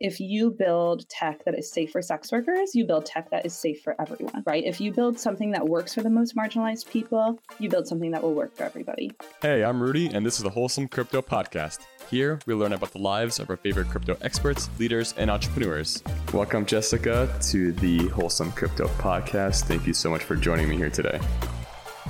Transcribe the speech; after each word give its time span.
if 0.00 0.18
you 0.18 0.50
build 0.50 1.06
tech 1.10 1.44
that 1.44 1.54
is 1.54 1.70
safe 1.70 1.92
for 1.92 2.00
sex 2.00 2.32
workers, 2.32 2.74
you 2.74 2.86
build 2.86 3.04
tech 3.04 3.30
that 3.30 3.44
is 3.44 3.52
safe 3.52 3.82
for 3.82 3.94
everyone, 4.00 4.42
right? 4.46 4.64
If 4.64 4.80
you 4.80 4.92
build 4.92 5.20
something 5.20 5.50
that 5.50 5.68
works 5.68 5.94
for 5.94 6.02
the 6.02 6.08
most 6.08 6.34
marginalized 6.34 6.88
people, 6.88 7.38
you 7.58 7.68
build 7.68 7.86
something 7.86 8.10
that 8.12 8.22
will 8.22 8.32
work 8.32 8.56
for 8.56 8.64
everybody. 8.64 9.12
Hey, 9.42 9.62
I'm 9.62 9.80
Rudy, 9.80 10.06
and 10.06 10.24
this 10.24 10.38
is 10.38 10.42
the 10.42 10.50
Wholesome 10.50 10.88
Crypto 10.88 11.20
Podcast. 11.20 11.80
Here, 12.08 12.40
we 12.46 12.54
learn 12.54 12.72
about 12.72 12.92
the 12.92 12.98
lives 12.98 13.38
of 13.38 13.50
our 13.50 13.58
favorite 13.58 13.88
crypto 13.88 14.16
experts, 14.22 14.70
leaders, 14.78 15.12
and 15.18 15.30
entrepreneurs. 15.30 16.02
Welcome, 16.32 16.64
Jessica, 16.64 17.32
to 17.50 17.72
the 17.72 18.08
Wholesome 18.08 18.52
Crypto 18.52 18.88
Podcast. 18.88 19.64
Thank 19.64 19.86
you 19.86 19.92
so 19.92 20.08
much 20.08 20.24
for 20.24 20.34
joining 20.34 20.68
me 20.70 20.76
here 20.76 20.90
today. 20.90 21.20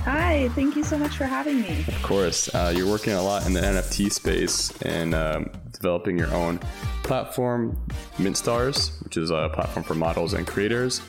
Hi, 0.05 0.49
thank 0.55 0.75
you 0.75 0.83
so 0.83 0.97
much 0.97 1.15
for 1.15 1.25
having 1.25 1.61
me. 1.61 1.85
Of 1.87 2.01
course. 2.01 2.53
Uh, 2.55 2.73
you're 2.75 2.89
working 2.89 3.13
a 3.13 3.21
lot 3.21 3.45
in 3.45 3.53
the 3.53 3.61
NFT 3.61 4.11
space 4.11 4.71
and 4.81 5.13
um, 5.13 5.51
developing 5.73 6.17
your 6.17 6.33
own 6.33 6.59
platform, 7.03 7.79
MintStars, 8.17 9.03
which 9.03 9.17
is 9.17 9.29
a 9.29 9.49
platform 9.53 9.83
for 9.83 9.93
models 9.93 10.33
and 10.33 10.47
creators. 10.47 11.01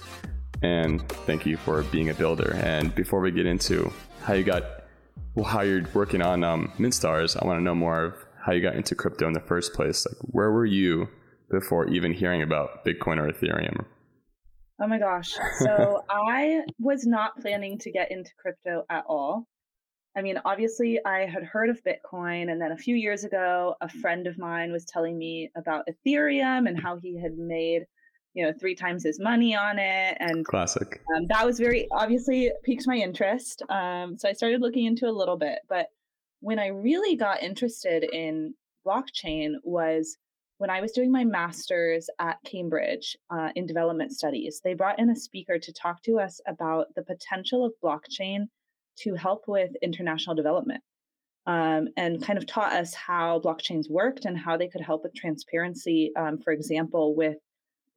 And 0.62 1.08
thank 1.08 1.46
you 1.46 1.56
for 1.56 1.84
being 1.84 2.10
a 2.10 2.14
builder. 2.14 2.54
And 2.62 2.94
before 2.94 3.20
we 3.20 3.30
get 3.30 3.46
into 3.46 3.90
how 4.24 4.34
you 4.34 4.44
got, 4.44 4.62
well, 5.34 5.46
how 5.46 5.62
you're 5.62 5.88
working 5.94 6.20
on 6.20 6.44
um, 6.44 6.70
MintStars, 6.78 7.42
I 7.42 7.46
want 7.46 7.58
to 7.60 7.64
know 7.64 7.74
more 7.74 8.04
of 8.04 8.14
how 8.44 8.52
you 8.52 8.60
got 8.60 8.74
into 8.74 8.94
crypto 8.94 9.26
in 9.26 9.32
the 9.32 9.40
first 9.40 9.72
place. 9.72 10.06
Like, 10.06 10.18
where 10.20 10.50
were 10.50 10.66
you 10.66 11.08
before 11.50 11.88
even 11.88 12.12
hearing 12.12 12.42
about 12.42 12.84
Bitcoin 12.84 13.18
or 13.18 13.32
Ethereum? 13.32 13.86
Oh 14.82 14.88
my 14.88 14.98
gosh. 14.98 15.34
So 15.60 16.02
I 16.10 16.62
was 16.80 17.06
not 17.06 17.40
planning 17.40 17.78
to 17.78 17.92
get 17.92 18.10
into 18.10 18.32
crypto 18.36 18.84
at 18.90 19.04
all. 19.08 19.46
I 20.16 20.22
mean, 20.22 20.40
obviously, 20.44 20.98
I 21.06 21.20
had 21.20 21.44
heard 21.44 21.70
of 21.70 21.80
Bitcoin, 21.84 22.50
and 22.50 22.60
then 22.60 22.72
a 22.72 22.76
few 22.76 22.96
years 22.96 23.22
ago, 23.22 23.76
a 23.80 23.88
friend 23.88 24.26
of 24.26 24.38
mine 24.38 24.72
was 24.72 24.84
telling 24.84 25.16
me 25.16 25.50
about 25.56 25.86
Ethereum 25.86 26.68
and 26.68 26.78
how 26.78 26.96
he 26.96 27.18
had 27.18 27.38
made, 27.38 27.84
you 28.34 28.44
know, 28.44 28.52
three 28.58 28.74
times 28.74 29.04
his 29.04 29.20
money 29.20 29.54
on 29.54 29.78
it. 29.78 30.16
And 30.18 30.44
classic. 30.44 31.00
Um, 31.16 31.26
that 31.28 31.46
was 31.46 31.58
very 31.58 31.86
obviously 31.92 32.50
piqued 32.64 32.86
my 32.86 32.96
interest. 32.96 33.62
Um, 33.70 34.18
so 34.18 34.28
I 34.28 34.32
started 34.32 34.60
looking 34.60 34.84
into 34.86 35.08
a 35.08 35.12
little 35.12 35.38
bit. 35.38 35.60
But 35.68 35.86
when 36.40 36.58
I 36.58 36.66
really 36.66 37.14
got 37.14 37.42
interested 37.42 38.02
in 38.02 38.54
blockchain 38.84 39.52
was 39.62 40.18
when 40.62 40.70
I 40.70 40.80
was 40.80 40.92
doing 40.92 41.10
my 41.10 41.24
master's 41.24 42.08
at 42.20 42.38
Cambridge 42.46 43.16
uh, 43.30 43.48
in 43.56 43.66
development 43.66 44.12
studies, 44.12 44.60
they 44.62 44.74
brought 44.74 45.00
in 45.00 45.10
a 45.10 45.16
speaker 45.16 45.58
to 45.58 45.72
talk 45.72 46.00
to 46.04 46.20
us 46.20 46.40
about 46.46 46.86
the 46.94 47.02
potential 47.02 47.64
of 47.64 47.72
blockchain 47.82 48.44
to 49.00 49.16
help 49.16 49.48
with 49.48 49.72
international 49.82 50.36
development 50.36 50.80
um, 51.46 51.88
and 51.96 52.24
kind 52.24 52.38
of 52.38 52.46
taught 52.46 52.72
us 52.74 52.94
how 52.94 53.40
blockchains 53.44 53.90
worked 53.90 54.24
and 54.24 54.38
how 54.38 54.56
they 54.56 54.68
could 54.68 54.80
help 54.80 55.02
with 55.02 55.12
transparency, 55.16 56.12
um, 56.16 56.38
for 56.38 56.52
example, 56.52 57.16
with 57.16 57.38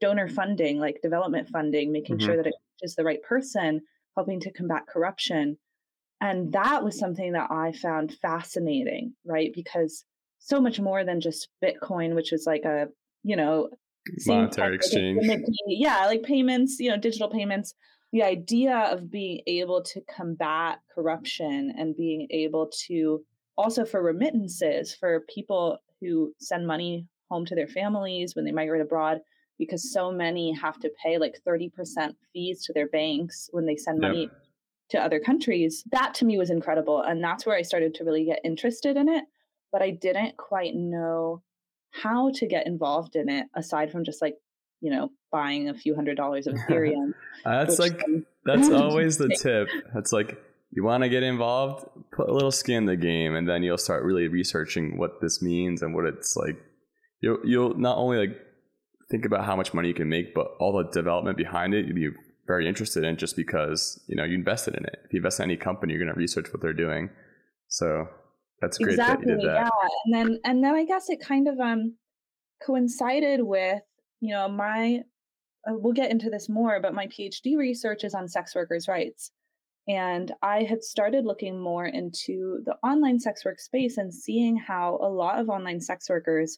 donor 0.02 0.28
funding, 0.28 0.80
like 0.80 0.98
development 1.04 1.48
funding, 1.50 1.92
making 1.92 2.18
mm-hmm. 2.18 2.26
sure 2.26 2.38
that 2.38 2.48
it 2.48 2.56
is 2.82 2.96
the 2.96 3.04
right 3.04 3.22
person, 3.22 3.80
helping 4.16 4.40
to 4.40 4.52
combat 4.52 4.88
corruption. 4.92 5.56
And 6.20 6.52
that 6.54 6.84
was 6.84 6.98
something 6.98 7.34
that 7.34 7.52
I 7.52 7.74
found 7.74 8.18
fascinating, 8.24 9.14
right? 9.24 9.52
Because 9.54 10.04
so 10.46 10.62
much 10.62 10.80
more 10.80 11.04
than 11.04 11.20
just 11.20 11.50
Bitcoin, 11.64 12.14
which 12.14 12.32
is 12.32 12.44
like 12.46 12.66
a, 12.66 12.88
you 13.24 13.36
know, 13.36 13.70
monetary 14.28 14.76
exchange. 14.76 15.26
yeah, 15.68 16.06
like 16.06 16.22
payments, 16.22 16.78
you 16.80 16.92
know, 16.92 16.98
digital 16.98 17.30
payments. 17.30 17.74
The 18.14 18.22
idea 18.22 18.78
of 18.92 19.10
being 19.10 19.42
able 19.48 19.82
to 19.82 20.02
combat 20.02 20.82
corruption 20.94 21.74
and 21.76 21.98
being 21.98 22.28
able 22.30 22.70
to 22.88 23.26
also 23.58 23.86
for 23.86 24.04
remittances 24.04 24.94
for 24.94 25.26
people 25.34 25.80
who 26.00 26.32
send 26.40 26.68
money 26.68 27.08
home 27.32 27.46
to 27.48 27.56
their 27.56 27.68
families 27.68 28.36
when 28.36 28.46
they 28.46 28.52
migrate 28.52 28.82
abroad 28.82 29.22
because 29.58 29.92
so 29.92 30.12
many 30.12 30.54
have 30.54 30.80
to 30.80 30.92
pay 31.04 31.18
like 31.18 31.40
30% 31.48 31.72
fees 32.32 32.64
to 32.66 32.74
their 32.74 32.88
banks 32.90 33.50
when 33.52 33.66
they 33.66 33.78
send 33.78 34.00
money 34.00 34.24
yep. 34.24 34.32
to 34.92 35.00
other 35.00 35.20
countries. 35.20 35.84
That 35.92 36.14
to 36.16 36.26
me 36.26 36.38
was 36.38 36.52
incredible. 36.52 37.02
And 37.02 37.24
that's 37.24 37.48
where 37.48 37.58
I 37.58 37.64
started 37.64 37.96
to 37.96 38.03
really 38.03 38.25
get 38.25 38.42
interested 38.44 38.96
in 38.96 39.09
it 39.09 39.24
but 39.72 39.81
I 39.81 39.92
didn't 39.92 40.38
quite 40.38 40.74
know 40.76 41.42
how 41.92 42.31
to 42.36 42.48
get 42.48 42.68
involved 42.68 43.16
in 43.16 43.30
it 43.30 43.48
aside 43.56 43.92
from 43.92 44.03
just 44.03 44.22
like, 44.22 44.36
you 44.81 44.92
know, 44.92 45.09
buying 45.31 45.70
a 45.70 45.74
few 45.74 45.96
hundred 45.96 46.18
dollars 46.18 46.48
of 46.48 46.53
Ethereum. 46.70 47.14
that's 47.44 47.80
like, 47.80 48.02
that's 48.46 48.70
always 48.72 49.18
the 49.18 49.30
tip. 49.42 49.68
That's 49.94 50.12
like, 50.12 50.38
you 50.72 50.84
want 50.84 51.04
to 51.04 51.09
get 51.09 51.24
involved, 51.24 51.86
put 52.12 52.30
a 52.30 52.34
little 52.34 52.52
skin 52.52 52.78
in 52.78 52.86
the 52.86 52.98
game, 52.98 53.36
and 53.36 53.48
then 53.48 53.64
you'll 53.64 53.78
start 53.78 54.04
really 54.04 54.28
researching 54.28 54.98
what 54.98 55.22
this 55.22 55.42
means 55.42 55.81
and 55.81 55.96
what 55.96 56.06
it's 56.06 56.36
like. 56.36 56.58
You'll, 57.22 57.40
you'll 57.46 57.78
not 57.78 57.98
only 57.98 58.18
like 58.18 58.38
think 59.09 59.25
about 59.25 59.46
how 59.46 59.56
much 59.56 59.74
money 59.74 59.88
you 59.88 59.94
can 59.94 60.09
make, 60.09 60.34
but 60.34 60.48
all 60.59 60.74
the 60.74 60.90
development 60.92 61.38
behind 61.38 61.74
it, 61.74 61.86
you'll 61.86 61.96
be 61.96 62.09
very 62.48 62.68
interested 62.68 63.04
in 63.04 63.18
just 63.18 63.36
because, 63.36 64.04
you 64.08 64.16
know, 64.16 64.24
you 64.24 64.36
invested 64.36 64.75
in 64.75 64.84
it. 64.84 65.00
If 65.06 65.14
you 65.14 65.18
invest 65.18 65.40
in 65.40 65.46
any 65.46 65.58
company, 65.58 65.94
you're 65.94 66.04
going 66.04 66.14
to 66.14 66.20
research 66.20 66.48
what 66.52 66.62
they're 66.62 66.74
doing. 66.74 67.09
So 67.68 68.08
that's 68.62 68.78
great 68.78 68.92
exactly, 68.94 69.34
that 69.34 69.42
that. 69.42 69.54
Yeah. 69.54 69.70
And 70.06 70.14
then 70.14 70.40
and 70.44 70.64
then 70.64 70.76
I 70.76 70.86
guess 70.86 71.10
it 71.10 71.20
kind 71.20 71.48
of 71.48 71.60
um 71.60 71.96
coincided 72.66 73.42
with, 73.44 73.82
you 74.22 74.34
know, 74.34 74.48
my 74.48 75.02
uh, 75.68 75.74
we'll 75.76 75.94
get 75.94 76.12
into 76.12 76.30
this 76.30 76.48
more, 76.50 76.80
but 76.80 76.94
my 76.94 77.08
PhD 77.08 77.58
research 77.58 78.04
is 78.04 78.14
on 78.14 78.28
sex 78.28 78.56
workers' 78.56 78.88
rights. 78.88 79.32
And 79.88 80.32
I 80.42 80.64
had 80.64 80.84
started 80.84 81.26
looking 81.26 81.60
more 81.60 81.86
into 81.86 82.62
the 82.66 82.76
online 82.84 83.20
sex 83.20 83.46
work 83.46 83.60
space 83.60 83.98
and 83.98 84.14
seeing 84.14 84.58
how 84.58 84.98
a 85.02 85.10
lot 85.10 85.40
of 85.40 85.50
online 85.50 85.80
sex 85.80 86.10
workers 86.10 86.58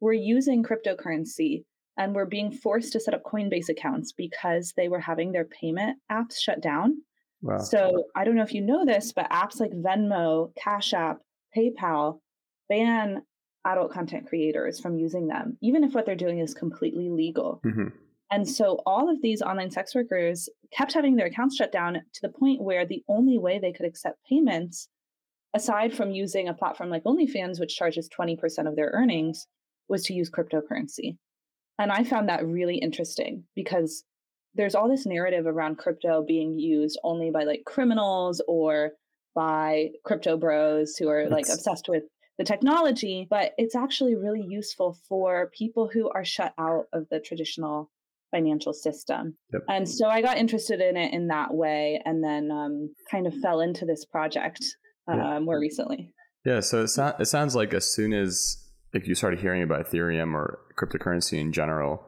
were 0.00 0.12
using 0.12 0.62
cryptocurrency 0.62 1.64
and 1.98 2.14
were 2.14 2.26
being 2.26 2.52
forced 2.52 2.92
to 2.92 3.00
set 3.00 3.12
up 3.12 3.24
Coinbase 3.24 3.68
accounts 3.68 4.12
because 4.12 4.72
they 4.76 4.88
were 4.88 5.00
having 5.00 5.32
their 5.32 5.44
payment 5.44 5.98
apps 6.10 6.38
shut 6.40 6.62
down. 6.62 7.02
Wow. 7.42 7.58
So 7.58 8.04
I 8.14 8.24
don't 8.24 8.36
know 8.36 8.42
if 8.42 8.54
you 8.54 8.62
know 8.62 8.84
this, 8.84 9.12
but 9.12 9.30
apps 9.30 9.58
like 9.58 9.72
Venmo, 9.72 10.54
Cash 10.56 10.92
App, 10.92 11.18
PayPal 11.56 12.20
ban 12.68 13.22
adult 13.64 13.92
content 13.92 14.26
creators 14.28 14.80
from 14.80 14.96
using 14.96 15.26
them, 15.26 15.58
even 15.60 15.84
if 15.84 15.92
what 15.92 16.06
they're 16.06 16.14
doing 16.14 16.38
is 16.38 16.54
completely 16.54 17.10
legal. 17.10 17.60
Mm-hmm. 17.64 17.88
And 18.30 18.48
so 18.48 18.80
all 18.86 19.10
of 19.10 19.20
these 19.20 19.42
online 19.42 19.70
sex 19.70 19.94
workers 19.94 20.48
kept 20.72 20.92
having 20.92 21.16
their 21.16 21.26
accounts 21.26 21.56
shut 21.56 21.72
down 21.72 21.94
to 21.94 22.20
the 22.22 22.28
point 22.28 22.62
where 22.62 22.86
the 22.86 23.02
only 23.08 23.38
way 23.38 23.58
they 23.58 23.72
could 23.72 23.86
accept 23.86 24.24
payments, 24.28 24.88
aside 25.52 25.92
from 25.92 26.12
using 26.12 26.48
a 26.48 26.54
platform 26.54 26.90
like 26.90 27.02
OnlyFans, 27.04 27.58
which 27.58 27.76
charges 27.76 28.08
20% 28.08 28.68
of 28.68 28.76
their 28.76 28.90
earnings, 28.94 29.46
was 29.88 30.04
to 30.04 30.14
use 30.14 30.30
cryptocurrency. 30.30 31.16
And 31.78 31.90
I 31.90 32.04
found 32.04 32.28
that 32.28 32.46
really 32.46 32.76
interesting 32.76 33.44
because 33.56 34.04
there's 34.54 34.74
all 34.74 34.88
this 34.88 35.06
narrative 35.06 35.46
around 35.46 35.78
crypto 35.78 36.24
being 36.26 36.58
used 36.58 36.98
only 37.02 37.30
by 37.30 37.44
like 37.44 37.62
criminals 37.66 38.40
or 38.46 38.92
by 39.34 39.90
crypto 40.04 40.36
bros 40.36 40.96
who 40.96 41.08
are 41.08 41.28
like 41.28 41.48
obsessed 41.48 41.88
with 41.88 42.04
the 42.38 42.44
technology, 42.44 43.26
but 43.28 43.52
it's 43.58 43.74
actually 43.74 44.14
really 44.14 44.44
useful 44.46 44.96
for 45.08 45.50
people 45.56 45.90
who 45.92 46.08
are 46.10 46.24
shut 46.24 46.54
out 46.58 46.86
of 46.92 47.06
the 47.10 47.20
traditional 47.20 47.90
financial 48.30 48.72
system. 48.72 49.36
Yep. 49.52 49.62
And 49.68 49.88
so 49.88 50.08
I 50.08 50.22
got 50.22 50.38
interested 50.38 50.80
in 50.80 50.96
it 50.96 51.12
in 51.12 51.28
that 51.28 51.52
way 51.52 52.00
and 52.04 52.22
then 52.22 52.50
um, 52.50 52.94
kind 53.10 53.26
of 53.26 53.34
fell 53.34 53.60
into 53.60 53.84
this 53.84 54.04
project 54.04 54.64
uh, 55.10 55.16
yeah. 55.16 55.38
more 55.40 55.58
recently. 55.58 56.14
Yeah, 56.44 56.60
so 56.60 56.84
it, 56.84 56.88
so- 56.88 57.14
it 57.18 57.26
sounds 57.26 57.54
like 57.54 57.74
as 57.74 57.92
soon 57.92 58.12
as 58.12 58.56
like 58.94 59.06
you 59.06 59.14
started 59.14 59.40
hearing 59.40 59.62
about 59.62 59.86
Ethereum 59.86 60.34
or 60.34 60.60
cryptocurrency 60.78 61.38
in 61.38 61.52
general 61.52 62.04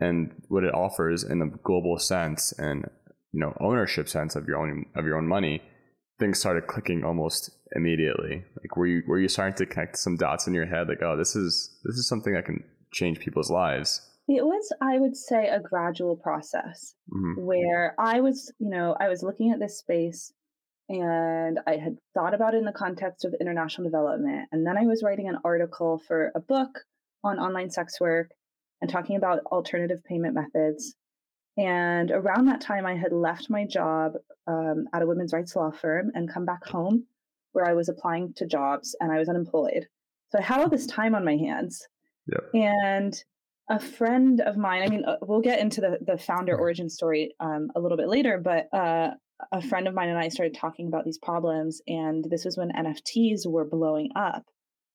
and 0.00 0.32
what 0.48 0.64
it 0.64 0.74
offers 0.74 1.24
in 1.24 1.42
a 1.42 1.48
global 1.62 1.98
sense 1.98 2.52
and 2.58 2.84
you 3.32 3.40
know 3.40 3.56
ownership 3.60 4.08
sense 4.08 4.36
of 4.36 4.46
your 4.46 4.58
own 4.58 4.86
of 4.94 5.04
your 5.04 5.16
own 5.16 5.26
money, 5.26 5.62
things 6.18 6.38
started 6.38 6.66
clicking 6.66 7.04
almost 7.04 7.50
immediately? 7.74 8.44
Like 8.60 8.76
were 8.76 8.86
you 8.86 9.02
were 9.06 9.18
you 9.18 9.28
starting 9.28 9.56
to 9.56 9.66
connect 9.66 9.98
some 9.98 10.16
dots 10.16 10.46
in 10.46 10.54
your 10.54 10.66
head 10.66 10.88
like, 10.88 11.02
oh, 11.02 11.16
this 11.16 11.36
is 11.36 11.80
this 11.84 11.96
is 11.96 12.08
something 12.08 12.34
that 12.34 12.44
can 12.44 12.64
change 12.92 13.20
people's 13.20 13.50
lives? 13.50 14.00
It 14.26 14.44
was, 14.44 14.72
I 14.80 14.98
would 14.98 15.16
say, 15.16 15.48
a 15.48 15.60
gradual 15.60 16.16
process 16.16 16.94
mm-hmm. 17.12 17.44
where 17.44 17.94
I 17.98 18.20
was, 18.20 18.50
you 18.58 18.70
know, 18.70 18.96
I 18.98 19.08
was 19.08 19.22
looking 19.22 19.52
at 19.52 19.60
this 19.60 19.78
space 19.78 20.32
and 20.88 21.60
I 21.66 21.76
had 21.76 21.98
thought 22.14 22.34
about 22.34 22.54
it 22.54 22.58
in 22.58 22.64
the 22.64 22.72
context 22.72 23.24
of 23.24 23.34
international 23.38 23.88
development. 23.88 24.48
And 24.52 24.66
then 24.66 24.78
I 24.78 24.86
was 24.86 25.02
writing 25.02 25.28
an 25.28 25.38
article 25.44 26.00
for 26.06 26.32
a 26.34 26.40
book 26.40 26.80
on 27.22 27.38
online 27.38 27.70
sex 27.70 28.00
work 28.00 28.30
and 28.80 28.90
talking 28.90 29.16
about 29.16 29.40
alternative 29.46 30.02
payment 30.04 30.34
methods. 30.34 30.94
And 31.56 32.10
around 32.10 32.46
that 32.46 32.60
time, 32.60 32.84
I 32.84 32.96
had 32.96 33.12
left 33.12 33.48
my 33.48 33.64
job 33.64 34.14
um, 34.46 34.86
at 34.92 35.02
a 35.02 35.06
women's 35.06 35.32
rights 35.32 35.54
law 35.54 35.70
firm 35.70 36.10
and 36.14 36.32
come 36.32 36.44
back 36.44 36.64
home 36.64 37.06
where 37.52 37.68
I 37.68 37.74
was 37.74 37.88
applying 37.88 38.34
to 38.34 38.46
jobs 38.46 38.96
and 39.00 39.12
I 39.12 39.18
was 39.18 39.28
unemployed. 39.28 39.86
So 40.30 40.38
I 40.38 40.42
had 40.42 40.60
all 40.60 40.68
this 40.68 40.86
time 40.86 41.14
on 41.14 41.24
my 41.24 41.36
hands. 41.36 41.86
Yep. 42.26 42.50
And 42.54 43.24
a 43.70 43.78
friend 43.78 44.40
of 44.40 44.56
mine, 44.56 44.82
I 44.82 44.88
mean, 44.88 45.04
uh, 45.04 45.16
we'll 45.22 45.40
get 45.40 45.60
into 45.60 45.80
the, 45.80 45.98
the 46.04 46.18
founder 46.18 46.56
origin 46.56 46.90
story 46.90 47.34
um, 47.38 47.70
a 47.76 47.80
little 47.80 47.96
bit 47.96 48.08
later, 48.08 48.38
but 48.42 48.68
uh, 48.76 49.10
a 49.52 49.62
friend 49.62 49.86
of 49.86 49.94
mine 49.94 50.08
and 50.08 50.18
I 50.18 50.28
started 50.28 50.54
talking 50.54 50.88
about 50.88 51.04
these 51.04 51.18
problems. 51.18 51.80
And 51.86 52.24
this 52.28 52.44
was 52.44 52.56
when 52.56 52.72
NFTs 52.72 53.46
were 53.46 53.64
blowing 53.64 54.10
up. 54.16 54.44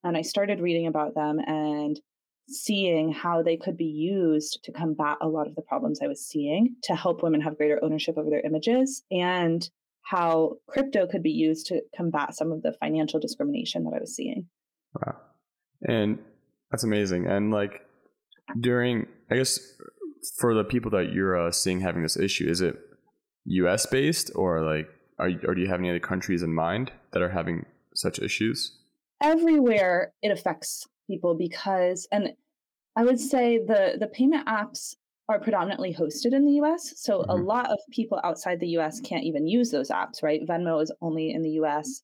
And 0.04 0.18
I 0.18 0.22
started 0.22 0.60
reading 0.60 0.88
about 0.88 1.16
them 1.16 1.40
and 1.40 2.00
seeing 2.50 3.12
how 3.12 3.44
they 3.44 3.57
could 3.57 3.78
be 3.78 3.86
used 3.86 4.60
to 4.63 4.72
combat 4.72 5.18
a 5.22 5.28
lot 5.28 5.48
of 5.48 5.56
the 5.56 5.62
problems 5.62 6.00
I 6.01 6.07
was 6.07 6.25
seeing 6.25 6.75
to 6.84 6.96
help 6.96 7.22
women 7.22 7.42
have 7.42 7.57
greater 7.57 7.80
ownership 7.84 8.18
over 8.18 8.30
their 8.30 8.42
images 8.42 9.04
and 9.12 9.68
how 10.01 10.57
crypto 10.68 11.06
could 11.06 11.22
be 11.22 11.31
used 11.31 11.68
to 11.68 11.81
combat 11.96 12.36
some 12.36 12.51
of 12.51 12.63
the 12.63 12.74
financial 12.80 13.19
discrimination 13.19 13.84
that 13.84 13.94
I 13.96 14.00
was 14.00 14.16
seeing. 14.16 14.48
Wow. 14.96 15.18
And 15.88 16.19
that's 16.72 16.84
amazing. 16.84 17.28
And 17.28 17.51
like 17.51 17.81
during, 18.60 19.06
I 19.30 19.36
guess, 19.36 19.60
for 20.40 20.56
the 20.56 20.63
people 20.63 20.92
that 20.92 21.12
you're 21.13 21.48
uh, 21.48 21.51
seeing 21.51 21.81
having 21.81 22.01
this 22.01 22.18
issue, 22.18 22.50
is 22.50 22.62
it 22.62 22.75
US 23.46 23.86
based 23.86 24.31
or 24.36 24.63
like, 24.63 24.90
are, 25.19 25.30
or 25.48 25.54
do 25.54 25.62
you 25.62 25.68
have 25.68 25.80
any 25.80 25.90
other 25.90 26.00
countries 26.00 26.42
in 26.42 26.54
mind 26.54 26.92
that 27.13 27.22
are 27.22 27.30
having 27.30 27.66
such 27.94 28.19
issues? 28.19 28.78
Everywhere 29.22 30.13
it 30.22 30.31
affects 30.31 30.88
people 31.10 31.36
because, 31.36 32.08
and 32.12 32.30
I 32.96 33.04
would 33.04 33.20
say 33.20 33.58
the 33.58 33.98
the 34.00 34.08
payment 34.08 34.48
apps 34.48 34.96
are 35.30 35.40
predominantly 35.40 35.94
hosted 35.94 36.34
in 36.34 36.46
the 36.46 36.54
US. 36.54 36.94
So 36.98 37.20
mm-hmm. 37.20 37.30
a 37.30 37.36
lot 37.36 37.70
of 37.70 37.80
people 37.92 38.20
outside 38.24 38.60
the 38.60 38.78
US 38.80 39.00
can't 39.00 39.24
even 39.24 39.48
use 39.48 39.72
those 39.72 39.90
apps, 39.90 40.24
right? 40.24 40.46
Venmo 40.46 40.82
is 40.82 40.92
only 41.02 41.32
in 41.32 41.44
the 41.44 41.52
US. 41.62 42.02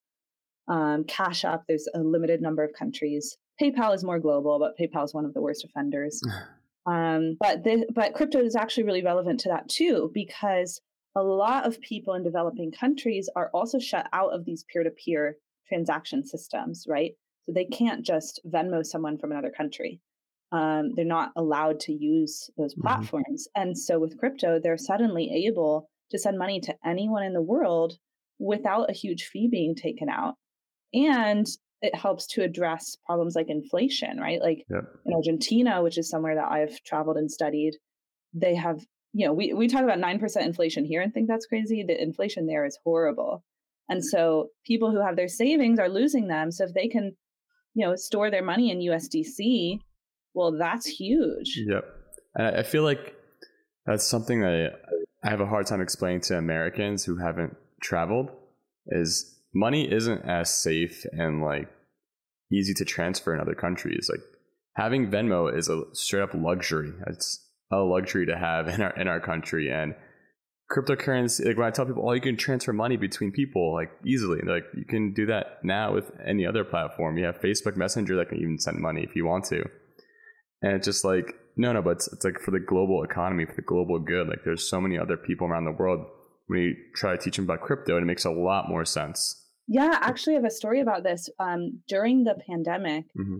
Um, 0.67 1.03
Cash 1.05 1.43
App, 1.43 1.63
there's 1.67 1.87
a 1.93 1.99
limited 1.99 2.41
number 2.41 2.63
of 2.63 2.71
countries. 2.73 3.37
PayPal 3.61 3.95
is 3.95 4.03
more 4.03 4.19
global, 4.19 4.59
but 4.59 4.77
PayPal 4.77 5.05
is 5.05 5.13
one 5.13 5.25
of 5.25 5.33
the 5.33 5.41
worst 5.41 5.65
offenders. 5.65 6.21
um, 6.85 7.37
but 7.39 7.63
the, 7.63 7.85
but 7.93 8.13
crypto 8.13 8.39
is 8.39 8.55
actually 8.55 8.83
really 8.83 9.03
relevant 9.03 9.39
to 9.41 9.49
that 9.49 9.67
too, 9.69 10.11
because 10.13 10.81
a 11.15 11.23
lot 11.23 11.65
of 11.65 11.79
people 11.81 12.13
in 12.13 12.23
developing 12.23 12.71
countries 12.71 13.29
are 13.35 13.49
also 13.53 13.79
shut 13.79 14.07
out 14.13 14.33
of 14.33 14.45
these 14.45 14.65
peer-to-peer 14.71 15.37
transaction 15.67 16.25
systems, 16.25 16.85
right? 16.87 17.13
So 17.45 17.53
they 17.53 17.65
can't 17.65 18.05
just 18.05 18.39
Venmo 18.47 18.85
someone 18.85 19.17
from 19.17 19.31
another 19.31 19.51
country. 19.55 20.01
Um, 20.51 20.93
they're 20.95 21.05
not 21.05 21.31
allowed 21.35 21.79
to 21.81 21.93
use 21.93 22.49
those 22.57 22.73
mm-hmm. 22.73 22.81
platforms. 22.81 23.47
Mm-hmm. 23.47 23.61
And 23.61 23.77
so 23.77 23.99
with 23.99 24.17
crypto, 24.17 24.59
they're 24.59 24.77
suddenly 24.77 25.47
able 25.47 25.89
to 26.11 26.19
send 26.19 26.37
money 26.37 26.59
to 26.61 26.75
anyone 26.85 27.23
in 27.23 27.33
the 27.33 27.41
world 27.41 27.97
without 28.39 28.89
a 28.89 28.93
huge 28.93 29.25
fee 29.25 29.47
being 29.49 29.75
taken 29.75 30.09
out. 30.09 30.35
And 30.93 31.45
it 31.81 31.95
helps 31.95 32.25
to 32.27 32.43
address 32.43 32.97
problems 33.05 33.35
like 33.35 33.49
inflation, 33.49 34.17
right? 34.19 34.41
Like 34.41 34.65
yep. 34.69 34.85
in 35.05 35.13
Argentina, 35.13 35.83
which 35.83 35.97
is 35.97 36.09
somewhere 36.09 36.35
that 36.35 36.51
I've 36.51 36.81
traveled 36.83 37.17
and 37.17 37.29
studied, 37.29 37.75
they 38.33 38.55
have, 38.55 38.79
you 39.13 39.25
know, 39.25 39.33
we, 39.33 39.53
we 39.53 39.67
talk 39.67 39.83
about 39.83 39.99
9% 39.99 40.37
inflation 40.41 40.85
here 40.85 41.01
and 41.01 41.13
think 41.13 41.27
that's 41.27 41.45
crazy. 41.45 41.83
The 41.83 42.01
inflation 42.01 42.47
there 42.47 42.65
is 42.65 42.77
horrible. 42.83 43.43
And 43.89 44.03
so 44.03 44.47
people 44.65 44.91
who 44.91 45.01
have 45.01 45.15
their 45.15 45.27
savings 45.27 45.79
are 45.79 45.89
losing 45.89 46.27
them. 46.27 46.51
So 46.51 46.63
if 46.63 46.73
they 46.73 46.87
can 46.87 47.15
you 47.75 47.85
know, 47.85 47.95
store 47.95 48.31
their 48.31 48.43
money 48.43 48.71
in 48.71 48.79
USDC, 48.79 49.79
well, 50.33 50.57
that's 50.57 50.85
huge. 50.85 51.61
Yep. 51.67 51.85
And 52.35 52.57
I 52.57 52.63
feel 52.63 52.83
like 52.83 53.15
that's 53.85 54.07
something 54.07 54.41
that 54.41 54.71
I 55.23 55.29
have 55.29 55.41
a 55.41 55.45
hard 55.45 55.67
time 55.67 55.81
explaining 55.81 56.21
to 56.21 56.37
Americans 56.37 57.05
who 57.05 57.17
haven't 57.17 57.55
traveled 57.81 58.29
is 58.87 59.39
money 59.53 59.91
isn't 59.91 60.23
as 60.23 60.53
safe 60.53 61.05
and 61.11 61.41
like 61.41 61.69
easy 62.51 62.73
to 62.75 62.85
transfer 62.85 63.33
in 63.33 63.39
other 63.39 63.55
countries. 63.55 64.09
Like 64.09 64.21
having 64.75 65.11
Venmo 65.11 65.55
is 65.55 65.69
a 65.69 65.83
straight 65.93 66.23
up 66.23 66.33
luxury. 66.33 66.93
It's 67.07 67.45
a 67.71 67.77
luxury 67.77 68.25
to 68.27 68.37
have 68.37 68.67
in 68.67 68.81
our 68.81 68.91
in 68.99 69.07
our 69.07 69.19
country 69.19 69.71
and 69.71 69.95
cryptocurrency 70.71 71.45
like 71.45 71.57
when 71.57 71.67
i 71.67 71.69
tell 71.69 71.85
people 71.85 72.07
oh 72.07 72.13
you 72.13 72.21
can 72.21 72.35
transfer 72.35 72.73
money 72.73 72.97
between 72.97 73.31
people 73.31 73.73
like 73.73 73.91
easily 74.03 74.39
like 74.47 74.63
you 74.75 74.83
can 74.83 75.13
do 75.13 75.27
that 75.27 75.59
now 75.63 75.93
with 75.93 76.11
any 76.25 76.45
other 76.45 76.63
platform. 76.63 77.17
You 77.17 77.25
have 77.25 77.39
facebook 77.39 77.75
messenger 77.75 78.15
that 78.15 78.29
can 78.29 78.39
even 78.39 78.57
send 78.59 78.79
money 78.79 79.03
if 79.03 79.15
you 79.15 79.25
want 79.25 79.45
to. 79.45 79.63
And 80.61 80.73
it's 80.73 80.85
just 80.85 81.05
like 81.05 81.35
no 81.55 81.71
no 81.73 81.81
but 81.81 81.91
it's, 81.91 82.11
it's 82.11 82.25
like 82.25 82.39
for 82.39 82.51
the 82.51 82.59
global 82.59 83.03
economy 83.03 83.45
for 83.45 83.55
the 83.55 83.61
global 83.61 83.99
good 83.99 84.27
like 84.27 84.39
there's 84.43 84.67
so 84.67 84.81
many 84.81 84.97
other 84.97 85.17
people 85.17 85.47
around 85.47 85.65
the 85.65 85.71
world. 85.71 86.05
When 86.47 86.59
you 86.59 86.75
try 86.95 87.15
to 87.15 87.17
teach 87.17 87.35
them 87.35 87.45
about 87.45 87.61
crypto 87.61 87.97
and 87.97 88.03
it 88.03 88.07
makes 88.07 88.25
a 88.25 88.31
lot 88.31 88.69
more 88.69 88.85
sense. 88.85 89.43
Yeah 89.67 89.97
actually 90.01 90.33
i 90.33 90.37
have 90.37 90.45
a 90.45 90.51
story 90.51 90.81
about 90.81 91.03
this. 91.03 91.29
Um, 91.39 91.81
during 91.87 92.23
the 92.23 92.35
pandemic 92.47 93.05
mm-hmm. 93.17 93.37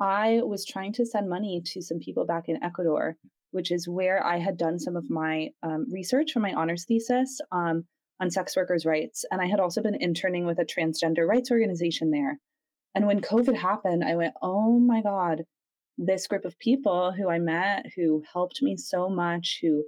i 0.00 0.40
was 0.42 0.64
trying 0.64 0.92
to 0.94 1.06
send 1.06 1.28
money 1.28 1.62
to 1.66 1.82
some 1.82 2.00
people 2.00 2.26
back 2.26 2.48
in 2.48 2.62
ecuador 2.64 3.16
which 3.54 3.70
is 3.70 3.88
where 3.88 4.24
I 4.24 4.38
had 4.38 4.56
done 4.56 4.78
some 4.78 4.96
of 4.96 5.08
my 5.08 5.50
um, 5.62 5.86
research 5.90 6.32
for 6.32 6.40
my 6.40 6.52
honors 6.52 6.84
thesis 6.84 7.40
um, 7.52 7.84
on 8.20 8.30
sex 8.30 8.56
workers' 8.56 8.84
rights. 8.84 9.24
And 9.30 9.40
I 9.40 9.46
had 9.46 9.60
also 9.60 9.80
been 9.80 9.94
interning 9.94 10.44
with 10.44 10.58
a 10.58 10.64
transgender 10.64 11.26
rights 11.26 11.50
organization 11.50 12.10
there. 12.10 12.38
And 12.94 13.06
when 13.06 13.20
COVID 13.20 13.56
happened, 13.56 14.04
I 14.04 14.16
went, 14.16 14.34
oh 14.42 14.78
my 14.78 15.02
God, 15.02 15.44
this 15.96 16.26
group 16.26 16.44
of 16.44 16.58
people 16.58 17.12
who 17.12 17.28
I 17.28 17.38
met, 17.38 17.86
who 17.96 18.24
helped 18.32 18.60
me 18.60 18.76
so 18.76 19.08
much, 19.08 19.60
who 19.62 19.84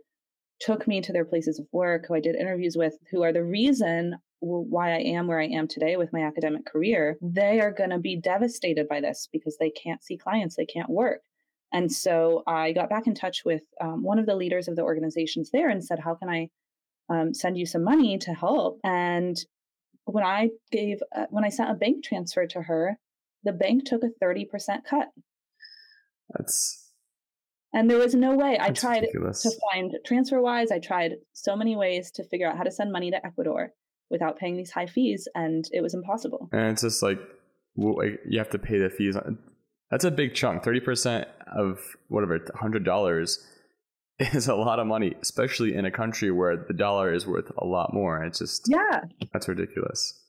took 0.61 0.87
me 0.87 1.01
to 1.01 1.13
their 1.13 1.25
places 1.25 1.59
of 1.59 1.67
work, 1.73 2.07
who 2.07 2.15
I 2.15 2.21
did 2.21 2.37
interviews 2.37 2.77
with, 2.77 2.95
who 3.11 3.23
are 3.23 3.33
the 3.33 3.45
reason 3.45 4.17
why 4.41 4.93
I 4.93 5.01
am 5.01 5.27
where 5.27 5.41
I 5.41 5.47
am 5.47 5.67
today 5.67 5.97
with 5.97 6.13
my 6.13 6.21
academic 6.21 6.67
career, 6.67 7.19
they 7.21 7.61
are 7.61 7.73
going 7.73 7.91
to 7.91 7.99
be 7.99 8.17
devastated 8.17 8.87
by 8.87 9.01
this 9.01 9.29
because 9.33 9.57
they 9.59 9.71
can't 9.71 10.05
see 10.05 10.17
clients, 10.17 10.57
they 10.57 10.67
can't 10.67 10.91
work. 10.91 11.23
And 11.77 11.93
so 11.93 12.43
I 12.47 12.73
got 12.73 12.89
back 12.89 13.07
in 13.07 13.15
touch 13.15 13.45
with 13.45 13.61
um, 13.83 14.03
one 14.03 14.19
of 14.19 14.25
the 14.25 14.35
leaders 14.35 14.67
of 14.67 14.77
the 14.77 14.83
organizations 14.83 15.51
there 15.53 15.69
and 15.69 15.85
said, 15.85 15.99
How 15.99 16.15
can 16.15 16.31
I 16.31 16.49
um, 17.11 17.35
send 17.35 17.59
you 17.59 17.67
some 17.67 17.85
money 17.85 18.17
to 18.17 18.33
help? 18.33 18.81
And 18.83 19.37
when 20.07 20.25
I 20.25 20.49
gave, 20.73 21.03
uh, 21.15 21.27
when 21.29 21.45
I 21.45 21.51
sent 21.51 21.71
a 21.71 21.75
bank 21.75 22.03
transfer 22.03 22.47
to 22.47 22.63
her, 22.63 22.99
the 23.45 23.53
bank 23.53 23.85
took 23.85 24.03
a 24.05 24.25
30% 24.25 24.47
cut. 24.89 25.09
That's. 26.31 26.91
And 27.75 27.91
there 27.91 27.99
was 27.99 28.15
no 28.15 28.35
way. 28.35 28.57
I 28.59 28.71
tried 28.71 29.03
ridiculous. 29.03 29.43
to 29.43 29.51
find 29.71 29.95
TransferWise. 30.09 30.73
I 30.73 30.79
tried 30.79 31.17
so 31.35 31.57
many 31.57 31.77
ways 31.77 32.11
to 32.13 32.25
figure 32.25 32.49
out 32.49 32.57
how 32.57 32.63
to 32.63 32.71
send 32.71 32.91
money 32.91 33.11
to 33.11 33.27
Ecuador 33.27 33.73
without 34.09 34.39
paying 34.39 34.57
these 34.57 34.71
high 34.71 34.87
fees, 34.87 35.29
and 35.35 35.69
it 35.73 35.83
was 35.83 35.93
impossible. 35.93 36.49
And 36.53 36.71
it's 36.71 36.81
just 36.81 37.03
like, 37.03 37.19
well, 37.75 37.97
you 38.27 38.39
have 38.39 38.49
to 38.51 38.59
pay 38.59 38.79
the 38.79 38.89
fees. 38.89 39.15
That's 39.91 40.05
a 40.05 40.11
big 40.11 40.35
chunk. 40.35 40.63
30% 40.63 41.27
of 41.57 41.79
whatever, 42.09 42.39
$100 42.39 43.39
is 44.19 44.49
a 44.49 44.55
lot 44.55 44.79
of 44.79 44.87
money, 44.87 45.15
especially 45.23 45.75
in 45.75 45.85
a 45.85 45.91
country 45.91 46.31
where 46.31 46.57
the 46.57 46.75
dollar 46.75 47.13
is 47.13 47.27
worth 47.27 47.51
a 47.59 47.67
lot 47.67 47.93
more. 47.93 48.23
It's 48.25 48.39
just, 48.39 48.67
yeah, 48.69 49.03
that's 49.33 49.49
ridiculous. 49.49 50.23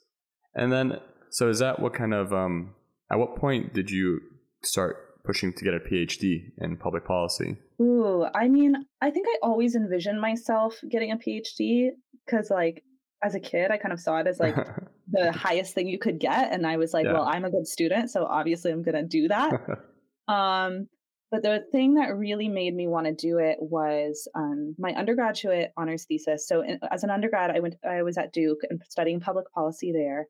And 0.54 0.72
then, 0.72 1.00
so 1.30 1.50
is 1.50 1.60
that 1.60 1.80
what 1.80 1.94
kind 1.94 2.14
of, 2.14 2.34
um, 2.34 2.76
at 3.12 3.18
what 3.18 3.36
point 3.36 3.74
did 3.74 3.90
you 3.90 4.20
start 4.64 4.98
pushing 5.24 5.54
to 5.54 5.64
get 5.64 5.74
a 5.74 5.80
PhD 5.80 6.52
in 6.58 6.78
public 6.78 7.06
policy? 7.06 7.58
Ooh, 7.82 8.26
I 8.34 8.48
mean, 8.48 8.76
I 9.02 9.12
think 9.12 9.28
I 9.28 9.38
always 9.44 9.76
envisioned 9.76 10.20
myself 10.20 10.80
getting 10.90 11.12
a 11.12 11.18
PhD 11.18 11.90
because, 12.26 12.50
like, 12.50 12.84
as 13.24 13.36
a 13.36 13.40
kid, 13.40 13.72
I 13.72 13.78
kind 13.78 13.94
of 13.94 14.00
saw 14.00 14.20
it 14.20 14.28
as 14.28 14.40
like 14.40 14.56
the 15.12 15.32
highest 15.32 15.74
thing 15.74 15.88
you 15.88 16.00
could 16.00 16.20
get. 16.20 16.52
And 16.52 16.66
I 16.66 16.78
was 16.78 16.94
like, 16.94 17.06
yeah. 17.06 17.14
well, 17.14 17.24
I'm 17.24 17.46
a 17.46 17.52
good 17.52 17.68
student. 17.68 18.12
So 18.12 18.26
obviously 18.26 18.72
I'm 18.72 18.84
going 18.84 18.96
to 18.96 19.04
do 19.04 19.28
that. 19.28 19.54
um, 20.28 20.88
but 21.30 21.44
the 21.44 21.66
thing 21.72 21.96
that 21.96 22.16
really 22.16 22.48
made 22.48 22.74
me 22.74 22.88
want 22.88 23.08
to 23.08 23.14
do 23.14 23.38
it 23.38 23.58
was 23.60 24.30
um, 24.34 24.76
my 24.78 24.92
undergraduate 24.94 25.74
honors 25.76 26.06
thesis. 26.06 26.48
So 26.48 26.62
in, 26.62 26.80
as 26.90 27.04
an 27.04 27.10
undergrad, 27.10 27.52
I 27.52 27.60
went, 27.60 27.76
I 27.88 28.04
was 28.04 28.18
at 28.18 28.32
Duke 28.32 28.62
and 28.70 28.82
studying 28.88 29.20
public 29.20 29.52
policy 29.52 29.92
there. 29.92 30.28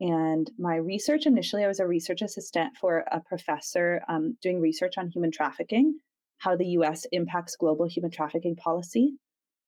And 0.00 0.50
my 0.58 0.76
research 0.76 1.26
initially, 1.26 1.62
I 1.62 1.68
was 1.68 1.80
a 1.80 1.86
research 1.86 2.22
assistant 2.22 2.74
for 2.80 3.04
a 3.12 3.20
professor 3.20 4.00
um, 4.08 4.38
doing 4.40 4.60
research 4.60 4.94
on 4.96 5.10
human 5.10 5.30
trafficking, 5.30 5.98
how 6.38 6.56
the 6.56 6.68
US 6.68 7.04
impacts 7.12 7.56
global 7.56 7.86
human 7.86 8.10
trafficking 8.10 8.56
policy. 8.56 9.18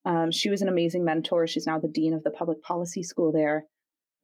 Um, 0.04 0.30
she 0.30 0.50
was 0.50 0.62
an 0.62 0.68
amazing 0.68 1.04
mentor. 1.04 1.46
She's 1.46 1.66
now 1.66 1.78
the 1.78 1.88
dean 1.88 2.14
of 2.14 2.24
the 2.24 2.30
public 2.30 2.62
policy 2.62 3.02
school 3.02 3.32
there. 3.32 3.66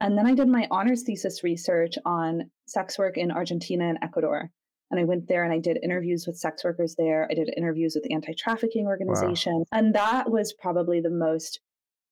And 0.00 0.16
then 0.16 0.26
I 0.26 0.34
did 0.34 0.48
my 0.48 0.66
honors 0.70 1.02
thesis 1.02 1.42
research 1.42 1.94
on 2.04 2.50
sex 2.66 2.98
work 2.98 3.16
in 3.16 3.30
Argentina 3.30 3.88
and 3.88 3.98
Ecuador. 4.02 4.50
And 4.90 4.98
I 4.98 5.04
went 5.04 5.28
there 5.28 5.44
and 5.44 5.52
I 5.52 5.58
did 5.58 5.78
interviews 5.82 6.26
with 6.26 6.38
sex 6.38 6.64
workers 6.64 6.94
there. 6.96 7.28
I 7.30 7.34
did 7.34 7.52
interviews 7.56 7.94
with 7.94 8.04
the 8.04 8.14
anti 8.14 8.32
trafficking 8.32 8.86
organizations. 8.86 9.66
Wow. 9.70 9.78
And 9.78 9.94
that 9.94 10.30
was 10.30 10.54
probably 10.54 11.00
the 11.00 11.10
most 11.10 11.60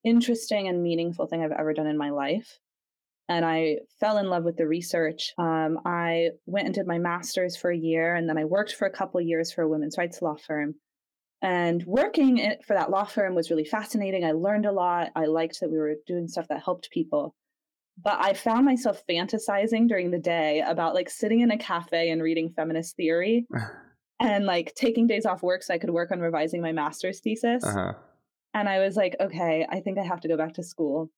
interesting 0.04 0.68
and 0.68 0.82
meaningful 0.82 1.26
thing 1.26 1.42
I've 1.42 1.52
ever 1.52 1.72
done 1.72 1.86
in 1.86 1.96
my 1.96 2.10
life. 2.10 2.58
And 3.28 3.44
I 3.44 3.78
fell 3.98 4.18
in 4.18 4.28
love 4.28 4.44
with 4.44 4.56
the 4.56 4.68
research. 4.68 5.32
Um, 5.36 5.80
I 5.84 6.30
went 6.46 6.66
and 6.66 6.74
did 6.74 6.86
my 6.86 6.98
master's 6.98 7.56
for 7.56 7.70
a 7.72 7.76
year, 7.76 8.14
and 8.14 8.28
then 8.28 8.38
I 8.38 8.44
worked 8.44 8.74
for 8.74 8.86
a 8.86 8.92
couple 8.92 9.18
of 9.18 9.26
years 9.26 9.52
for 9.52 9.62
a 9.62 9.68
women's 9.68 9.98
rights 9.98 10.22
law 10.22 10.36
firm. 10.36 10.76
And 11.42 11.84
working 11.84 12.54
for 12.66 12.74
that 12.74 12.90
law 12.90 13.04
firm 13.04 13.34
was 13.34 13.50
really 13.50 13.64
fascinating. 13.64 14.24
I 14.24 14.32
learned 14.32 14.66
a 14.66 14.72
lot. 14.72 15.10
I 15.14 15.26
liked 15.26 15.60
that 15.60 15.70
we 15.70 15.78
were 15.78 15.94
doing 16.06 16.28
stuff 16.28 16.48
that 16.48 16.62
helped 16.64 16.90
people. 16.90 17.34
But 18.02 18.18
I 18.20 18.34
found 18.34 18.64
myself 18.64 19.02
fantasizing 19.08 19.88
during 19.88 20.10
the 20.10 20.18
day 20.18 20.62
about 20.66 20.94
like 20.94 21.08
sitting 21.08 21.40
in 21.40 21.50
a 21.50 21.58
cafe 21.58 22.10
and 22.10 22.22
reading 22.22 22.52
feminist 22.54 22.96
theory 22.96 23.46
and 24.20 24.44
like 24.44 24.74
taking 24.74 25.06
days 25.06 25.26
off 25.26 25.42
work 25.42 25.62
so 25.62 25.74
I 25.74 25.78
could 25.78 25.90
work 25.90 26.10
on 26.10 26.20
revising 26.20 26.60
my 26.60 26.72
master's 26.72 27.20
thesis. 27.20 27.64
Uh-huh. 27.64 27.94
And 28.54 28.68
I 28.68 28.80
was 28.80 28.96
like, 28.96 29.16
okay, 29.20 29.66
I 29.68 29.80
think 29.80 29.98
I 29.98 30.02
have 30.02 30.20
to 30.20 30.28
go 30.28 30.36
back 30.36 30.54
to 30.54 30.62
school. 30.62 31.10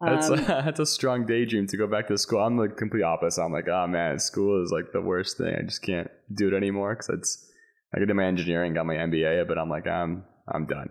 That's, 0.00 0.30
um, 0.30 0.38
a, 0.38 0.42
that's 0.46 0.80
a 0.80 0.86
strong 0.86 1.26
daydream 1.26 1.66
to 1.68 1.76
go 1.76 1.86
back 1.86 2.06
to 2.08 2.18
school. 2.18 2.40
I'm 2.40 2.56
the 2.56 2.68
complete 2.68 3.02
opposite. 3.02 3.42
I'm 3.42 3.52
like, 3.52 3.68
oh 3.68 3.86
man, 3.86 4.18
school 4.18 4.62
is 4.62 4.70
like 4.70 4.92
the 4.92 5.00
worst 5.00 5.38
thing. 5.38 5.54
I 5.58 5.62
just 5.62 5.82
can't 5.82 6.10
do 6.32 6.48
it 6.48 6.54
anymore 6.54 6.94
because 6.94 7.08
it's 7.08 7.47
I 7.94 7.98
did 7.98 8.14
my 8.14 8.24
engineering, 8.24 8.74
got 8.74 8.86
my 8.86 8.94
MBA, 8.94 9.48
but 9.48 9.58
I'm 9.58 9.70
like, 9.70 9.86
I'm 9.86 10.24
I'm 10.52 10.66
done. 10.66 10.90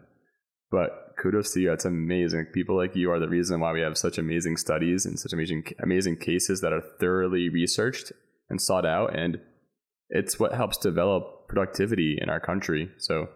But 0.69 1.15
kudos 1.21 1.53
to 1.53 1.61
you. 1.61 1.71
It's 1.71 1.85
amazing. 1.85 2.47
People 2.53 2.75
like 2.75 2.95
you 2.95 3.11
are 3.11 3.19
the 3.19 3.29
reason 3.29 3.59
why 3.59 3.71
we 3.71 3.81
have 3.81 3.97
such 3.97 4.17
amazing 4.17 4.57
studies 4.57 5.05
and 5.05 5.19
such 5.19 5.33
amazing 5.33 5.63
amazing 5.81 6.17
cases 6.17 6.61
that 6.61 6.73
are 6.73 6.83
thoroughly 6.99 7.49
researched 7.49 8.11
and 8.49 8.61
sought 8.61 8.85
out, 8.85 9.17
and 9.17 9.39
it's 10.09 10.39
what 10.39 10.53
helps 10.53 10.77
develop 10.77 11.47
productivity 11.47 12.17
in 12.21 12.29
our 12.29 12.39
country. 12.39 12.91
So. 12.97 13.27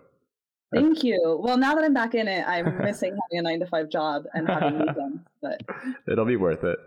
Thank 0.74 1.04
you. 1.04 1.38
Well, 1.44 1.58
now 1.58 1.76
that 1.76 1.84
I'm 1.84 1.94
back 1.94 2.16
in 2.16 2.30
it, 2.30 2.48
I'm 2.48 2.78
missing 2.78 3.12
having 3.12 3.40
a 3.40 3.42
nine 3.42 3.60
to 3.60 3.66
five 3.66 3.90
job 3.90 4.24
and 4.34 4.48
having 4.48 4.80
weekends, 4.80 5.20
but 5.42 5.62
it'll 6.10 6.24
be 6.24 6.38
worth 6.38 6.64
it. 6.64 6.78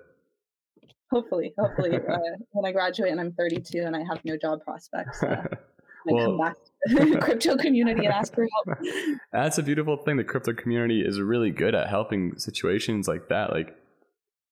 Hopefully, 1.11 1.52
hopefully, 1.59 1.95
uh, 1.95 2.19
when 2.52 2.64
I 2.64 2.73
graduate 2.73 3.12
and 3.12 3.21
I'm 3.21 3.33
32 3.33 3.83
and 3.83 3.95
I 3.95 4.02
have 4.09 4.25
no 4.25 4.38
job 4.38 4.64
prospects, 4.64 5.23
uh, 6.11 6.14
well, 6.14 6.26
come 6.26 6.38
back 6.38 6.56
to 6.88 7.11
the 7.11 7.18
crypto 7.23 7.56
community 7.56 8.04
and 8.04 8.14
ask 8.14 8.34
for 8.34 8.46
help. 8.52 8.78
That's 9.32 9.58
a 9.58 9.62
beautiful 9.62 9.96
thing. 9.96 10.16
The 10.16 10.25
crypto 10.25 10.52
community 10.52 11.02
is 11.02 11.20
really 11.20 11.50
good 11.50 11.75
at 11.75 11.88
helping 11.88 12.38
situations 12.38 13.08
like 13.08 13.28
that. 13.28 13.50
Like 13.50 13.75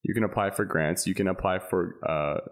you 0.02 0.14
can 0.14 0.25
apply 0.25 0.50
for 0.50 0.64
grants, 0.64 1.06
you 1.06 1.14
can 1.14 1.28
apply 1.28 1.59
for 1.59 1.97
uh, 2.09 2.49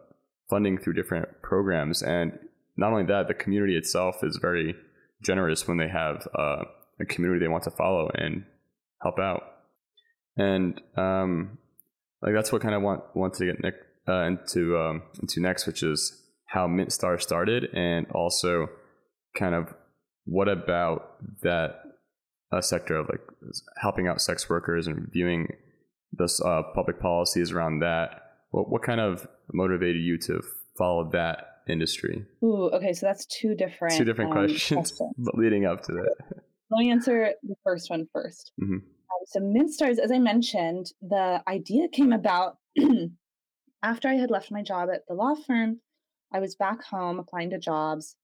funding 0.49 0.79
through 0.79 0.95
different 0.95 1.29
programs, 1.43 2.03
and 2.03 2.39
not 2.77 2.93
only 2.93 3.05
that, 3.05 3.29
the 3.29 3.35
community 3.35 3.77
itself 3.77 4.17
is 4.23 4.39
very 4.41 4.75
generous 5.23 5.69
when 5.69 5.77
they 5.77 5.89
have 5.89 6.27
uh, 6.39 6.65
a 7.01 7.05
community 7.05 7.45
they 7.45 7.49
want 7.49 7.65
to 7.65 7.71
follow 7.71 8.11
and 8.15 8.45
help 9.03 9.19
out. 9.19 9.43
And 10.37 10.81
um, 10.97 11.59
like 12.23 12.35
that's 12.35 12.53
what 12.53 12.63
kind 12.63 12.75
of 12.75 12.83
want 12.83 13.03
want 13.15 13.35
to 13.35 13.47
get 13.47 13.63
Nick 13.63 13.75
uh, 14.09 14.23
into 14.23 14.79
um, 14.79 15.03
into 15.21 15.41
next, 15.41 15.67
which 15.67 15.83
is 15.83 16.23
how 16.47 16.67
MintStar 16.67 17.21
started, 17.21 17.69
and 17.75 18.07
also 18.13 18.69
kind 19.37 19.55
of 19.55 19.75
what 20.25 20.49
about 20.49 21.17
that 21.43 21.83
uh, 22.53 22.61
sector 22.61 22.97
of 22.97 23.09
like 23.09 23.21
helping 23.81 24.09
out 24.09 24.21
sex 24.21 24.49
workers 24.49 24.87
and 24.87 24.97
reviewing 24.97 25.49
the 26.13 26.43
uh, 26.45 26.63
public 26.75 27.01
policies 27.01 27.53
around 27.53 27.81
that. 27.81 28.23
What 28.51 28.69
what 28.71 28.83
kind 28.83 29.01
of 29.01 29.27
motivated 29.53 30.03
you 30.03 30.19
to 30.19 30.43
follow 30.77 31.09
that 31.13 31.63
industry? 31.69 32.25
Ooh, 32.43 32.71
okay, 32.71 32.93
so 32.93 33.07
that's 33.07 33.27
two 33.27 33.55
different 33.55 33.97
two 33.97 34.05
different 34.05 34.33
um, 34.33 34.37
questions, 34.37 34.91
questions, 34.91 35.15
but 35.19 35.37
leading 35.37 35.67
up 35.67 35.83
to 35.85 35.93
that. 35.93 36.15
Let 36.71 36.79
me 36.79 36.91
answer 36.91 37.33
the 37.43 37.57
first 37.65 37.91
one 37.91 38.07
first. 38.13 38.53
Mm-hmm. 38.63 38.75
Um, 38.75 39.27
so 39.27 39.41
MintStars, 39.41 39.99
as 39.99 40.13
I 40.13 40.19
mentioned, 40.19 40.93
the 41.03 41.43
idea 41.49 41.89
came 41.89 42.13
about 42.13 42.59
after 43.83 44.09
I 44.09 44.15
had 44.15 44.31
left 44.31 44.51
my 44.51 44.63
job 44.63 44.89
at 44.93 45.03
the 45.09 45.15
law 45.15 45.35
firm. 45.35 45.81
I 46.33 46.39
was 46.39 46.55
back 46.55 46.85
home 46.85 47.19
applying 47.19 47.51
to 47.51 47.59
jobs, 47.59 48.15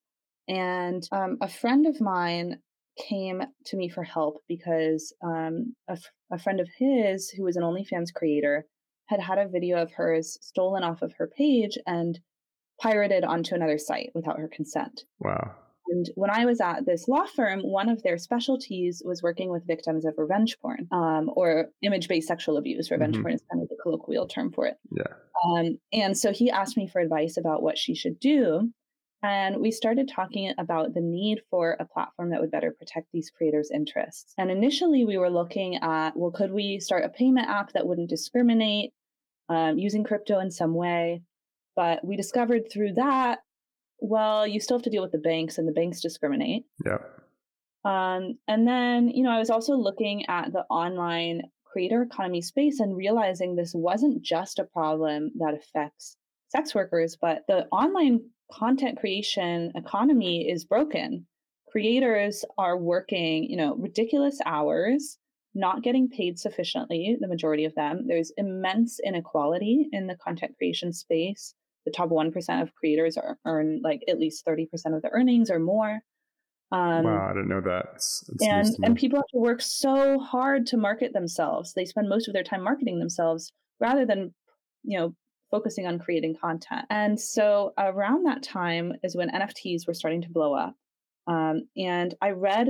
and 0.48 1.06
um, 1.12 1.38
a 1.40 1.48
friend 1.48 1.86
of 1.86 2.00
mine 2.00 2.58
came 2.98 3.42
to 3.66 3.76
me 3.76 3.88
for 3.88 4.02
help 4.02 4.42
because 4.48 5.12
um, 5.22 5.74
a, 5.88 5.92
f- 5.92 6.10
a 6.32 6.38
friend 6.38 6.60
of 6.60 6.68
his, 6.78 7.30
who 7.30 7.44
was 7.44 7.56
an 7.56 7.62
OnlyFans 7.62 8.12
creator, 8.14 8.66
had 9.06 9.20
had 9.20 9.38
a 9.38 9.48
video 9.48 9.80
of 9.80 9.92
hers 9.92 10.38
stolen 10.40 10.82
off 10.82 11.02
of 11.02 11.12
her 11.18 11.28
page 11.36 11.78
and 11.86 12.18
pirated 12.80 13.24
onto 13.24 13.54
another 13.54 13.78
site 13.78 14.10
without 14.14 14.38
her 14.38 14.48
consent. 14.48 15.04
Wow. 15.20 15.54
And 15.88 16.10
when 16.16 16.30
I 16.30 16.44
was 16.44 16.60
at 16.60 16.84
this 16.84 17.06
law 17.06 17.26
firm, 17.26 17.60
one 17.60 17.88
of 17.88 18.02
their 18.02 18.18
specialties 18.18 19.02
was 19.04 19.22
working 19.22 19.50
with 19.50 19.66
victims 19.66 20.04
of 20.04 20.14
revenge 20.16 20.58
porn 20.60 20.88
um, 20.90 21.30
or 21.34 21.66
image 21.82 22.08
based 22.08 22.26
sexual 22.26 22.56
abuse. 22.56 22.90
Revenge 22.90 23.14
mm-hmm. 23.14 23.22
porn 23.22 23.34
is 23.34 23.42
kind 23.50 23.62
of 23.62 23.68
the 23.68 23.76
colloquial 23.80 24.26
term 24.26 24.52
for 24.52 24.66
it. 24.66 24.76
Yeah. 24.90 25.04
Um, 25.44 25.78
and 25.92 26.18
so 26.18 26.32
he 26.32 26.50
asked 26.50 26.76
me 26.76 26.88
for 26.88 27.00
advice 27.00 27.36
about 27.36 27.62
what 27.62 27.78
she 27.78 27.94
should 27.94 28.18
do. 28.18 28.72
And 29.26 29.56
we 29.56 29.72
started 29.72 30.08
talking 30.08 30.54
about 30.56 30.94
the 30.94 31.00
need 31.00 31.40
for 31.50 31.76
a 31.80 31.84
platform 31.84 32.30
that 32.30 32.40
would 32.40 32.52
better 32.52 32.70
protect 32.70 33.08
these 33.12 33.28
creators' 33.28 33.72
interests. 33.74 34.32
And 34.38 34.52
initially, 34.52 35.04
we 35.04 35.18
were 35.18 35.30
looking 35.30 35.78
at 35.82 36.16
well, 36.16 36.30
could 36.30 36.52
we 36.52 36.78
start 36.78 37.04
a 37.04 37.08
payment 37.08 37.48
app 37.48 37.72
that 37.72 37.88
wouldn't 37.88 38.08
discriminate 38.08 38.92
um, 39.48 39.78
using 39.78 40.04
crypto 40.04 40.38
in 40.38 40.52
some 40.52 40.74
way? 40.74 41.22
But 41.74 42.04
we 42.04 42.14
discovered 42.16 42.70
through 42.72 42.92
that, 42.94 43.40
well, 43.98 44.46
you 44.46 44.60
still 44.60 44.78
have 44.78 44.84
to 44.84 44.90
deal 44.90 45.02
with 45.02 45.10
the 45.10 45.18
banks, 45.18 45.58
and 45.58 45.66
the 45.66 45.72
banks 45.72 46.00
discriminate. 46.00 46.62
Yeah. 46.84 46.98
Um, 47.84 48.38
and 48.46 48.66
then, 48.66 49.08
you 49.08 49.24
know, 49.24 49.30
I 49.30 49.40
was 49.40 49.50
also 49.50 49.74
looking 49.74 50.24
at 50.28 50.52
the 50.52 50.64
online 50.70 51.42
creator 51.64 52.02
economy 52.02 52.42
space 52.42 52.78
and 52.78 52.96
realizing 52.96 53.56
this 53.56 53.72
wasn't 53.74 54.22
just 54.22 54.60
a 54.60 54.64
problem 54.64 55.32
that 55.38 55.54
affects 55.54 56.16
sex 56.48 56.76
workers, 56.76 57.18
but 57.20 57.42
the 57.48 57.66
online 57.72 58.20
content 58.52 58.98
creation 58.98 59.72
economy 59.74 60.48
is 60.48 60.64
broken. 60.64 61.26
Creators 61.70 62.44
are 62.58 62.78
working, 62.78 63.44
you 63.44 63.56
know, 63.56 63.74
ridiculous 63.76 64.38
hours, 64.46 65.18
not 65.54 65.82
getting 65.82 66.08
paid 66.08 66.38
sufficiently, 66.38 67.16
the 67.20 67.28
majority 67.28 67.64
of 67.64 67.74
them. 67.74 68.04
There's 68.06 68.32
immense 68.36 68.98
inequality 69.04 69.88
in 69.92 70.06
the 70.06 70.16
content 70.16 70.56
creation 70.58 70.92
space. 70.92 71.54
The 71.84 71.92
top 71.92 72.10
1% 72.10 72.62
of 72.62 72.74
creators 72.74 73.16
are, 73.16 73.38
earn 73.44 73.80
like 73.82 74.00
at 74.08 74.18
least 74.18 74.44
30% 74.46 74.68
of 74.94 75.02
the 75.02 75.10
earnings 75.12 75.50
or 75.50 75.58
more. 75.58 76.00
Um, 76.72 77.04
wow, 77.04 77.28
I 77.30 77.32
didn't 77.32 77.48
know 77.48 77.60
that. 77.60 77.86
It's, 77.94 78.24
it's 78.28 78.42
and 78.42 78.76
and 78.82 78.96
people 78.96 79.18
have 79.18 79.28
to 79.28 79.38
work 79.38 79.62
so 79.62 80.18
hard 80.18 80.66
to 80.68 80.76
market 80.76 81.12
themselves. 81.12 81.72
They 81.72 81.84
spend 81.84 82.08
most 82.08 82.26
of 82.26 82.34
their 82.34 82.42
time 82.42 82.62
marketing 82.62 82.98
themselves 82.98 83.52
rather 83.78 84.04
than, 84.04 84.34
you 84.82 84.98
know, 84.98 85.14
focusing 85.50 85.86
on 85.86 85.98
creating 85.98 86.36
content. 86.40 86.86
And 86.90 87.18
so 87.18 87.72
around 87.78 88.26
that 88.26 88.42
time 88.42 88.92
is 89.02 89.16
when 89.16 89.30
NFTs 89.30 89.86
were 89.86 89.94
starting 89.94 90.22
to 90.22 90.30
blow 90.30 90.54
up. 90.54 90.74
Um, 91.26 91.68
and 91.76 92.14
I 92.20 92.30
read 92.30 92.68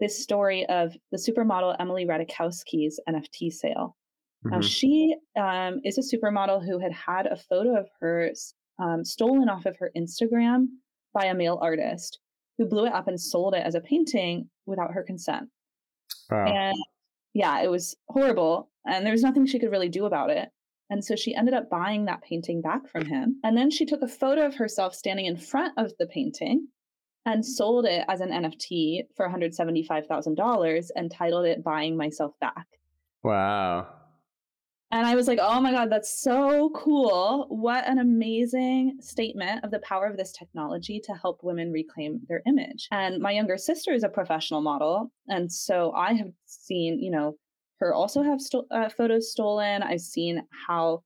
this 0.00 0.22
story 0.22 0.66
of 0.66 0.96
the 1.12 1.18
supermodel 1.18 1.76
Emily 1.78 2.06
Ratajkowski's 2.06 2.98
NFT 3.08 3.52
sale. 3.52 3.96
Mm-hmm. 4.44 4.50
Now, 4.50 4.60
she 4.62 5.14
um, 5.38 5.80
is 5.84 5.98
a 5.98 6.16
supermodel 6.16 6.64
who 6.64 6.78
had 6.78 6.92
had 6.92 7.26
a 7.26 7.36
photo 7.36 7.78
of 7.78 7.88
her 8.00 8.32
um, 8.78 9.04
stolen 9.04 9.48
off 9.48 9.66
of 9.66 9.76
her 9.76 9.90
Instagram 9.96 10.66
by 11.12 11.26
a 11.26 11.34
male 11.34 11.58
artist 11.60 12.18
who 12.56 12.66
blew 12.66 12.86
it 12.86 12.92
up 12.92 13.08
and 13.08 13.20
sold 13.20 13.54
it 13.54 13.64
as 13.64 13.74
a 13.74 13.80
painting 13.80 14.48
without 14.66 14.92
her 14.92 15.02
consent. 15.02 15.48
Wow. 16.30 16.46
And 16.46 16.76
yeah, 17.34 17.62
it 17.62 17.70
was 17.70 17.96
horrible. 18.08 18.70
And 18.86 19.04
there 19.04 19.12
was 19.12 19.22
nothing 19.22 19.46
she 19.46 19.58
could 19.58 19.70
really 19.70 19.88
do 19.88 20.06
about 20.06 20.30
it. 20.30 20.48
And 20.90 21.04
so 21.04 21.16
she 21.16 21.34
ended 21.34 21.54
up 21.54 21.70
buying 21.70 22.04
that 22.06 22.22
painting 22.22 22.60
back 22.60 22.88
from 22.88 23.06
him. 23.06 23.40
And 23.44 23.56
then 23.56 23.70
she 23.70 23.86
took 23.86 24.02
a 24.02 24.08
photo 24.08 24.44
of 24.44 24.56
herself 24.56 24.94
standing 24.94 25.26
in 25.26 25.36
front 25.36 25.72
of 25.78 25.92
the 25.98 26.06
painting 26.06 26.66
and 27.24 27.46
sold 27.46 27.86
it 27.86 28.04
as 28.08 28.20
an 28.20 28.30
NFT 28.30 29.02
for 29.16 29.28
$175,000 29.28 30.86
and 30.96 31.10
titled 31.10 31.46
it 31.46 31.62
Buying 31.62 31.96
Myself 31.96 32.32
Back. 32.40 32.66
Wow. 33.22 33.88
And 34.92 35.06
I 35.06 35.14
was 35.14 35.28
like, 35.28 35.38
oh 35.40 35.60
my 35.60 35.70
God, 35.70 35.92
that's 35.92 36.20
so 36.20 36.70
cool. 36.74 37.46
What 37.48 37.86
an 37.86 37.98
amazing 37.98 38.96
statement 39.00 39.64
of 39.64 39.70
the 39.70 39.78
power 39.80 40.06
of 40.06 40.16
this 40.16 40.32
technology 40.32 41.00
to 41.04 41.12
help 41.12 41.44
women 41.44 41.70
reclaim 41.70 42.22
their 42.28 42.42
image. 42.44 42.88
And 42.90 43.20
my 43.22 43.30
younger 43.30 43.56
sister 43.56 43.92
is 43.92 44.02
a 44.02 44.08
professional 44.08 44.62
model. 44.62 45.12
And 45.28 45.52
so 45.52 45.92
I 45.92 46.14
have 46.14 46.32
seen, 46.46 46.98
you 47.00 47.12
know, 47.12 47.36
her 47.80 47.94
also 47.94 48.22
have 48.22 48.40
sto- 48.40 48.66
uh, 48.70 48.88
photos 48.88 49.32
stolen. 49.32 49.82
I've 49.82 50.00
seen 50.00 50.42
how 50.66 51.02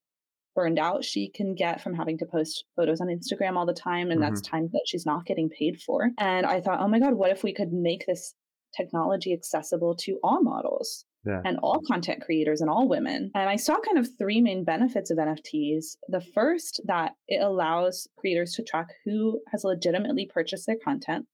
burned 0.54 0.78
out 0.78 1.04
she 1.04 1.28
can 1.28 1.54
get 1.54 1.80
from 1.80 1.94
having 1.94 2.18
to 2.18 2.26
post 2.26 2.64
photos 2.76 3.00
on 3.00 3.08
Instagram 3.08 3.56
all 3.56 3.66
the 3.66 3.72
time. 3.72 4.10
And 4.10 4.20
mm-hmm. 4.20 4.34
that's 4.34 4.40
time 4.40 4.68
that 4.72 4.84
she's 4.86 5.06
not 5.06 5.26
getting 5.26 5.48
paid 5.50 5.80
for. 5.80 6.10
And 6.18 6.46
I 6.46 6.60
thought, 6.60 6.80
oh 6.80 6.88
my 6.88 6.98
God, 6.98 7.14
what 7.14 7.30
if 7.30 7.42
we 7.42 7.52
could 7.52 7.72
make 7.72 8.06
this 8.06 8.34
technology 8.76 9.32
accessible 9.32 9.94
to 9.96 10.18
all 10.22 10.42
models? 10.42 11.04
Yeah. 11.26 11.40
and 11.42 11.58
all 11.62 11.80
content 11.90 12.20
creators 12.22 12.60
and 12.60 12.68
all 12.68 12.86
women. 12.86 13.30
And 13.34 13.48
I 13.48 13.56
saw 13.56 13.78
kind 13.80 13.96
of 13.96 14.06
three 14.18 14.42
main 14.42 14.62
benefits 14.62 15.10
of 15.10 15.16
NFTs. 15.16 15.96
The 16.08 16.20
first, 16.20 16.82
that 16.84 17.12
it 17.28 17.40
allows 17.40 18.06
creators 18.18 18.52
to 18.56 18.62
track 18.62 18.88
who 19.06 19.40
has 19.50 19.64
legitimately 19.64 20.26
purchased 20.26 20.66
their 20.66 20.76
content. 20.84 21.24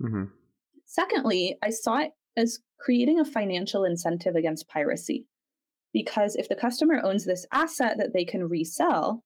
Mm-hmm. 0.00 0.24
Secondly, 0.84 1.56
I 1.62 1.70
saw 1.70 1.98
it 1.98 2.10
as 2.36 2.58
creating 2.78 3.20
a 3.20 3.24
financial 3.24 3.84
incentive 3.84 4.36
against 4.36 4.68
piracy. 4.68 5.26
Because 5.92 6.36
if 6.36 6.48
the 6.48 6.54
customer 6.54 7.00
owns 7.02 7.24
this 7.24 7.46
asset 7.52 7.98
that 7.98 8.12
they 8.12 8.24
can 8.24 8.48
resell, 8.48 9.22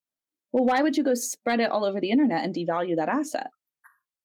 well, 0.52 0.64
why 0.64 0.82
would 0.82 0.96
you 0.96 1.04
go 1.04 1.14
spread 1.14 1.60
it 1.60 1.70
all 1.70 1.84
over 1.84 2.00
the 2.00 2.10
internet 2.10 2.44
and 2.44 2.54
devalue 2.54 2.96
that 2.96 3.08
asset? 3.08 3.48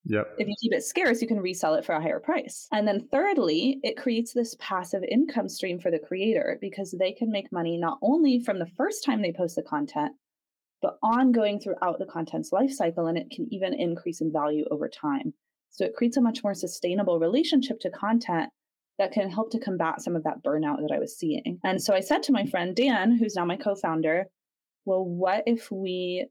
Yep. 0.06 0.36
If 0.38 0.48
you 0.48 0.56
keep 0.62 0.74
it 0.74 0.84
scarce, 0.84 1.22
you 1.22 1.28
can 1.28 1.42
resell 1.42 1.76
it 1.76 1.86
for 1.86 1.94
a 1.94 2.02
higher 2.02 2.20
price. 2.20 2.68
And 2.72 2.88
then 2.88 3.08
thirdly, 3.12 3.80
it 3.84 3.98
creates 3.98 4.34
this 4.34 4.56
passive 4.60 5.04
income 5.04 5.50
stream 5.50 5.80
for 5.80 5.92
the 5.92 6.00
creator 6.00 6.58
because 6.62 6.96
they 6.98 7.12
can 7.12 7.30
make 7.30 7.52
money 7.52 7.78
not 7.78 8.00
only 8.02 8.40
from 8.40 8.60
the 8.60 8.72
first 8.78 9.04
time 9.04 9.22
they 9.22 9.34
post 9.34 9.56
the 9.56 9.62
content, 9.62 10.14
but 10.82 10.98
ongoing 11.04 11.60
throughout 11.60 12.00
the 12.00 12.06
content's 12.06 12.54
life 12.54 12.72
cycle, 12.72 13.08
and 13.08 13.18
it 13.18 13.30
can 13.30 13.48
even 13.52 13.74
increase 13.74 14.22
in 14.22 14.32
value 14.32 14.66
over 14.72 14.88
time. 14.88 15.34
So 15.70 15.84
it 15.84 15.94
creates 15.96 16.18
a 16.18 16.22
much 16.22 16.44
more 16.44 16.54
sustainable 16.54 17.20
relationship 17.20 17.80
to 17.82 17.90
content 17.90 18.50
that 19.00 19.12
can 19.12 19.30
help 19.30 19.50
to 19.52 19.60
combat 19.60 20.02
some 20.02 20.16
of 20.16 20.24
that 20.24 20.44
burnout 20.44 20.82
that 20.82 20.94
I 20.94 21.00
was 21.00 21.18
seeing. 21.18 21.60
And 21.64 21.82
so 21.82 21.94
I 21.94 22.02
said 22.02 22.22
to 22.24 22.32
my 22.32 22.46
friend 22.46 22.76
Dan, 22.76 23.18
who's 23.18 23.36
now 23.36 23.46
my 23.46 23.56
co 23.56 23.74
founder, 23.74 24.28
well, 24.86 25.04
what 25.04 25.44
if 25.48 25.72
we 25.72 26.28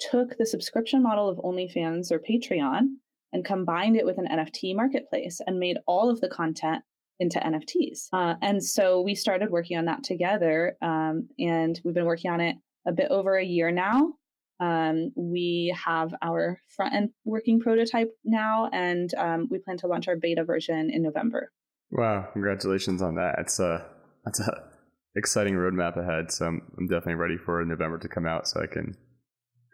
took 0.00 0.36
the 0.36 0.46
subscription 0.46 1.02
model 1.02 1.28
of 1.28 1.38
OnlyFans 1.38 2.10
or 2.10 2.18
Patreon 2.18 2.88
and 3.32 3.44
combined 3.44 3.96
it 3.96 4.06
with 4.06 4.18
an 4.18 4.26
NFT 4.26 4.74
marketplace 4.74 5.40
and 5.46 5.58
made 5.58 5.78
all 5.86 6.08
of 6.08 6.20
the 6.20 6.28
content 6.28 6.82
into 7.20 7.38
NFTs. 7.38 8.08
Uh, 8.12 8.34
and 8.42 8.62
so 8.62 9.00
we 9.00 9.14
started 9.14 9.50
working 9.50 9.76
on 9.76 9.86
that 9.86 10.04
together. 10.04 10.76
Um, 10.80 11.28
and 11.38 11.78
we've 11.84 11.94
been 11.94 12.04
working 12.04 12.30
on 12.30 12.40
it 12.40 12.56
a 12.86 12.92
bit 12.92 13.10
over 13.10 13.36
a 13.36 13.44
year 13.44 13.70
now. 13.70 14.14
Um, 14.60 15.12
we 15.16 15.74
have 15.84 16.14
our 16.22 16.60
front 16.68 16.94
end 16.94 17.10
working 17.24 17.60
prototype 17.60 18.10
now, 18.24 18.68
and 18.72 19.12
um, 19.14 19.46
we 19.50 19.58
plan 19.58 19.76
to 19.78 19.86
launch 19.86 20.08
our 20.08 20.16
beta 20.16 20.44
version 20.44 20.90
in 20.90 21.02
November. 21.02 21.52
Wow! 21.90 22.28
Congratulations 22.32 23.02
on 23.02 23.14
that. 23.16 23.36
It's 23.38 23.58
a 23.58 23.86
that's 24.24 24.40
a 24.40 24.68
exciting 25.16 25.54
roadmap 25.54 25.96
ahead. 25.96 26.30
So 26.30 26.46
I'm, 26.46 26.62
I'm 26.78 26.86
definitely 26.86 27.14
ready 27.14 27.36
for 27.36 27.64
November 27.64 27.98
to 27.98 28.08
come 28.08 28.26
out, 28.26 28.48
so 28.48 28.60
I 28.62 28.66
can 28.66 28.96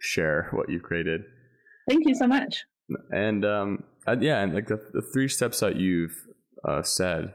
share 0.00 0.48
what 0.52 0.68
you've 0.68 0.82
created. 0.82 1.22
Thank 1.88 2.06
you 2.06 2.14
so 2.14 2.26
much. 2.26 2.64
And 3.10 3.44
um, 3.44 3.84
yeah, 4.20 4.42
and 4.42 4.54
like 4.54 4.68
the, 4.68 4.80
the 4.92 5.02
three 5.12 5.28
steps 5.28 5.60
that 5.60 5.76
you've 5.76 6.16
uh, 6.66 6.82
said 6.82 7.32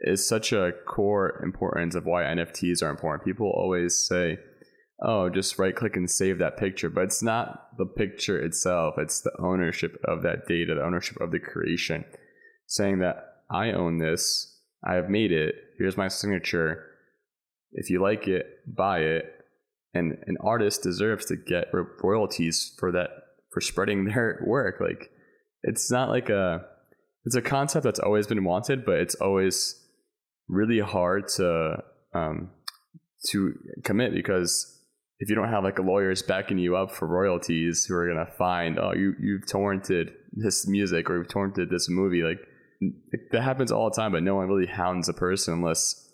is 0.00 0.26
such 0.26 0.52
a 0.52 0.72
core 0.86 1.40
importance 1.44 1.94
of 1.94 2.04
why 2.04 2.22
NFTs 2.22 2.82
are 2.82 2.90
important. 2.90 3.24
People 3.24 3.52
always 3.54 4.06
say, 4.06 4.38
"Oh, 5.02 5.28
just 5.28 5.58
right 5.58 5.74
click 5.74 5.96
and 5.96 6.10
save 6.10 6.38
that 6.38 6.56
picture," 6.56 6.88
but 6.88 7.04
it's 7.04 7.22
not 7.22 7.76
the 7.78 7.86
picture 7.86 8.40
itself. 8.40 8.94
It's 8.98 9.20
the 9.20 9.32
ownership 9.40 9.96
of 10.06 10.22
that 10.22 10.46
data, 10.46 10.74
the 10.74 10.84
ownership 10.84 11.20
of 11.20 11.30
the 11.30 11.40
creation. 11.40 12.04
Saying 12.66 13.00
that 13.00 13.31
I 13.52 13.72
own 13.72 13.98
this, 13.98 14.60
I 14.84 14.94
have 14.94 15.08
made 15.08 15.32
it. 15.32 15.54
Here's 15.78 15.96
my 15.96 16.08
signature. 16.08 16.86
If 17.72 17.90
you 17.90 18.02
like 18.02 18.26
it, 18.28 18.46
buy 18.66 19.00
it. 19.00 19.24
And 19.94 20.16
an 20.26 20.36
artist 20.40 20.82
deserves 20.82 21.26
to 21.26 21.36
get 21.36 21.68
royalties 22.02 22.74
for 22.78 22.92
that 22.92 23.10
for 23.52 23.60
spreading 23.60 24.04
their 24.06 24.42
work. 24.46 24.80
Like 24.80 25.10
it's 25.62 25.90
not 25.90 26.08
like 26.08 26.30
a 26.30 26.64
it's 27.24 27.36
a 27.36 27.42
concept 27.42 27.84
that's 27.84 28.00
always 28.00 28.26
been 28.26 28.44
wanted, 28.44 28.84
but 28.84 28.96
it's 28.96 29.14
always 29.16 29.78
really 30.48 30.80
hard 30.80 31.28
to 31.28 31.82
um, 32.14 32.50
to 33.30 33.54
commit 33.84 34.12
because 34.12 34.80
if 35.18 35.28
you 35.28 35.36
don't 35.36 35.48
have 35.48 35.62
like 35.62 35.78
lawyers 35.78 36.22
backing 36.22 36.58
you 36.58 36.76
up 36.76 36.90
for 36.90 37.06
royalties 37.06 37.84
who 37.84 37.94
are 37.94 38.08
gonna 38.08 38.30
find 38.36 38.78
oh 38.78 38.92
you 38.92 39.14
you've 39.20 39.46
torrented 39.46 40.12
this 40.32 40.66
music 40.66 41.08
or 41.08 41.18
you've 41.18 41.28
torrented 41.28 41.70
this 41.70 41.88
movie 41.88 42.22
like 42.22 42.40
that 43.30 43.42
happens 43.42 43.72
all 43.72 43.90
the 43.90 43.96
time, 43.96 44.12
but 44.12 44.22
no 44.22 44.34
one 44.34 44.48
really 44.48 44.66
hounds 44.66 45.08
a 45.08 45.12
person 45.12 45.54
unless 45.54 46.10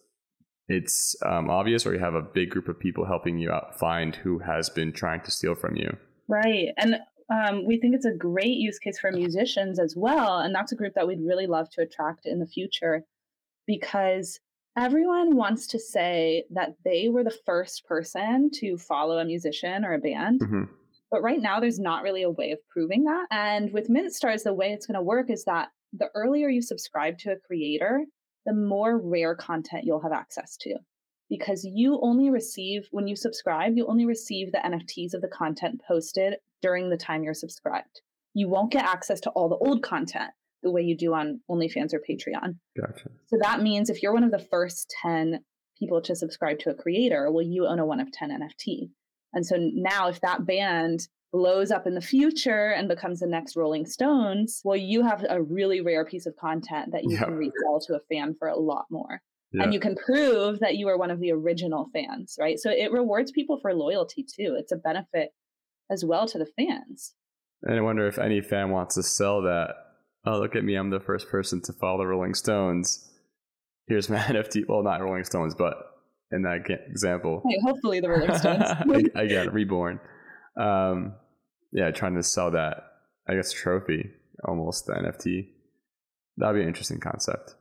it's 0.68 1.16
um, 1.24 1.48
obvious 1.48 1.86
or 1.86 1.94
you 1.94 2.00
have 2.00 2.14
a 2.14 2.22
big 2.22 2.50
group 2.50 2.68
of 2.68 2.78
people 2.78 3.06
helping 3.06 3.38
you 3.38 3.50
out 3.50 3.78
find 3.78 4.16
who 4.16 4.38
has 4.38 4.68
been 4.68 4.92
trying 4.92 5.20
to 5.22 5.30
steal 5.30 5.54
from 5.54 5.76
you. 5.76 5.96
Right. 6.28 6.68
And 6.76 6.96
um, 7.30 7.66
we 7.66 7.78
think 7.78 7.94
it's 7.94 8.04
a 8.04 8.12
great 8.12 8.56
use 8.56 8.78
case 8.78 8.98
for 8.98 9.10
musicians 9.10 9.78
as 9.78 9.94
well. 9.96 10.38
And 10.38 10.54
that's 10.54 10.72
a 10.72 10.76
group 10.76 10.94
that 10.94 11.06
we'd 11.06 11.20
really 11.20 11.46
love 11.46 11.70
to 11.70 11.82
attract 11.82 12.26
in 12.26 12.38
the 12.38 12.46
future 12.46 13.04
because 13.66 14.38
everyone 14.76 15.36
wants 15.36 15.66
to 15.68 15.78
say 15.78 16.44
that 16.50 16.76
they 16.84 17.08
were 17.08 17.24
the 17.24 17.36
first 17.46 17.86
person 17.86 18.50
to 18.54 18.76
follow 18.76 19.18
a 19.18 19.24
musician 19.24 19.84
or 19.84 19.94
a 19.94 19.98
band. 19.98 20.40
Mm-hmm. 20.40 20.62
But 21.10 21.22
right 21.22 21.40
now, 21.40 21.58
there's 21.58 21.78
not 21.78 22.02
really 22.02 22.22
a 22.22 22.30
way 22.30 22.50
of 22.52 22.58
proving 22.68 23.04
that. 23.04 23.26
And 23.30 23.72
with 23.72 23.88
MintStars, 23.88 24.42
the 24.42 24.52
way 24.52 24.72
it's 24.72 24.86
going 24.86 24.94
to 24.94 25.02
work 25.02 25.30
is 25.30 25.44
that 25.44 25.68
the 25.92 26.08
earlier 26.14 26.48
you 26.48 26.62
subscribe 26.62 27.18
to 27.18 27.32
a 27.32 27.38
creator, 27.38 28.04
the 28.46 28.54
more 28.54 28.98
rare 28.98 29.34
content 29.34 29.84
you'll 29.84 30.02
have 30.02 30.12
access 30.12 30.56
to. 30.58 30.76
Because 31.28 31.64
you 31.64 32.00
only 32.02 32.30
receive, 32.30 32.88
when 32.90 33.06
you 33.06 33.14
subscribe, 33.14 33.76
you 33.76 33.86
only 33.86 34.06
receive 34.06 34.50
the 34.50 34.58
NFTs 34.58 35.12
of 35.12 35.20
the 35.20 35.28
content 35.28 35.82
posted 35.86 36.36
during 36.62 36.88
the 36.88 36.96
time 36.96 37.22
you're 37.22 37.34
subscribed. 37.34 38.00
You 38.32 38.48
won't 38.48 38.72
get 38.72 38.84
access 38.84 39.20
to 39.20 39.30
all 39.30 39.48
the 39.48 39.56
old 39.56 39.82
content 39.82 40.30
the 40.62 40.70
way 40.70 40.82
you 40.82 40.96
do 40.96 41.14
on 41.14 41.40
OnlyFans 41.50 41.92
or 41.92 42.00
Patreon. 42.00 42.56
Gotcha. 42.76 43.10
So 43.26 43.36
that 43.42 43.62
means 43.62 43.90
if 43.90 44.02
you're 44.02 44.14
one 44.14 44.24
of 44.24 44.30
the 44.30 44.38
first 44.38 44.94
10 45.02 45.40
people 45.78 46.00
to 46.02 46.16
subscribe 46.16 46.58
to 46.60 46.70
a 46.70 46.74
creator, 46.74 47.30
well, 47.30 47.44
you 47.44 47.66
own 47.66 47.78
a 47.78 47.86
one 47.86 48.00
of 48.00 48.10
10 48.10 48.30
NFT. 48.30 48.90
And 49.32 49.46
so 49.46 49.56
now 49.58 50.08
if 50.08 50.20
that 50.22 50.46
band 50.46 51.08
blows 51.32 51.70
up 51.70 51.86
in 51.86 51.94
the 51.94 52.00
future 52.00 52.70
and 52.70 52.88
becomes 52.88 53.20
the 53.20 53.26
next 53.26 53.56
Rolling 53.56 53.86
Stones, 53.86 54.60
well, 54.64 54.76
you 54.76 55.02
have 55.04 55.24
a 55.28 55.42
really 55.42 55.80
rare 55.80 56.04
piece 56.04 56.26
of 56.26 56.36
content 56.36 56.92
that 56.92 57.04
you 57.04 57.12
yeah. 57.12 57.24
can 57.24 57.34
resell 57.34 57.80
to 57.86 57.94
a 57.94 58.00
fan 58.10 58.34
for 58.38 58.48
a 58.48 58.58
lot 58.58 58.86
more. 58.90 59.20
Yeah. 59.52 59.64
And 59.64 59.74
you 59.74 59.80
can 59.80 59.96
prove 59.96 60.60
that 60.60 60.76
you 60.76 60.88
are 60.88 60.98
one 60.98 61.10
of 61.10 61.20
the 61.20 61.32
original 61.32 61.88
fans, 61.92 62.36
right? 62.38 62.58
So 62.58 62.70
it 62.70 62.92
rewards 62.92 63.32
people 63.32 63.58
for 63.60 63.72
loyalty 63.74 64.22
too. 64.22 64.56
It's 64.58 64.72
a 64.72 64.76
benefit 64.76 65.30
as 65.90 66.04
well 66.04 66.26
to 66.28 66.38
the 66.38 66.46
fans. 66.56 67.14
And 67.62 67.76
I 67.76 67.80
wonder 67.80 68.06
if 68.06 68.18
any 68.18 68.40
fan 68.40 68.70
wants 68.70 68.94
to 68.96 69.02
sell 69.02 69.42
that. 69.42 69.74
Oh, 70.26 70.38
look 70.38 70.54
at 70.54 70.64
me. 70.64 70.74
I'm 70.74 70.90
the 70.90 71.00
first 71.00 71.28
person 71.28 71.62
to 71.62 71.72
follow 71.72 71.98
the 71.98 72.06
Rolling 72.06 72.34
Stones. 72.34 73.10
Here's 73.86 74.10
my 74.10 74.18
NFT. 74.18 74.68
Well, 74.68 74.82
not 74.82 75.00
Rolling 75.00 75.24
Stones, 75.24 75.54
but 75.54 75.76
in 76.30 76.42
that 76.42 76.66
example. 76.68 77.42
Hey, 77.48 77.58
hopefully 77.64 78.00
the 78.00 78.10
Rolling 78.10 78.36
Stones. 78.36 78.62
I, 78.62 78.82
I 79.14 79.26
got 79.26 79.46
it, 79.46 79.52
reborn. 79.52 79.98
Um, 80.58 81.14
yeah, 81.72 81.90
trying 81.90 82.14
to 82.16 82.22
sell 82.22 82.50
that, 82.50 82.84
I 83.28 83.34
guess, 83.34 83.52
trophy, 83.52 84.10
almost 84.44 84.86
the 84.86 84.94
NFT. 84.94 85.48
That'd 86.36 86.56
be 86.56 86.62
an 86.62 86.68
interesting 86.68 87.00
concept. 87.00 87.54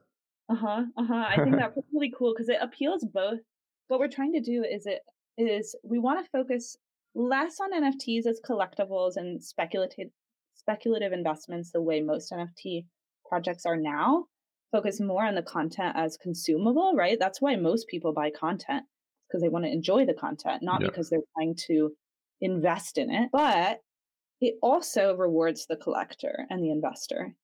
Uh 0.50 0.56
huh. 0.56 0.84
Uh 0.98 1.04
huh. 1.04 1.26
I 1.30 1.36
think 1.44 1.56
that's 1.58 1.78
really 1.94 2.14
cool 2.18 2.34
because 2.34 2.50
it 2.50 2.58
appeals 2.62 3.06
both. 3.06 3.40
What 3.88 4.00
we're 4.00 4.08
trying 4.08 4.34
to 4.34 4.42
do 4.42 4.64
is 4.64 4.86
it 4.86 5.02
is 5.38 5.76
we 5.84 6.00
want 6.00 6.24
to 6.24 6.32
focus 6.32 6.78
less 7.16 7.60
on 7.60 7.74
NFTs 7.74 8.26
as 8.26 8.42
collectibles 8.48 9.18
and 9.18 9.44
speculative 9.44 10.10
speculative 10.56 11.14
investments 11.14 11.72
the 11.72 11.82
way 11.82 12.02
most 12.02 12.32
NFT 12.32 12.86
projects 13.28 13.66
are 13.66 13.78
now. 13.78 14.26
Focus 14.72 15.00
more 15.00 15.26
on 15.26 15.36
the 15.36 15.42
content 15.42 15.96
as 15.96 16.18
consumable, 16.18 16.94
right? 16.96 17.18
That's 17.20 17.42
why 17.42 17.56
most 17.56 17.88
people 17.88 18.14
buy 18.14 18.32
content 18.32 18.86
because 19.28 19.42
they 19.42 19.50
want 19.50 19.66
to 19.66 19.72
enjoy 19.72 20.06
the 20.06 20.14
content, 20.14 20.62
not 20.62 20.82
yep. 20.82 20.90
because 20.90 21.10
they're 21.10 21.20
trying 21.36 21.56
to 21.68 21.92
invest 22.42 22.98
in 22.98 23.12
it. 23.12 23.30
But 23.32 23.80
it 24.40 24.56
also 24.62 25.16
rewards 25.16 25.66
the 25.66 25.78
collector 25.78 26.46
and 26.50 26.64
the 26.64 26.72
investor 26.72 27.36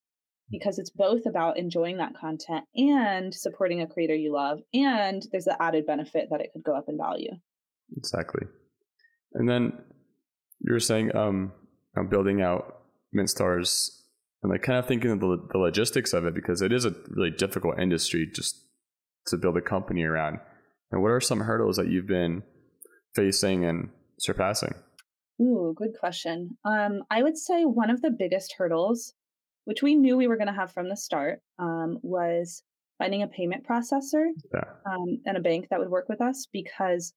because 0.52 0.78
it's 0.78 0.92
both 0.92 1.26
about 1.26 1.58
enjoying 1.58 1.98
that 1.98 2.14
content 2.20 2.66
and 2.76 3.34
supporting 3.34 3.82
a 3.82 3.88
creator 3.88 4.16
you 4.16 4.34
love. 4.34 4.60
And 4.74 5.26
there's 5.32 5.46
the 5.46 5.62
added 5.62 5.86
benefit 5.86 6.28
that 6.30 6.42
it 6.42 6.52
could 6.54 6.64
go 6.64 6.76
up 6.76 6.86
in 6.88 6.98
value. 6.98 7.32
Exactly. 7.98 8.46
And 9.34 9.50
then 9.50 9.74
you 10.60 10.74
were 10.74 10.80
saying 10.80 11.16
um, 11.16 11.52
I'm 11.98 12.08
building 12.08 12.42
out 12.42 12.82
MintStars 13.18 13.90
and 14.44 14.52
like 14.52 14.62
kind 14.62 14.78
of 14.78 14.88
thinking 14.88 15.12
of 15.12 15.20
the, 15.20 15.38
the 15.52 15.58
logistics 15.58 16.14
of 16.14 16.26
it 16.26 16.36
because 16.36 16.62
it 16.62 16.72
is 16.72 16.86
a 16.86 16.94
really 17.10 17.32
difficult 17.32 17.80
industry 17.80 18.30
just 18.32 18.64
to 19.28 19.38
build 19.38 19.58
a 19.58 19.62
company 19.62 20.04
around. 20.04 20.40
And 20.92 21.02
what 21.02 21.10
are 21.10 21.22
some 21.22 21.42
hurdles 21.42 21.78
that 21.78 21.88
you've 21.88 22.08
been 22.08 22.44
facing 23.16 23.66
and 23.66 23.90
surpassing? 24.24 24.74
Ooh, 25.42 25.74
good 25.76 25.94
question. 26.00 26.58
Um, 26.64 27.04
I 27.10 27.24
would 27.24 27.38
say 27.38 27.66
one 27.66 27.90
of 27.90 28.02
the 28.02 28.12
biggest 28.12 28.56
hurdles, 28.58 29.14
which 29.66 29.82
we 29.82 29.96
knew 29.96 30.16
we 30.16 30.28
were 30.28 30.38
going 30.38 30.48
to 30.48 30.54
have 30.54 30.72
from 30.72 30.90
the 30.90 30.98
start, 30.98 31.40
um, 31.60 32.00
was 32.02 32.64
finding 32.98 33.24
a 33.24 33.28
payment 33.28 33.66
processor 33.68 34.28
yeah. 34.54 34.64
um, 34.86 35.20
and 35.26 35.38
a 35.38 35.42
bank 35.42 35.68
that 35.70 35.80
would 35.80 35.90
work 35.90 36.08
with 36.08 36.22
us 36.22 36.48
because 36.52 37.14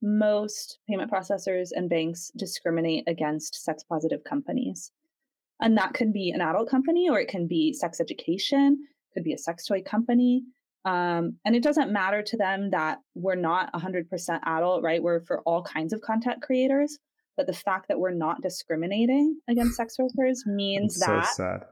most 0.00 0.78
payment 0.88 1.10
processors 1.10 1.70
and 1.74 1.90
banks 1.90 2.30
discriminate 2.36 3.04
against 3.06 3.62
sex 3.62 3.82
positive 3.82 4.24
companies. 4.24 4.90
And 5.60 5.76
that 5.76 5.94
can 5.94 6.12
be 6.12 6.30
an 6.30 6.40
adult 6.40 6.70
company 6.70 7.08
or 7.08 7.18
it 7.18 7.28
can 7.28 7.46
be 7.46 7.72
sex 7.72 8.00
education, 8.00 8.86
could 9.12 9.24
be 9.24 9.32
a 9.32 9.38
sex 9.38 9.66
toy 9.66 9.82
company. 9.82 10.44
Um, 10.84 11.38
and 11.44 11.54
it 11.54 11.62
doesn't 11.62 11.92
matter 11.92 12.22
to 12.22 12.36
them 12.36 12.70
that 12.70 12.98
we're 13.14 13.34
not 13.34 13.72
100% 13.72 14.40
adult, 14.44 14.82
right? 14.82 15.02
We're 15.02 15.20
for 15.20 15.40
all 15.40 15.62
kinds 15.62 15.92
of 15.92 16.00
content 16.00 16.42
creators. 16.42 16.98
But 17.36 17.46
the 17.46 17.52
fact 17.52 17.86
that 17.88 18.00
we're 18.00 18.14
not 18.14 18.42
discriminating 18.42 19.38
against 19.48 19.76
sex 19.76 19.96
workers 19.98 20.44
means 20.44 20.98
that. 20.98 21.26
So 21.26 21.32
sad. 21.44 21.64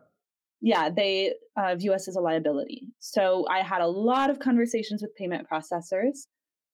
Yeah, 0.61 0.90
they 0.90 1.35
uh, 1.57 1.75
view 1.75 1.92
us 1.92 2.09
as 2.09 2.16
a 2.16 2.21
liability. 2.21 2.88
So 3.01 3.47
I 3.51 3.62
had 3.62 3.81
a 3.81 3.87
lot 3.87 4.31
of 4.31 4.38
conversations 4.38 5.03
with 5.03 5.14
payment 5.16 5.47
processors 5.51 6.27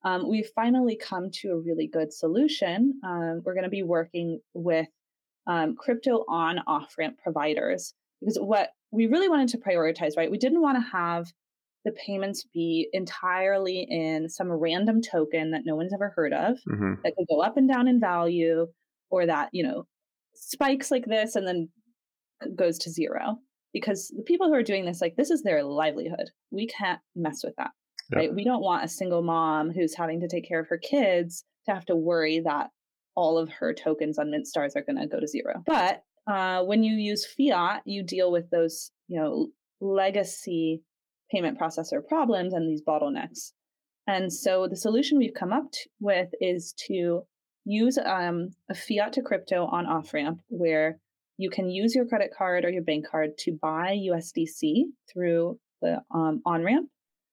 um, 0.04 0.28
we've 0.28 0.50
finally 0.54 0.96
come 0.96 1.30
to 1.30 1.50
a 1.50 1.58
really 1.58 1.86
good 1.86 2.12
solution. 2.12 3.00
Um, 3.04 3.42
we're 3.44 3.54
going 3.54 3.64
to 3.64 3.70
be 3.70 3.82
working 3.82 4.40
with 4.54 4.88
um, 5.46 5.76
crypto 5.76 6.24
on 6.28 6.60
off 6.66 6.94
ramp 6.98 7.18
providers 7.22 7.94
because 8.20 8.36
what 8.36 8.70
we 8.90 9.06
really 9.06 9.28
wanted 9.28 9.48
to 9.48 9.58
prioritize, 9.58 10.16
right? 10.16 10.30
We 10.30 10.38
didn't 10.38 10.60
want 10.60 10.76
to 10.76 10.90
have 10.90 11.32
the 11.84 11.92
payments 11.92 12.46
be 12.54 12.88
entirely 12.92 13.86
in 13.88 14.28
some 14.28 14.50
random 14.52 15.00
token 15.02 15.50
that 15.50 15.62
no 15.64 15.74
one's 15.74 15.92
ever 15.92 16.12
heard 16.14 16.32
of 16.32 16.58
mm-hmm. 16.68 16.94
that 17.02 17.14
could 17.16 17.26
go 17.28 17.42
up 17.42 17.56
and 17.56 17.68
down 17.68 17.88
in 17.88 18.00
value 18.00 18.66
or 19.10 19.26
that, 19.26 19.48
you 19.52 19.64
know, 19.64 19.86
spikes 20.34 20.90
like 20.90 21.04
this 21.06 21.36
and 21.36 21.46
then 21.46 21.68
goes 22.56 22.78
to 22.78 22.90
zero 22.90 23.36
because 23.72 24.12
the 24.16 24.22
people 24.22 24.48
who 24.48 24.54
are 24.54 24.62
doing 24.62 24.84
this 24.84 25.00
like 25.00 25.14
this 25.16 25.30
is 25.30 25.42
their 25.42 25.62
livelihood 25.62 26.28
we 26.50 26.66
can't 26.66 26.98
mess 27.14 27.44
with 27.44 27.54
that 27.56 27.70
right? 28.14 28.34
We 28.34 28.44
don't 28.44 28.62
want 28.62 28.84
a 28.84 28.88
single 28.88 29.22
mom 29.22 29.70
who's 29.70 29.94
having 29.94 30.20
to 30.20 30.28
take 30.28 30.46
care 30.46 30.60
of 30.60 30.68
her 30.68 30.78
kids 30.78 31.44
to 31.66 31.74
have 31.74 31.84
to 31.86 31.96
worry 31.96 32.40
that 32.40 32.70
all 33.14 33.38
of 33.38 33.50
her 33.50 33.74
tokens 33.74 34.18
on 34.18 34.28
MintStars 34.28 34.76
are 34.76 34.82
going 34.82 34.98
to 34.98 35.06
go 35.06 35.20
to 35.20 35.28
zero. 35.28 35.62
But 35.66 36.02
uh, 36.26 36.62
when 36.62 36.82
you 36.82 36.94
use 36.94 37.26
fiat, 37.26 37.82
you 37.84 38.02
deal 38.02 38.30
with 38.30 38.50
those, 38.50 38.90
you 39.08 39.18
know, 39.18 39.48
legacy 39.80 40.82
payment 41.32 41.58
processor 41.58 42.06
problems 42.06 42.52
and 42.52 42.68
these 42.68 42.82
bottlenecks. 42.82 43.52
And 44.06 44.32
so 44.32 44.66
the 44.68 44.76
solution 44.76 45.18
we've 45.18 45.34
come 45.34 45.52
up 45.52 45.70
t- 45.72 45.88
with 46.00 46.28
is 46.40 46.74
to 46.88 47.22
use 47.64 47.98
um, 47.98 48.50
a 48.68 48.74
fiat 48.74 49.12
to 49.14 49.22
crypto 49.22 49.66
on 49.66 49.86
off 49.86 50.12
ramp 50.12 50.40
where 50.48 50.98
you 51.38 51.50
can 51.50 51.70
use 51.70 51.94
your 51.94 52.06
credit 52.06 52.30
card 52.36 52.64
or 52.64 52.70
your 52.70 52.82
bank 52.82 53.06
card 53.08 53.38
to 53.38 53.58
buy 53.60 53.98
USDC 54.08 54.84
through 55.12 55.58
the 55.80 56.02
um, 56.12 56.42
on 56.44 56.62
ramp 56.62 56.88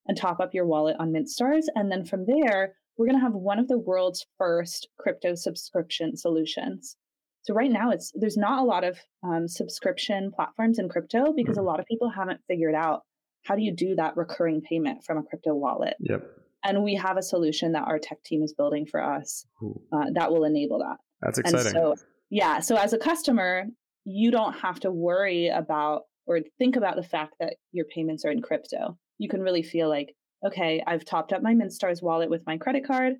and 0.08 0.18
top 0.18 0.40
up 0.40 0.54
your 0.54 0.66
wallet 0.66 0.96
on 1.00 1.12
MintStars. 1.12 1.66
And 1.76 1.92
then 1.92 2.06
from 2.06 2.26
there, 2.26 2.76
we're 2.98 3.06
going 3.06 3.18
to 3.18 3.24
have 3.24 3.34
one 3.34 3.60
of 3.60 3.68
the 3.68 3.78
world's 3.78 4.26
first 4.38 4.90
crypto 4.98 5.36
subscription 5.36 6.18
solutions. 6.18 6.98
So 7.44 7.54
right 7.54 7.72
now, 7.72 7.92
it's 7.92 8.12
there's 8.16 8.38
not 8.38 8.60
a 8.60 8.66
lot 8.66 8.84
of 8.84 9.00
um, 9.24 9.48
subscription 9.48 10.32
platforms 10.36 10.78
in 10.78 10.90
crypto 10.90 11.34
because 11.36 11.58
mm. 11.58 11.62
a 11.62 11.64
lot 11.64 11.80
of 11.80 11.86
people 11.86 12.10
haven't 12.10 12.42
figured 12.48 12.76
out 12.76 13.04
how 13.44 13.56
do 13.56 13.62
you 13.62 13.74
do 13.76 13.96
that 13.96 14.18
recurring 14.18 14.62
payment 14.62 15.04
from 15.04 15.18
a 15.18 15.24
crypto 15.24 15.56
wallet. 15.56 15.96
Yep. 16.00 16.24
And 16.64 16.84
we 16.84 16.96
have 16.96 17.18
a 17.18 17.24
solution 17.24 17.72
that 17.72 17.88
our 17.88 18.00
tech 18.00 18.22
team 18.24 18.44
is 18.44 18.54
building 18.54 18.86
for 18.86 19.02
us 19.02 19.46
uh, 19.94 20.06
that 20.14 20.32
will 20.32 20.44
enable 20.44 20.80
that. 20.80 20.98
That's 21.22 21.40
exciting. 21.40 21.68
And 21.68 21.74
so, 21.74 21.96
yeah. 22.30 22.60
So 22.60 22.76
as 22.76 22.94
a 22.94 22.98
customer, 22.98 23.66
you 24.06 24.32
don't 24.32 24.54
have 24.54 24.80
to 24.82 24.92
worry 24.92 25.48
about 25.48 26.04
or 26.30 26.40
think 26.60 26.76
about 26.76 26.96
the 26.96 27.04
fact 27.04 27.34
that 27.40 27.56
your 27.72 27.86
payments 27.86 28.24
are 28.24 28.32
in 28.32 28.42
crypto. 28.42 28.98
You 29.18 29.30
can 29.30 29.42
really 29.42 29.64
feel 29.64 29.90
like, 29.90 30.14
okay, 30.46 30.84
I've 30.86 31.04
topped 31.04 31.34
up 31.34 31.42
my 31.42 31.54
MintStars 31.54 32.04
wallet 32.04 32.30
with 32.30 32.46
my 32.46 32.58
credit 32.58 32.86
card, 32.86 33.14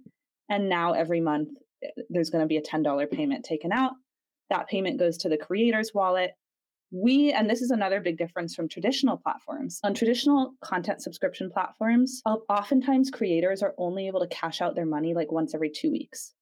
and 0.50 0.70
now 0.70 0.94
every 0.94 1.20
month 1.20 1.50
eh, 1.84 1.88
there's 2.10 2.30
going 2.30 2.44
to 2.44 2.48
be 2.48 2.58
a 2.58 2.62
$10 2.62 3.12
payment 3.12 3.44
taken 3.44 3.72
out. 3.72 3.94
That 4.50 4.68
payment 4.68 5.00
goes 5.00 5.18
to 5.20 5.30
the 5.30 5.38
creator's 5.38 5.92
wallet. 5.94 6.32
We, 6.92 7.32
and 7.32 7.50
this 7.50 7.62
is 7.62 7.72
another 7.72 8.00
big 8.02 8.18
difference 8.18 8.56
from 8.56 8.68
traditional 8.68 9.18
platforms. 9.18 9.80
On 9.84 9.94
traditional 9.94 10.54
content 10.62 11.02
subscription 11.02 11.52
platforms, 11.52 12.22
uh, 12.26 12.38
oftentimes 12.50 13.12
creators 13.12 13.62
are 13.62 13.76
only 13.78 14.08
able 14.08 14.20
to 14.22 14.28
cash 14.28 14.62
out 14.62 14.76
their 14.76 14.86
money 14.86 15.14
like 15.14 15.32
once 15.32 15.54
every 15.54 15.70
two 15.70 15.92
weeks 15.92 16.34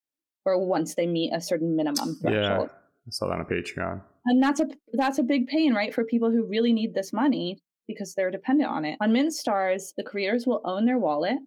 or 0.46 0.66
once 0.66 0.96
they 0.96 1.06
meet 1.06 1.34
a 1.34 1.42
certain 1.42 1.76
minimum 1.76 2.16
threshold. 2.16 2.70
Yeah, 2.72 2.78
I 3.08 3.10
saw 3.10 3.28
that 3.28 3.40
on 3.40 3.46
Patreon. 3.46 4.02
And 4.26 4.42
that's 4.42 4.60
a 4.60 4.68
that's 4.94 5.20
a 5.20 5.24
big 5.24 5.48
pain, 5.48 5.74
right, 5.74 5.94
for 5.94 6.04
people 6.04 6.32
who 6.32 6.46
really 6.46 6.74
need 6.74 6.94
this 6.94 7.12
money 7.12 7.60
because 7.88 8.14
they're 8.14 8.32
dependent 8.32 8.70
on 8.70 8.86
it. 8.86 8.98
On 9.02 9.12
MintStars, 9.12 9.94
the 9.96 10.04
creators 10.04 10.46
will 10.46 10.62
own 10.66 10.86
their 10.86 10.98
wallet. 10.98 11.38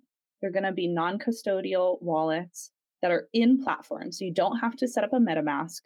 They're 0.41 0.51
going 0.51 0.65
to 0.65 0.73
be 0.73 0.89
non-custodial 0.89 2.01
wallets 2.01 2.71
that 3.03 3.11
are 3.11 3.29
in 3.33 3.63
platform. 3.63 4.11
So 4.13 4.25
you 4.25 4.33
don't 4.33 4.59
have 4.59 4.77
to 4.77 4.89
set 4.89 5.05
up 5.05 5.13
a 5.13 5.17
MetaMask. 5.17 5.81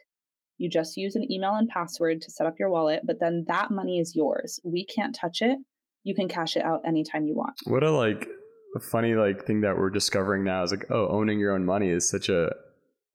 You 0.58 0.70
just 0.70 0.96
use 0.96 1.16
an 1.16 1.30
email 1.30 1.54
and 1.54 1.68
password 1.68 2.22
to 2.22 2.30
set 2.30 2.46
up 2.46 2.58
your 2.58 2.70
wallet, 2.70 3.02
but 3.04 3.20
then 3.20 3.44
that 3.48 3.70
money 3.70 3.98
is 3.98 4.14
yours. 4.14 4.60
We 4.64 4.84
can't 4.86 5.14
touch 5.14 5.42
it. 5.42 5.58
You 6.04 6.14
can 6.14 6.28
cash 6.28 6.56
it 6.56 6.64
out 6.64 6.82
anytime 6.86 7.26
you 7.26 7.34
want. 7.34 7.54
What 7.64 7.82
a 7.82 7.90
like 7.90 8.28
a 8.76 8.80
funny 8.80 9.14
like 9.14 9.46
thing 9.46 9.62
that 9.62 9.76
we're 9.76 9.90
discovering 9.90 10.44
now 10.44 10.62
is 10.62 10.70
like, 10.70 10.86
oh, 10.90 11.08
owning 11.08 11.38
your 11.38 11.52
own 11.52 11.64
money 11.64 11.88
is 11.88 12.08
such 12.08 12.28
a 12.28 12.50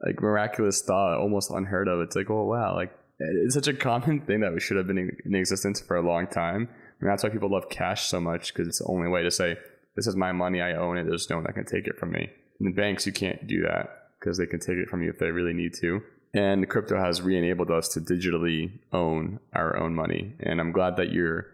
like 0.06 0.22
miraculous 0.22 0.82
thought, 0.82 1.20
almost 1.20 1.52
unheard 1.52 1.88
of. 1.88 2.02
It's 2.02 2.16
like, 2.16 2.30
oh 2.30 2.46
wow, 2.46 2.76
like 2.76 2.92
it's 3.20 3.56
such 3.56 3.68
a 3.68 3.74
common 3.74 4.22
thing 4.26 4.42
that 4.42 4.54
we 4.54 4.60
should 4.60 4.78
have 4.78 4.88
been 4.88 4.98
in 4.98 5.36
existence 5.36 5.80
for 5.80 5.96
a 5.96 6.06
long 6.06 6.28
time. 6.28 6.70
Mean, 7.02 7.10
that's 7.10 7.24
why 7.24 7.30
people 7.30 7.52
love 7.52 7.70
cash 7.70 8.08
so 8.08 8.20
much 8.20 8.54
because 8.54 8.68
it's 8.68 8.80
the 8.80 8.88
only 8.88 9.08
way 9.08 9.24
to 9.24 9.32
say, 9.32 9.58
this 9.96 10.08
is 10.08 10.16
my 10.16 10.32
money, 10.32 10.62
I 10.62 10.74
own 10.74 10.98
it. 10.98 11.06
There's 11.06 11.30
no 11.30 11.38
one 11.38 11.46
that 11.46 11.54
can 11.54 11.66
take 11.66 11.88
it 11.88 11.98
from 11.98 12.12
me. 12.12 12.30
In 12.60 12.66
the 12.66 12.74
banks, 12.74 13.06
you 13.06 13.14
can't 13.14 13.48
do 13.48 13.62
that 13.62 13.88
because 14.20 14.38
they 14.38 14.46
can 14.46 14.60
take 14.60 14.78
it 14.78 14.90
from 14.90 15.02
you 15.02 15.10
if 15.10 15.20
they 15.20 15.32
really 15.32 15.54
need 15.54 15.74
to. 15.82 16.02
And 16.34 16.70
crypto 16.70 16.98
has 16.98 17.22
re 17.22 17.38
enabled 17.38 17.72
us 17.72 17.88
to 17.90 18.02
digitally 18.02 18.80
own 18.94 19.40
our 19.54 19.78
own 19.78 19.96
money. 19.96 20.36
And 20.40 20.60
I'm 20.60 20.72
glad 20.72 20.96
that 20.98 21.12
you're 21.12 21.48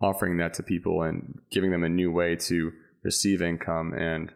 offering 0.00 0.38
that 0.38 0.54
to 0.54 0.62
people 0.62 1.02
and 1.02 1.38
giving 1.50 1.70
them 1.70 1.84
a 1.84 1.88
new 1.88 2.10
way 2.10 2.36
to 2.36 2.72
receive 3.04 3.42
income 3.42 3.92
and, 3.94 4.32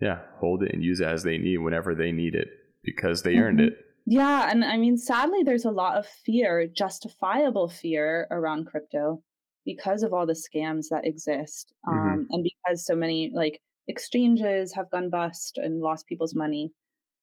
yeah, 0.00 0.20
hold 0.38 0.62
it 0.62 0.72
and 0.72 0.84
use 0.84 1.00
it 1.00 1.08
as 1.08 1.24
they 1.24 1.38
need 1.38 1.58
whenever 1.58 1.94
they 1.94 2.12
need 2.12 2.34
it 2.34 2.48
because 2.84 3.22
they 3.22 3.34
mm-hmm. 3.34 3.42
earned 3.42 3.60
it. 3.60 3.74
Yeah. 4.06 4.48
And 4.50 4.64
I 4.64 4.76
mean, 4.76 4.96
sadly, 4.96 5.42
there's 5.44 5.66
a 5.66 5.70
lot 5.70 5.98
of 5.98 6.06
fear, 6.06 6.66
justifiable 6.66 7.68
fear 7.68 8.26
around 8.30 8.66
crypto 8.66 9.22
because 9.66 10.02
of 10.02 10.14
all 10.14 10.26
the 10.26 10.32
scams 10.32 10.86
that 10.90 11.06
exist. 11.06 11.74
Mm-hmm. 11.86 12.08
Um, 12.08 12.26
and 12.30 12.42
because 12.42 12.86
so 12.86 12.94
many 12.94 13.30
like 13.34 13.60
exchanges 13.86 14.72
have 14.74 14.90
gone 14.90 15.10
bust 15.10 15.58
and 15.58 15.80
lost 15.80 16.06
people's 16.06 16.34
money. 16.34 16.72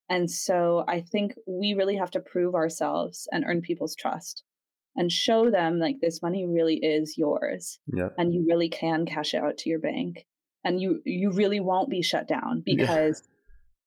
And 0.10 0.30
so 0.30 0.84
I 0.88 1.02
think 1.02 1.34
we 1.48 1.74
really 1.74 1.96
have 1.96 2.12
to 2.12 2.20
prove 2.20 2.56
ourselves 2.56 3.28
and 3.32 3.44
earn 3.46 3.62
people's 3.62 3.96
trust 3.96 4.44
and 4.96 5.12
show 5.12 5.50
them 5.50 5.80
like 5.80 6.00
this 6.02 6.22
money 6.22 6.46
really 6.46 6.76
is 6.76 7.18
yours 7.18 7.80
yep. 7.94 8.14
and 8.18 8.34
you 8.34 8.46
really 8.48 8.70
can 8.70 9.06
cash 9.06 9.34
it 9.34 9.44
out 9.44 9.58
to 9.58 9.70
your 9.70 9.80
bank 9.80 10.26
and 10.64 10.82
you 10.82 11.02
you 11.06 11.32
really 11.32 11.60
won't 11.60 11.90
be 11.90 12.02
shut 12.02 12.28
down 12.28 12.62
because 12.66 13.24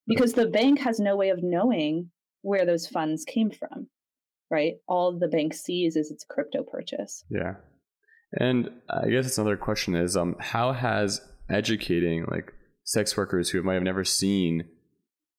yeah. 0.06 0.14
because 0.14 0.32
the 0.34 0.46
bank 0.46 0.78
has 0.80 1.00
no 1.00 1.16
way 1.16 1.30
of 1.30 1.42
knowing 1.42 2.10
where 2.42 2.66
those 2.66 2.86
funds 2.86 3.24
came 3.24 3.50
from 3.50 3.88
right 4.50 4.74
all 4.86 5.18
the 5.18 5.28
bank 5.28 5.54
sees 5.54 5.96
is 5.96 6.10
its 6.10 6.24
crypto 6.24 6.62
purchase 6.62 7.24
yeah 7.30 7.54
and 8.38 8.70
i 8.90 9.08
guess 9.08 9.38
another 9.38 9.56
question 9.56 9.94
is 9.94 10.16
um 10.16 10.36
how 10.38 10.72
has 10.72 11.20
educating 11.50 12.24
like 12.30 12.52
sex 12.84 13.16
workers 13.16 13.50
who 13.50 13.62
might 13.62 13.74
have 13.74 13.82
never 13.82 14.04
seen 14.04 14.64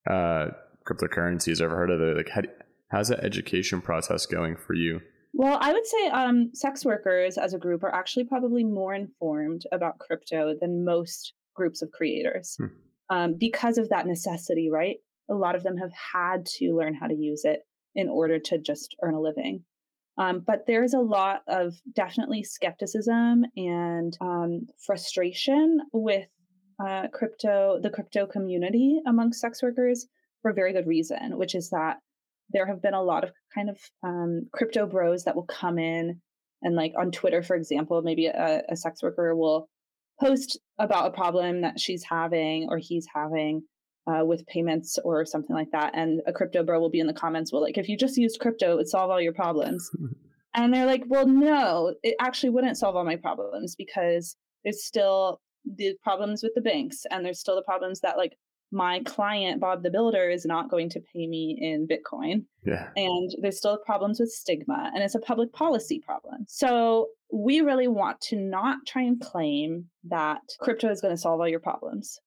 uh 0.10 0.48
cryptocurrencies 0.88 1.62
ever 1.62 1.76
heard 1.76 1.92
of 1.92 2.02
it 2.02 2.18
like 2.18 2.30
how, 2.30 2.42
how's 2.90 3.10
that 3.10 3.24
education 3.24 3.82
process 3.82 4.26
going 4.26 4.56
for 4.56 4.74
you 4.74 5.00
well 5.34 5.58
i 5.62 5.72
would 5.72 5.86
say 5.86 6.08
um 6.10 6.50
sex 6.54 6.86
workers 6.86 7.38
as 7.38 7.54
a 7.54 7.60
group 7.60 7.84
are 7.84 7.94
actually 7.94 8.24
probably 8.24 8.64
more 8.64 8.94
informed 8.94 9.64
about 9.72 10.00
crypto 10.00 10.56
than 10.60 10.86
most 10.86 11.34
groups 11.56 11.82
of 11.82 11.92
creators 11.92 12.56
hmm. 12.58 12.68
um, 13.10 13.36
because 13.38 13.78
of 13.78 13.90
that 13.90 14.08
necessity 14.08 14.70
right 14.72 14.98
a 15.30 15.36
lot 15.36 15.56
of 15.56 15.64
them 15.64 15.78
have 15.78 15.92
had 15.94 16.46
to 16.46 16.76
learn 16.76 16.94
how 16.94 17.08
to 17.08 17.16
use 17.16 17.46
it 17.46 17.62
in 17.96 18.10
order 18.10 18.40
to 18.40 18.58
just 18.58 18.96
earn 19.04 19.14
a 19.14 19.22
living. 19.22 19.64
Um, 20.18 20.44
but 20.46 20.66
there's 20.68 20.94
a 20.94 21.00
lot 21.00 21.44
of 21.48 21.76
definitely 21.94 22.44
skepticism 22.44 23.46
and 23.56 24.18
um, 24.20 24.68
frustration 24.86 25.80
with 25.94 26.28
uh, 26.86 27.08
crypto, 27.14 27.80
the 27.82 27.90
crypto 27.90 28.26
community 28.26 29.00
among 29.06 29.34
sex 29.34 29.64
workers 29.64 30.08
for 30.42 30.52
a 30.52 30.54
very 30.54 30.74
good 30.74 30.88
reason, 30.88 31.38
which 31.38 31.56
is 31.56 31.70
that 31.70 31.98
there 32.52 32.66
have 32.66 32.82
been 32.82 32.94
a 32.94 33.04
lot 33.04 33.24
of 33.24 33.32
kind 33.54 33.70
of 33.70 33.78
um, 34.04 34.48
crypto 34.52 34.88
bros 34.88 35.24
that 35.24 35.36
will 35.36 35.46
come 35.46 35.78
in 35.78 36.22
and 36.62 36.76
like 36.76 36.94
on 36.98 37.12
Twitter, 37.12 37.42
for 37.42 37.56
example, 37.56 38.02
maybe 38.02 38.28
a, 38.28 38.64
a 38.70 38.76
sex 38.76 39.02
worker 39.02 39.36
will 39.36 39.70
post 40.20 40.60
about 40.78 41.08
a 41.08 41.12
problem 41.12 41.62
that 41.62 41.80
she's 41.80 42.04
having 42.04 42.68
or 42.70 42.78
he's 42.78 43.08
having 43.14 43.64
uh, 44.08 44.26
with 44.26 44.46
payments 44.48 44.98
or 45.04 45.26
something 45.26 45.56
like 45.56 45.72
that. 45.72 45.92
And 45.96 46.22
a 46.28 46.34
crypto 46.34 46.64
bro 46.64 46.80
will 46.80 46.90
be 46.90 47.00
in 47.00 47.08
the 47.08 47.14
comments, 47.14 47.54
well, 47.54 47.62
like, 47.62 47.78
if 47.78 47.88
you 47.88 47.98
just 47.98 48.18
used 48.18 48.40
crypto, 48.40 48.74
it 48.74 48.76
would 48.76 48.88
solve 48.90 49.10
all 49.10 49.22
your 49.22 49.34
problems. 49.34 49.90
and 50.56 50.74
they're 50.74 50.86
like, 50.86 51.04
well, 51.08 51.28
no, 51.28 51.94
it 52.04 52.16
actually 52.20 52.50
wouldn't 52.50 52.78
solve 52.78 52.96
all 52.96 53.06
my 53.06 53.16
problems 53.16 53.76
because 53.76 54.36
there's 54.64 54.84
still 54.84 55.40
the 55.78 55.94
problems 56.04 56.42
with 56.44 56.54
the 56.56 56.62
banks 56.62 57.06
and 57.12 57.26
there's 57.26 57.40
still 57.40 57.56
the 57.56 57.62
problems 57.62 58.00
that 58.00 58.18
like 58.18 58.36
my 58.72 59.02
client 59.06 59.60
bob 59.60 59.84
the 59.84 59.90
builder 59.90 60.30
is 60.30 60.46
not 60.46 60.70
going 60.70 60.90
to 60.90 61.00
pay 61.00 61.28
me 61.28 61.58
in 61.60 61.88
bitcoin 61.88 62.44
yeah. 62.66 62.90
and 62.96 63.32
there's 63.42 63.58
still 63.58 63.78
problems 63.86 64.20
with 64.20 64.30
stigma 64.30 64.92
and 64.94 65.04
it's 65.04 65.16
a 65.16 65.20
public 65.20 65.52
policy 65.54 66.00
problem 66.06 66.46
so 66.48 67.08
we 67.32 67.62
really 67.62 67.88
want 67.88 68.20
to 68.22 68.36
not 68.36 68.78
try 68.88 69.02
and 69.02 69.22
claim 69.22 69.86
that 70.04 70.42
crypto 70.60 70.90
is 70.90 71.02
going 71.02 71.14
to 71.14 71.20
solve 71.20 71.40
all 71.40 71.48
your 71.48 71.60
problems 71.60 72.20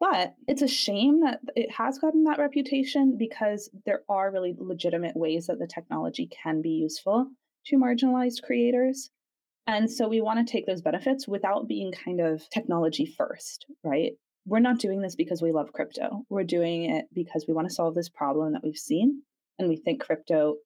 but 0.00 0.34
it's 0.46 0.62
a 0.62 0.68
shame 0.68 1.20
that 1.20 1.40
it 1.56 1.70
has 1.72 1.98
gotten 1.98 2.24
that 2.24 2.38
reputation 2.38 3.16
because 3.18 3.68
there 3.84 4.02
are 4.08 4.30
really 4.30 4.54
legitimate 4.56 5.16
ways 5.16 5.46
that 5.46 5.58
the 5.58 5.66
technology 5.66 6.28
can 6.42 6.62
be 6.62 6.70
useful 6.70 7.28
to 7.66 7.76
marginalized 7.76 8.42
creators. 8.42 9.10
And 9.66 9.90
so 9.90 10.08
we 10.08 10.20
want 10.20 10.46
to 10.46 10.50
take 10.50 10.66
those 10.66 10.82
benefits 10.82 11.26
without 11.26 11.68
being 11.68 11.92
kind 11.92 12.20
of 12.20 12.48
technology 12.50 13.06
first, 13.06 13.66
right? 13.82 14.12
We're 14.46 14.60
not 14.60 14.78
doing 14.78 15.02
this 15.02 15.14
because 15.14 15.42
we 15.42 15.52
love 15.52 15.72
crypto. 15.72 16.24
We're 16.30 16.44
doing 16.44 16.84
it 16.84 17.06
because 17.14 17.44
we 17.46 17.54
want 17.54 17.68
to 17.68 17.74
solve 17.74 17.94
this 17.94 18.08
problem 18.08 18.52
that 18.52 18.62
we've 18.64 18.76
seen 18.76 19.22
and 19.58 19.68
we 19.68 19.76
think 19.76 20.00
crypto 20.00 20.56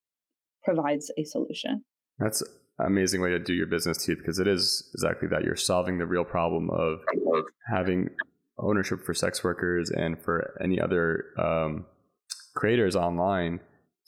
provides 0.64 1.10
a 1.18 1.24
solution. 1.24 1.84
That's 2.18 2.42
an 2.78 2.86
amazing 2.86 3.20
way 3.20 3.30
to 3.30 3.38
do 3.38 3.54
your 3.54 3.66
business 3.66 4.04
too, 4.04 4.16
because 4.16 4.38
it 4.38 4.46
is 4.46 4.88
exactly 4.94 5.28
that. 5.28 5.44
You're 5.44 5.56
solving 5.56 5.98
the 5.98 6.06
real 6.06 6.24
problem 6.24 6.70
of 6.70 7.00
having 7.74 8.10
ownership 8.58 9.00
for 9.04 9.14
sex 9.14 9.42
workers 9.42 9.90
and 9.90 10.22
for 10.22 10.56
any 10.62 10.80
other 10.80 11.24
um, 11.38 11.86
creators 12.54 12.94
online 12.94 13.60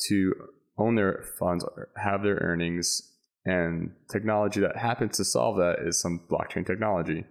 to 0.09 0.35
own 0.79 0.94
their 0.94 1.24
funds, 1.38 1.64
have 1.96 2.22
their 2.22 2.37
earnings, 2.37 3.11
and 3.44 3.90
technology 4.11 4.61
that 4.61 4.77
happens 4.77 5.16
to 5.16 5.24
solve 5.24 5.57
that 5.57 5.77
is 5.85 6.00
some 6.00 6.20
blockchain 6.31 6.66
technology. 6.66 7.24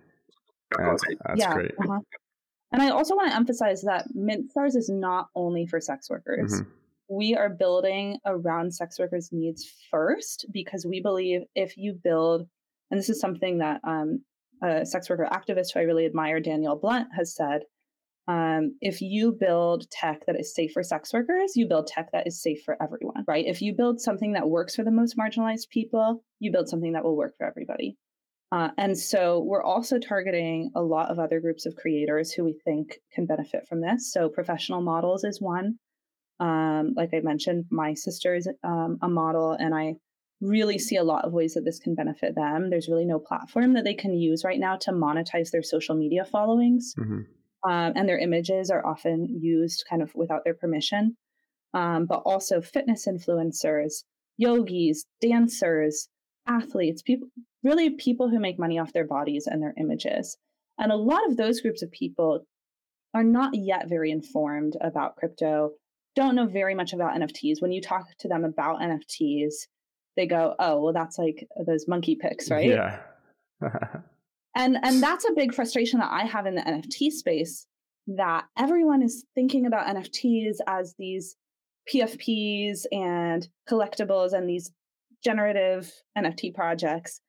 And 0.77 0.87
that's, 0.87 1.03
that's 1.25 1.39
yeah, 1.39 1.53
great. 1.53 1.71
Uh-huh. 1.79 1.99
And 2.73 2.81
I 2.81 2.89
also 2.89 3.15
want 3.15 3.29
to 3.29 3.35
emphasize 3.35 3.83
that 3.83 4.07
MintStars 4.17 4.75
is 4.75 4.89
not 4.89 5.27
only 5.35 5.67
for 5.67 5.79
sex 5.79 6.09
workers. 6.09 6.53
Mm-hmm. 6.53 6.69
we 7.09 7.35
are 7.35 7.49
building 7.49 8.17
around 8.25 8.73
sex 8.73 8.97
workers' 8.97 9.29
needs 9.31 9.71
first 9.91 10.47
because 10.51 10.85
we 10.85 10.99
believe 10.99 11.41
if 11.53 11.77
you 11.77 11.93
build, 11.93 12.47
and 12.89 12.99
this 12.99 13.09
is 13.09 13.19
something 13.19 13.59
that 13.59 13.79
um, 13.83 14.23
a 14.63 14.85
sex 14.85 15.09
worker 15.09 15.27
activist 15.31 15.73
who 15.73 15.79
I 15.79 15.83
really 15.83 16.05
admire, 16.05 16.39
Danielle 16.39 16.77
Blunt, 16.77 17.09
has 17.15 17.35
said. 17.35 17.63
Um, 18.25 18.77
if 18.79 19.01
you 19.01 19.33
build 19.33 19.89
tech 19.91 20.25
that 20.27 20.39
is 20.39 20.55
safe 20.55 20.71
for 20.71 20.81
sex 20.81 21.13
workers, 21.13 21.57
you 21.57 21.67
build 21.67 21.87
tech 21.87 22.09
that 22.13 22.25
is 22.25 22.41
safe 22.41 22.63
for 22.63 22.81
everyone, 22.81 23.25
right? 23.27 23.45
If 23.45 23.61
you 23.61 23.73
build 23.73 23.99
something 23.99 24.33
that 24.33 24.49
works 24.49 24.75
for 24.75 24.83
the 24.83 24.91
most 24.91 25.17
marginalized 25.17 25.67
people, 25.69 26.23
you 26.39 26.51
build 26.51 26.69
something 26.69 26.93
that 26.93 27.03
will 27.03 27.17
work 27.17 27.35
for 27.37 27.45
everybody. 27.45 27.97
Uh, 28.53 28.69
and 28.77 28.95
so 28.95 29.39
we're 29.39 29.63
also 29.63 29.97
targeting 29.97 30.69
a 30.75 30.81
lot 30.81 31.09
of 31.09 31.17
other 31.17 31.39
groups 31.39 31.65
of 31.65 31.75
creators 31.75 32.31
who 32.31 32.43
we 32.43 32.53
think 32.63 32.99
can 33.11 33.25
benefit 33.25 33.67
from 33.67 33.81
this. 33.81 34.13
So 34.13 34.29
professional 34.29 34.79
models 34.79 35.23
is 35.23 35.41
one. 35.41 35.79
Um, 36.39 36.93
like 36.95 37.09
I 37.15 37.21
mentioned, 37.21 37.65
my 37.71 37.95
sister 37.95 38.35
is 38.35 38.47
um, 38.63 38.99
a 39.01 39.09
model, 39.09 39.53
and 39.53 39.73
I 39.73 39.95
really 40.39 40.77
see 40.77 40.97
a 40.97 41.03
lot 41.03 41.25
of 41.25 41.33
ways 41.33 41.55
that 41.55 41.65
this 41.65 41.79
can 41.79 41.95
benefit 41.95 42.35
them. 42.35 42.69
There's 42.69 42.87
really 42.87 43.05
no 43.05 43.17
platform 43.17 43.73
that 43.73 43.85
they 43.85 43.95
can 43.95 44.13
use 44.13 44.43
right 44.43 44.59
now 44.59 44.75
to 44.81 44.91
monetize 44.91 45.49
their 45.49 45.63
social 45.63 45.95
media 45.95 46.23
followings. 46.23 46.93
Mm-hmm. 46.99 47.21
Um, 47.67 47.93
and 47.95 48.07
their 48.07 48.19
images 48.19 48.69
are 48.69 48.85
often 48.85 49.39
used 49.41 49.85
kind 49.89 50.03
of 50.03 50.13
without 50.13 50.43
their 50.43 50.53
permission. 50.53 51.17
Um, 51.73 52.05
but 52.05 52.21
also 52.23 52.61
fitness 52.61 53.07
influencers, 53.07 54.03
yogis, 54.37 55.05
dancers, 55.21 56.07
athletes, 56.45 57.01
people, 57.01 57.29
really 57.63 57.91
people 57.91 58.29
who 58.29 58.39
make 58.39 58.59
money 58.59 58.79
off 58.79 58.93
their 58.93 59.07
bodies 59.07 59.47
and 59.47 59.61
their 59.61 59.73
images. 59.77 60.37
And 60.77 60.91
a 60.91 60.95
lot 60.95 61.27
of 61.27 61.37
those 61.37 61.61
groups 61.61 61.81
of 61.81 61.91
people 61.91 62.45
are 63.13 63.23
not 63.23 63.53
yet 63.53 63.87
very 63.87 64.11
informed 64.11 64.75
about 64.81 65.15
crypto, 65.15 65.71
don't 66.15 66.35
know 66.35 66.45
very 66.45 66.75
much 66.75 66.93
about 66.93 67.15
NFTs. 67.15 67.61
When 67.61 67.71
you 67.71 67.81
talk 67.81 68.05
to 68.19 68.27
them 68.27 68.43
about 68.43 68.79
NFTs, 68.79 69.53
they 70.15 70.27
go, 70.27 70.55
"Oh, 70.59 70.81
well, 70.81 70.93
that's 70.93 71.17
like 71.17 71.47
those 71.65 71.87
monkey 71.87 72.15
pics, 72.15 72.51
right?" 72.51 72.67
Yeah. 72.67 72.99
and 74.55 74.77
and 74.81 75.03
that's 75.03 75.25
a 75.25 75.33
big 75.33 75.53
frustration 75.53 75.99
that 75.99 76.11
I 76.11 76.25
have 76.25 76.45
in 76.45 76.55
the 76.55 76.61
NFT 76.61 77.11
space. 77.11 77.65
That 78.07 78.45
everyone 78.57 79.01
is 79.01 79.25
thinking 79.33 79.65
about 79.65 79.87
NFTs 79.87 80.57
as 80.67 80.93
these 80.99 81.35
PFPs 81.91 82.85
and 82.91 83.47
collectibles 83.69 84.33
and 84.33 84.47
these 84.47 84.71
generative 85.23 85.91
NFT 86.17 86.53
projects, 86.53 87.21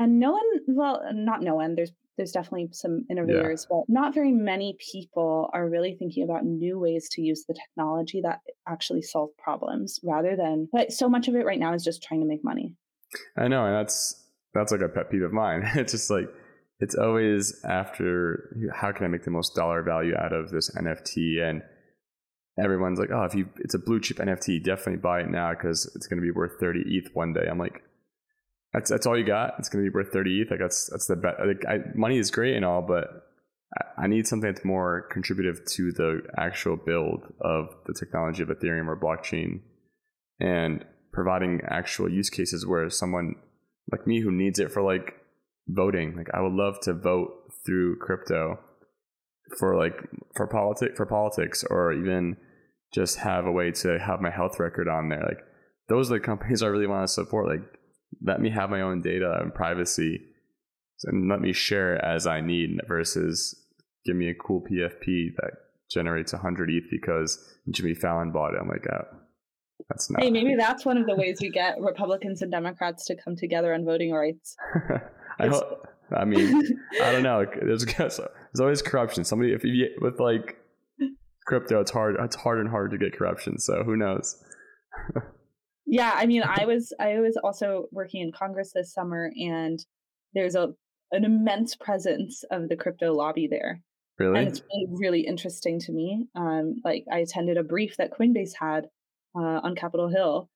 and 0.00 0.18
no 0.18 0.32
one, 0.32 0.42
well, 0.66 1.02
not 1.12 1.42
no 1.42 1.54
one. 1.54 1.74
There's 1.76 1.92
there's 2.16 2.32
definitely 2.32 2.68
some 2.72 3.04
innovators, 3.10 3.66
yeah. 3.70 3.76
but 3.76 3.84
not 3.88 4.14
very 4.14 4.32
many 4.32 4.76
people 4.92 5.48
are 5.54 5.68
really 5.68 5.94
thinking 5.98 6.24
about 6.24 6.44
new 6.44 6.78
ways 6.78 7.08
to 7.12 7.22
use 7.22 7.44
the 7.46 7.54
technology 7.54 8.20
that 8.22 8.40
actually 8.68 9.02
solve 9.02 9.30
problems 9.38 10.00
rather 10.02 10.36
than 10.36 10.68
but 10.72 10.92
so 10.92 11.08
much 11.08 11.28
of 11.28 11.34
it 11.34 11.46
right 11.46 11.58
now 11.58 11.72
is 11.72 11.84
just 11.84 12.02
trying 12.02 12.20
to 12.20 12.26
make 12.26 12.42
money. 12.42 12.74
I 13.36 13.48
know, 13.48 13.66
and 13.66 13.74
that's 13.74 14.24
that's 14.54 14.72
like 14.72 14.80
a 14.80 14.88
pet 14.88 15.10
peeve 15.10 15.22
of 15.22 15.32
mine. 15.32 15.62
It's 15.76 15.92
just 15.92 16.10
like 16.10 16.28
it's 16.80 16.94
always 16.94 17.54
after 17.64 18.56
how 18.74 18.92
can 18.92 19.04
I 19.04 19.08
make 19.08 19.24
the 19.24 19.30
most 19.30 19.54
dollar 19.54 19.82
value 19.82 20.14
out 20.16 20.32
of 20.32 20.50
this 20.50 20.70
NFT 20.74 21.42
and 21.42 21.62
everyone's 22.58 22.98
like, 22.98 23.10
oh, 23.10 23.24
if 23.24 23.34
you 23.34 23.50
it's 23.58 23.74
a 23.74 23.78
blue 23.78 24.00
chip 24.00 24.16
NFT, 24.16 24.64
definitely 24.64 24.96
buy 24.96 25.20
it 25.20 25.30
now 25.30 25.50
because 25.50 25.90
it's 25.94 26.06
going 26.06 26.18
to 26.18 26.24
be 26.24 26.30
worth 26.30 26.58
30 26.58 26.84
ETH 26.86 27.10
one 27.14 27.34
day. 27.34 27.46
I'm 27.50 27.58
like, 27.58 27.82
that's 28.72 28.90
that's 28.90 29.06
all 29.06 29.18
you 29.18 29.24
got. 29.24 29.54
It's 29.58 29.68
going 29.68 29.84
to 29.84 29.90
be 29.90 29.94
worth 29.94 30.12
thirty 30.12 30.40
ETH. 30.40 30.50
Like 30.50 30.60
that's 30.60 30.88
that's 30.90 31.06
the 31.06 31.16
bet. 31.16 31.34
Like 31.44 31.64
I, 31.66 31.78
money 31.94 32.18
is 32.18 32.30
great 32.30 32.56
and 32.56 32.64
all, 32.64 32.82
but 32.82 33.26
I, 33.76 34.04
I 34.04 34.06
need 34.06 34.26
something 34.26 34.52
that's 34.52 34.64
more 34.64 35.08
contributive 35.10 35.64
to 35.64 35.92
the 35.92 36.22
actual 36.36 36.76
build 36.76 37.32
of 37.40 37.68
the 37.86 37.94
technology 37.94 38.42
of 38.42 38.48
Ethereum 38.48 38.86
or 38.86 38.96
blockchain, 38.96 39.60
and 40.38 40.84
providing 41.12 41.60
actual 41.66 42.08
use 42.08 42.30
cases 42.30 42.66
where 42.66 42.88
someone 42.90 43.34
like 43.90 44.06
me 44.06 44.20
who 44.20 44.30
needs 44.30 44.58
it 44.58 44.70
for 44.70 44.82
like 44.82 45.14
voting, 45.68 46.16
like 46.16 46.28
I 46.32 46.40
would 46.40 46.52
love 46.52 46.80
to 46.82 46.92
vote 46.92 47.52
through 47.66 47.98
crypto 47.98 48.58
for 49.58 49.76
like 49.76 50.08
for 50.36 50.46
politic 50.46 50.96
for 50.96 51.06
politics 51.06 51.64
or 51.68 51.92
even 51.92 52.36
just 52.94 53.18
have 53.18 53.46
a 53.46 53.52
way 53.52 53.70
to 53.70 53.98
have 53.98 54.20
my 54.20 54.30
health 54.30 54.58
record 54.58 54.88
on 54.88 55.08
there. 55.08 55.22
Like 55.22 55.44
those 55.88 56.10
are 56.10 56.14
the 56.14 56.20
companies 56.20 56.62
I 56.62 56.68
really 56.68 56.86
want 56.86 57.06
to 57.06 57.12
support. 57.12 57.48
Like 57.48 57.79
let 58.22 58.40
me 58.40 58.50
have 58.50 58.70
my 58.70 58.82
own 58.82 59.02
data 59.02 59.38
and 59.40 59.54
privacy 59.54 60.20
and 61.04 61.28
let 61.28 61.40
me 61.40 61.52
share 61.52 61.96
it 61.96 62.04
as 62.04 62.26
I 62.26 62.40
need 62.40 62.78
versus 62.86 63.56
give 64.04 64.16
me 64.16 64.28
a 64.28 64.34
cool 64.34 64.62
PFP 64.62 65.34
that 65.36 65.52
generates 65.90 66.32
100 66.32 66.70
ETH 66.70 66.84
because 66.90 67.38
Jimmy 67.70 67.94
Fallon 67.94 68.32
bought 68.32 68.54
it. 68.54 68.60
I'm 68.60 68.68
like, 68.68 68.86
oh, 68.92 69.04
that's 69.88 70.10
not. 70.10 70.22
Hey, 70.22 70.30
maybe 70.30 70.54
that's 70.56 70.84
one 70.84 70.98
of 70.98 71.06
the 71.06 71.16
ways 71.16 71.38
we 71.40 71.50
get 71.54 71.80
Republicans 71.80 72.42
and 72.42 72.50
Democrats 72.50 73.06
to 73.06 73.16
come 73.22 73.36
together 73.36 73.74
on 73.74 73.84
voting 73.84 74.12
rights. 74.12 74.56
I 75.38 75.48
hope. 75.48 75.86
I 76.14 76.24
mean, 76.24 76.60
I 77.00 77.12
don't 77.12 77.22
know. 77.22 77.46
There's, 77.62 77.84
there's 77.84 78.20
always 78.58 78.82
corruption. 78.82 79.22
Somebody, 79.22 79.52
if 79.52 79.62
you 79.62 79.86
with 80.00 80.18
like 80.18 80.56
crypto, 81.46 81.80
it's 81.80 81.92
hard. 81.92 82.16
It's 82.18 82.34
hard 82.34 82.58
and 82.58 82.68
hard 82.68 82.90
to 82.90 82.98
get 82.98 83.16
corruption. 83.16 83.60
So 83.60 83.84
who 83.84 83.96
knows? 83.96 84.36
Yeah, 85.90 86.12
I 86.14 86.26
mean, 86.26 86.44
I 86.44 86.66
was 86.66 86.92
I 87.00 87.18
was 87.18 87.36
also 87.42 87.86
working 87.90 88.22
in 88.22 88.30
Congress 88.30 88.70
this 88.72 88.94
summer, 88.94 89.32
and 89.36 89.84
there's 90.34 90.54
a 90.54 90.68
an 91.10 91.24
immense 91.24 91.74
presence 91.74 92.44
of 92.52 92.68
the 92.68 92.76
crypto 92.76 93.12
lobby 93.12 93.48
there. 93.48 93.80
Really, 94.16 94.38
and 94.38 94.48
it's 94.48 94.62
really 94.72 94.86
really 94.88 95.20
interesting 95.26 95.80
to 95.80 95.92
me. 95.92 96.28
Um, 96.36 96.76
like 96.84 97.06
I 97.12 97.18
attended 97.18 97.56
a 97.56 97.64
brief 97.64 97.96
that 97.96 98.12
Coinbase 98.12 98.52
had 98.58 98.86
uh, 99.36 99.60
on 99.64 99.74
Capitol 99.74 100.08
Hill 100.08 100.48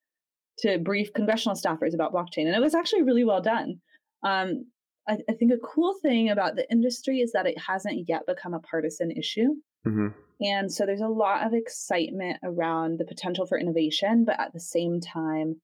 to 0.59 0.79
brief 0.79 1.13
congressional 1.13 1.57
staffers 1.57 1.95
about 1.95 2.15
blockchain, 2.15 2.47
and 2.47 2.55
it 2.55 2.63
was 2.63 2.77
actually 2.77 3.03
really 3.03 3.25
well 3.25 3.43
done. 3.43 3.81
Um, 4.23 4.67
I, 5.09 5.19
I 5.29 5.33
think 5.33 5.53
a 5.53 5.59
cool 5.59 5.97
thing 6.01 6.31
about 6.31 6.55
the 6.55 6.71
industry 6.71 7.19
is 7.19 7.33
that 7.33 7.47
it 7.47 7.59
hasn't 7.59 8.09
yet 8.09 8.25
become 8.25 8.55
a 8.55 8.61
partisan 8.61 9.11
issue. 9.11 9.49
Mm-hmm. 9.85 10.09
And 10.45 10.71
so 10.71 10.85
there's 10.85 11.01
a 11.01 11.09
lot 11.09 11.47
of 11.47 11.55
excitement 11.55 12.39
around 12.43 12.99
the 12.99 13.05
potential 13.05 13.47
for 13.47 13.59
innovation, 13.59 14.25
but 14.25 14.39
at 14.39 14.53
the 14.53 14.61
same 14.61 15.01
time, 15.01 15.57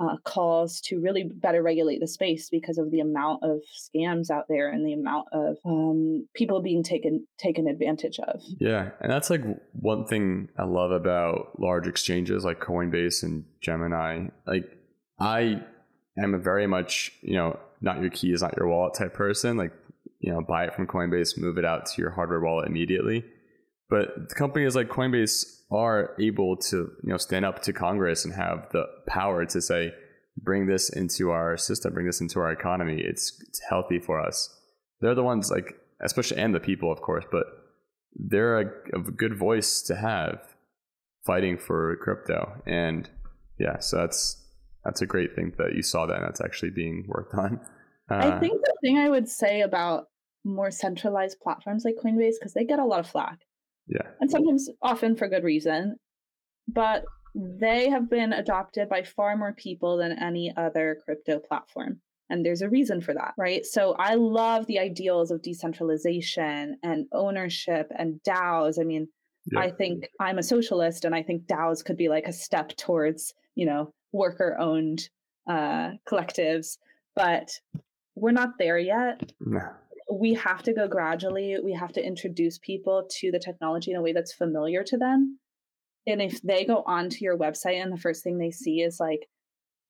uh, 0.00 0.16
calls 0.24 0.80
to 0.80 1.00
really 1.00 1.24
better 1.24 1.62
regulate 1.62 1.98
the 1.98 2.06
space 2.06 2.50
because 2.50 2.78
of 2.78 2.90
the 2.90 3.00
amount 3.00 3.42
of 3.42 3.60
scams 3.76 4.30
out 4.30 4.44
there 4.48 4.70
and 4.70 4.86
the 4.86 4.92
amount 4.92 5.26
of 5.32 5.56
um, 5.64 6.26
people 6.34 6.62
being 6.62 6.82
taken 6.82 7.26
taken 7.38 7.66
advantage 7.66 8.18
of. 8.20 8.40
Yeah, 8.60 8.90
and 9.00 9.10
that's 9.10 9.30
like 9.30 9.42
one 9.72 10.06
thing 10.06 10.50
I 10.56 10.64
love 10.64 10.92
about 10.92 11.58
large 11.58 11.88
exchanges 11.88 12.44
like 12.44 12.60
Coinbase 12.60 13.22
and 13.22 13.44
Gemini. 13.60 14.28
Like 14.46 14.70
I 15.18 15.62
am 16.16 16.34
a 16.34 16.38
very 16.38 16.66
much 16.66 17.12
you 17.22 17.34
know 17.34 17.58
not 17.80 18.00
your 18.00 18.10
key 18.10 18.32
is 18.32 18.42
not 18.42 18.56
your 18.56 18.68
wallet 18.68 18.94
type 18.94 19.14
person. 19.14 19.56
Like 19.56 19.72
you 20.20 20.32
know 20.32 20.40
buy 20.42 20.64
it 20.64 20.74
from 20.74 20.86
Coinbase, 20.86 21.36
move 21.36 21.58
it 21.58 21.64
out 21.64 21.86
to 21.86 22.00
your 22.00 22.10
hardware 22.10 22.40
wallet 22.40 22.68
immediately. 22.68 23.24
But 23.90 24.34
companies 24.34 24.76
like 24.76 24.88
Coinbase 24.88 25.44
are 25.70 26.14
able 26.20 26.56
to, 26.56 26.76
you 26.76 27.10
know, 27.10 27.16
stand 27.16 27.44
up 27.44 27.62
to 27.62 27.72
Congress 27.72 28.24
and 28.24 28.34
have 28.34 28.68
the 28.72 28.84
power 29.06 29.46
to 29.46 29.60
say, 29.60 29.92
bring 30.36 30.66
this 30.66 30.88
into 30.90 31.30
our 31.30 31.56
system, 31.56 31.94
bring 31.94 32.06
this 32.06 32.20
into 32.20 32.38
our 32.40 32.52
economy. 32.52 33.00
It's 33.00 33.42
it's 33.48 33.60
healthy 33.68 33.98
for 33.98 34.20
us. 34.20 34.54
They're 35.00 35.14
the 35.14 35.22
ones 35.22 35.50
like, 35.50 35.74
especially 36.02 36.38
and 36.38 36.54
the 36.54 36.60
people, 36.60 36.92
of 36.92 37.00
course, 37.00 37.24
but 37.30 37.44
they're 38.14 38.60
a, 38.60 38.66
a 38.94 39.00
good 39.00 39.38
voice 39.38 39.82
to 39.82 39.96
have 39.96 40.40
fighting 41.24 41.58
for 41.58 41.96
crypto. 41.96 42.62
And 42.66 43.08
yeah, 43.58 43.78
so 43.78 43.98
that's 43.98 44.44
that's 44.84 45.02
a 45.02 45.06
great 45.06 45.34
thing 45.34 45.52
that 45.58 45.74
you 45.74 45.82
saw 45.82 46.06
that 46.06 46.16
and 46.16 46.24
that's 46.24 46.40
actually 46.40 46.70
being 46.70 47.04
worked 47.08 47.34
on. 47.34 47.60
Uh, 48.10 48.36
I 48.36 48.38
think 48.40 48.62
the 48.62 48.74
thing 48.80 48.96
I 48.96 49.10
would 49.10 49.28
say 49.28 49.60
about 49.60 50.06
more 50.42 50.70
centralized 50.70 51.40
platforms 51.42 51.84
like 51.84 51.96
Coinbase, 52.02 52.36
because 52.40 52.54
they 52.54 52.64
get 52.64 52.78
a 52.78 52.84
lot 52.86 53.00
of 53.00 53.06
flack, 53.06 53.40
yeah. 53.88 54.06
And 54.20 54.30
sometimes, 54.30 54.68
often 54.82 55.16
for 55.16 55.28
good 55.28 55.44
reason. 55.44 55.96
But 56.66 57.04
they 57.34 57.88
have 57.88 58.10
been 58.10 58.32
adopted 58.32 58.88
by 58.88 59.02
far 59.02 59.36
more 59.36 59.52
people 59.52 59.96
than 59.96 60.18
any 60.18 60.52
other 60.56 60.98
crypto 61.04 61.38
platform. 61.38 62.00
And 62.30 62.44
there's 62.44 62.62
a 62.62 62.68
reason 62.68 63.00
for 63.00 63.14
that, 63.14 63.32
right? 63.38 63.64
So 63.64 63.94
I 63.98 64.14
love 64.14 64.66
the 64.66 64.78
ideals 64.78 65.30
of 65.30 65.40
decentralization 65.40 66.76
and 66.82 67.06
ownership 67.12 67.90
and 67.98 68.20
DAOs. 68.22 68.78
I 68.78 68.84
mean, 68.84 69.08
yeah. 69.50 69.60
I 69.60 69.70
think 69.70 70.08
I'm 70.20 70.38
a 70.38 70.42
socialist 70.42 71.06
and 71.06 71.14
I 71.14 71.22
think 71.22 71.46
DAOs 71.46 71.82
could 71.82 71.96
be 71.96 72.08
like 72.08 72.26
a 72.26 72.32
step 72.32 72.76
towards, 72.76 73.32
you 73.54 73.64
know, 73.64 73.94
worker 74.12 74.56
owned 74.58 75.08
uh, 75.48 75.92
collectives, 76.06 76.76
but 77.16 77.50
we're 78.14 78.32
not 78.32 78.58
there 78.58 78.78
yet. 78.78 79.32
No 79.40 79.70
we 80.10 80.34
have 80.34 80.62
to 80.64 80.72
go 80.72 80.88
gradually. 80.88 81.56
We 81.62 81.72
have 81.74 81.92
to 81.92 82.04
introduce 82.04 82.58
people 82.58 83.08
to 83.20 83.30
the 83.30 83.38
technology 83.38 83.90
in 83.90 83.96
a 83.96 84.02
way 84.02 84.12
that's 84.12 84.32
familiar 84.32 84.82
to 84.84 84.96
them. 84.96 85.38
And 86.06 86.22
if 86.22 86.40
they 86.42 86.64
go 86.64 86.82
onto 86.86 87.24
your 87.24 87.36
website 87.36 87.82
and 87.82 87.92
the 87.92 88.00
first 88.00 88.24
thing 88.24 88.38
they 88.38 88.50
see 88.50 88.80
is 88.80 88.98
like, 88.98 89.28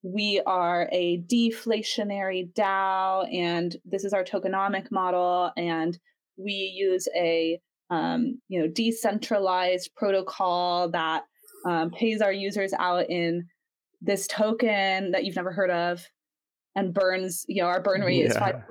we 0.02 0.40
are 0.46 0.88
a 0.92 1.18
deflationary 1.22 2.52
DAO, 2.52 3.32
and 3.32 3.76
this 3.84 4.04
is 4.04 4.12
our 4.12 4.24
tokenomic 4.24 4.90
model, 4.92 5.50
and 5.56 5.98
we 6.36 6.52
use 6.52 7.08
a 7.16 7.60
um, 7.90 8.40
you 8.48 8.60
know 8.60 8.68
decentralized 8.68 9.90
protocol 9.96 10.88
that 10.90 11.24
um, 11.66 11.90
pays 11.90 12.20
our 12.20 12.32
users 12.32 12.72
out 12.78 13.10
in 13.10 13.46
this 14.00 14.28
token 14.28 15.10
that 15.10 15.24
you've 15.24 15.36
never 15.36 15.52
heard 15.52 15.70
of 15.70 16.06
and 16.76 16.94
burns, 16.94 17.44
you 17.48 17.62
know, 17.62 17.68
our 17.68 17.82
burn 17.82 18.02
rate 18.02 18.20
yeah. 18.20 18.28
is 18.28 18.36
5%. 18.36 18.62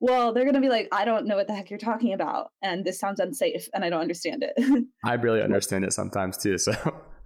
Well, 0.00 0.32
they're 0.32 0.44
going 0.44 0.54
to 0.54 0.60
be 0.60 0.68
like, 0.68 0.88
I 0.92 1.04
don't 1.04 1.26
know 1.26 1.36
what 1.36 1.46
the 1.46 1.54
heck 1.54 1.70
you're 1.70 1.78
talking 1.78 2.12
about. 2.12 2.50
And 2.62 2.84
this 2.84 2.98
sounds 2.98 3.20
unsafe 3.20 3.68
and 3.72 3.84
I 3.84 3.90
don't 3.90 4.00
understand 4.00 4.44
it. 4.46 4.84
I 5.04 5.14
really 5.14 5.42
understand 5.42 5.84
it 5.84 5.92
sometimes 5.92 6.36
too. 6.36 6.56
So 6.64 6.72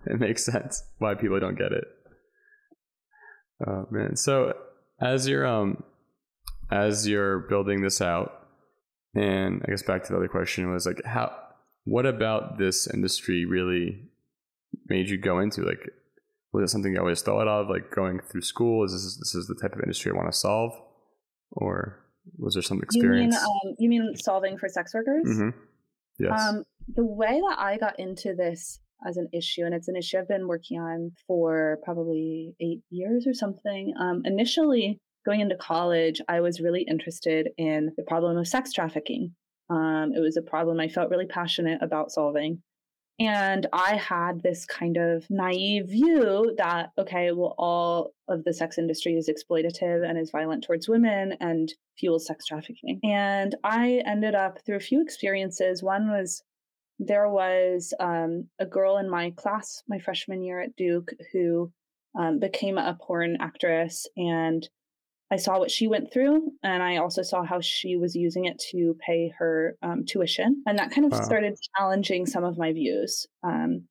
it 0.06 0.20
makes 0.20 0.44
sense 0.44 0.84
why 0.98 1.14
people 1.14 1.40
don't 1.40 1.58
get 1.58 1.72
it. 1.72 1.84
Oh 3.66 3.86
man. 3.90 4.16
So 4.16 4.54
as 5.00 5.26
you're, 5.26 5.46
um, 5.46 5.82
as 6.70 7.08
you're 7.08 7.40
building 7.40 7.82
this 7.82 8.00
out, 8.00 8.46
and 9.14 9.62
I 9.66 9.70
guess 9.70 9.82
back 9.82 10.04
to 10.04 10.12
the 10.12 10.16
other 10.16 10.28
question 10.28 10.70
was 10.70 10.86
like, 10.86 11.04
how, 11.04 11.32
what 11.84 12.06
about 12.06 12.58
this 12.58 12.86
industry 12.86 13.44
really 13.44 14.02
made 14.88 15.08
you 15.08 15.18
go 15.18 15.38
into? 15.40 15.62
Like, 15.62 15.80
was 16.52 16.70
it 16.70 16.72
something 16.72 16.92
you 16.92 17.00
always 17.00 17.22
thought 17.22 17.48
of, 17.48 17.68
like 17.68 17.90
going 17.90 18.20
through 18.20 18.42
school? 18.42 18.84
Is 18.84 18.92
this 18.92 19.16
this 19.16 19.34
is 19.34 19.46
the 19.48 19.54
type 19.54 19.74
of 19.74 19.80
industry 19.80 20.12
I 20.12 20.16
want 20.16 20.30
to 20.30 20.36
solve, 20.36 20.72
or 21.50 22.04
was 22.36 22.54
there 22.54 22.62
some 22.62 22.82
experience? 22.82 23.34
You 23.34 23.40
mean, 23.40 23.72
um, 23.72 23.76
you 23.78 23.88
mean 23.88 24.16
solving 24.16 24.58
for 24.58 24.68
sex 24.68 24.94
workers? 24.94 25.26
Mm-hmm. 25.26 25.58
Yes. 26.18 26.40
Um, 26.40 26.64
the 26.94 27.04
way 27.04 27.40
that 27.40 27.56
I 27.58 27.76
got 27.78 27.98
into 27.98 28.34
this 28.34 28.80
as 29.06 29.16
an 29.16 29.28
issue, 29.32 29.64
and 29.64 29.74
it's 29.74 29.88
an 29.88 29.96
issue 29.96 30.18
I've 30.18 30.28
been 30.28 30.48
working 30.48 30.80
on 30.80 31.12
for 31.26 31.78
probably 31.84 32.54
eight 32.60 32.80
years 32.90 33.26
or 33.26 33.34
something. 33.34 33.94
Um, 33.98 34.22
initially, 34.24 34.98
going 35.24 35.40
into 35.40 35.56
college, 35.56 36.20
I 36.28 36.40
was 36.40 36.60
really 36.60 36.82
interested 36.82 37.50
in 37.56 37.92
the 37.96 38.02
problem 38.02 38.36
of 38.36 38.48
sex 38.48 38.72
trafficking. 38.72 39.34
Um, 39.70 40.12
it 40.16 40.20
was 40.20 40.36
a 40.36 40.42
problem 40.42 40.80
I 40.80 40.88
felt 40.88 41.10
really 41.10 41.26
passionate 41.26 41.82
about 41.82 42.10
solving. 42.10 42.62
And 43.20 43.66
I 43.72 43.96
had 43.96 44.42
this 44.42 44.64
kind 44.64 44.96
of 44.96 45.28
naive 45.28 45.88
view 45.88 46.54
that, 46.56 46.90
okay, 46.96 47.32
well, 47.32 47.54
all 47.58 48.12
of 48.28 48.44
the 48.44 48.52
sex 48.52 48.78
industry 48.78 49.16
is 49.16 49.28
exploitative 49.28 50.08
and 50.08 50.16
is 50.16 50.30
violent 50.30 50.62
towards 50.62 50.88
women 50.88 51.34
and 51.40 51.72
fuels 51.98 52.26
sex 52.26 52.46
trafficking. 52.46 53.00
And 53.02 53.56
I 53.64 54.02
ended 54.06 54.36
up 54.36 54.60
through 54.64 54.76
a 54.76 54.80
few 54.80 55.02
experiences. 55.02 55.82
One 55.82 56.10
was 56.10 56.42
there 57.00 57.28
was 57.28 57.92
um, 57.98 58.48
a 58.58 58.66
girl 58.66 58.98
in 58.98 59.10
my 59.10 59.30
class, 59.36 59.82
my 59.88 59.98
freshman 59.98 60.42
year 60.42 60.60
at 60.60 60.76
Duke, 60.76 61.10
who 61.32 61.72
um, 62.18 62.38
became 62.38 62.78
a 62.78 62.96
porn 63.00 63.36
actress 63.40 64.06
and 64.16 64.68
I 65.30 65.36
saw 65.36 65.58
what 65.58 65.70
she 65.70 65.88
went 65.88 66.12
through, 66.12 66.52
and 66.62 66.82
I 66.82 66.96
also 66.96 67.22
saw 67.22 67.44
how 67.44 67.60
she 67.60 67.96
was 67.96 68.16
using 68.16 68.46
it 68.46 68.58
to 68.70 68.96
pay 69.04 69.32
her 69.38 69.76
um, 69.82 70.04
tuition. 70.06 70.62
And 70.66 70.78
that 70.78 70.90
kind 70.90 71.04
of 71.04 71.12
wow. 71.12 71.22
started 71.22 71.58
challenging 71.76 72.24
some 72.24 72.44
of 72.44 72.56
my 72.56 72.72
views. 72.72 73.26
Um, 73.42 73.84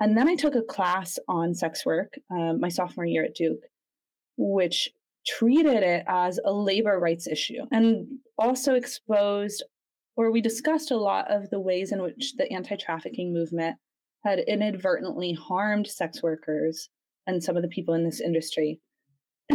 and 0.00 0.16
then 0.16 0.28
I 0.28 0.34
took 0.34 0.54
a 0.54 0.62
class 0.62 1.18
on 1.28 1.54
sex 1.54 1.86
work 1.86 2.14
um, 2.30 2.60
my 2.60 2.68
sophomore 2.68 3.06
year 3.06 3.24
at 3.24 3.34
Duke, 3.34 3.62
which 4.36 4.90
treated 5.26 5.82
it 5.82 6.04
as 6.08 6.40
a 6.44 6.52
labor 6.52 6.98
rights 6.98 7.26
issue 7.26 7.62
and 7.70 8.06
also 8.36 8.74
exposed, 8.74 9.62
or 10.16 10.30
we 10.30 10.40
discussed 10.40 10.90
a 10.90 10.96
lot 10.96 11.30
of 11.30 11.48
the 11.50 11.60
ways 11.60 11.92
in 11.92 12.02
which 12.02 12.34
the 12.36 12.52
anti 12.52 12.76
trafficking 12.76 13.32
movement 13.32 13.76
had 14.24 14.40
inadvertently 14.40 15.32
harmed 15.32 15.86
sex 15.86 16.22
workers 16.22 16.88
and 17.26 17.42
some 17.42 17.56
of 17.56 17.62
the 17.62 17.68
people 17.68 17.94
in 17.94 18.04
this 18.04 18.20
industry. 18.20 18.80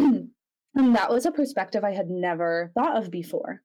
And 0.78 0.96
that 0.96 1.10
was 1.10 1.26
a 1.26 1.32
perspective 1.32 1.84
I 1.84 1.92
had 1.92 2.10
never 2.10 2.72
thought 2.76 2.98
of 2.98 3.10
before. 3.10 3.62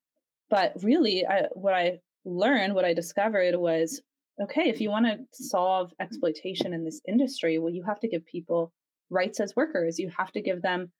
But 0.48 0.72
really, 0.82 1.26
I, 1.26 1.44
what 1.52 1.74
I 1.74 2.00
learned, 2.24 2.74
what 2.74 2.84
I 2.84 2.94
discovered 2.94 3.56
was 3.56 4.00
okay, 4.40 4.68
if 4.68 4.80
you 4.80 4.90
want 4.90 5.06
to 5.06 5.18
solve 5.32 5.92
exploitation 6.00 6.72
in 6.72 6.84
this 6.84 7.00
industry, 7.06 7.58
well, 7.58 7.72
you 7.72 7.84
have 7.84 8.00
to 8.00 8.08
give 8.08 8.24
people 8.24 8.72
rights 9.10 9.40
as 9.40 9.54
workers, 9.54 9.98
you 9.98 10.10
have 10.16 10.32
to 10.32 10.40
give 10.40 10.62
them 10.62 10.90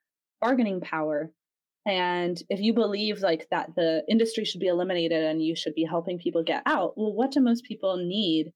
bargaining 0.41 0.81
power. 0.81 1.31
And 1.87 2.41
if 2.49 2.61
you 2.61 2.75
believe 2.75 3.21
like 3.21 3.49
that 3.51 3.75
the 3.75 4.05
industry 4.09 4.45
should 4.45 4.61
be 4.61 4.69
eliminated 4.69 5.25
and 5.25 5.43
you 5.43 5.57
should 5.57 5.75
be 5.75 5.85
helping 5.85 6.19
people 6.19 6.45
get 6.45 6.63
out, 6.67 6.93
well, 6.97 7.13
what 7.13 7.33
do 7.33 7.41
most 7.41 7.65
people 7.65 7.97
need 7.97 8.53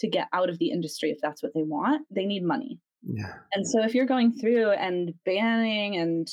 to 0.00 0.08
get 0.08 0.28
out 0.32 0.50
of 0.50 0.58
the 0.58 0.70
industry 0.70 1.10
if 1.10 1.18
that's 1.22 1.42
what 1.42 1.52
they 1.54 1.62
want? 1.62 2.02
They 2.10 2.26
need 2.26 2.42
money. 2.42 2.80
Yeah. 3.02 3.32
And 3.54 3.66
so 3.66 3.84
if 3.84 3.94
you're 3.94 4.04
going 4.04 4.32
through 4.32 4.72
and 4.72 5.14
banning 5.24 5.96
and 5.96 6.28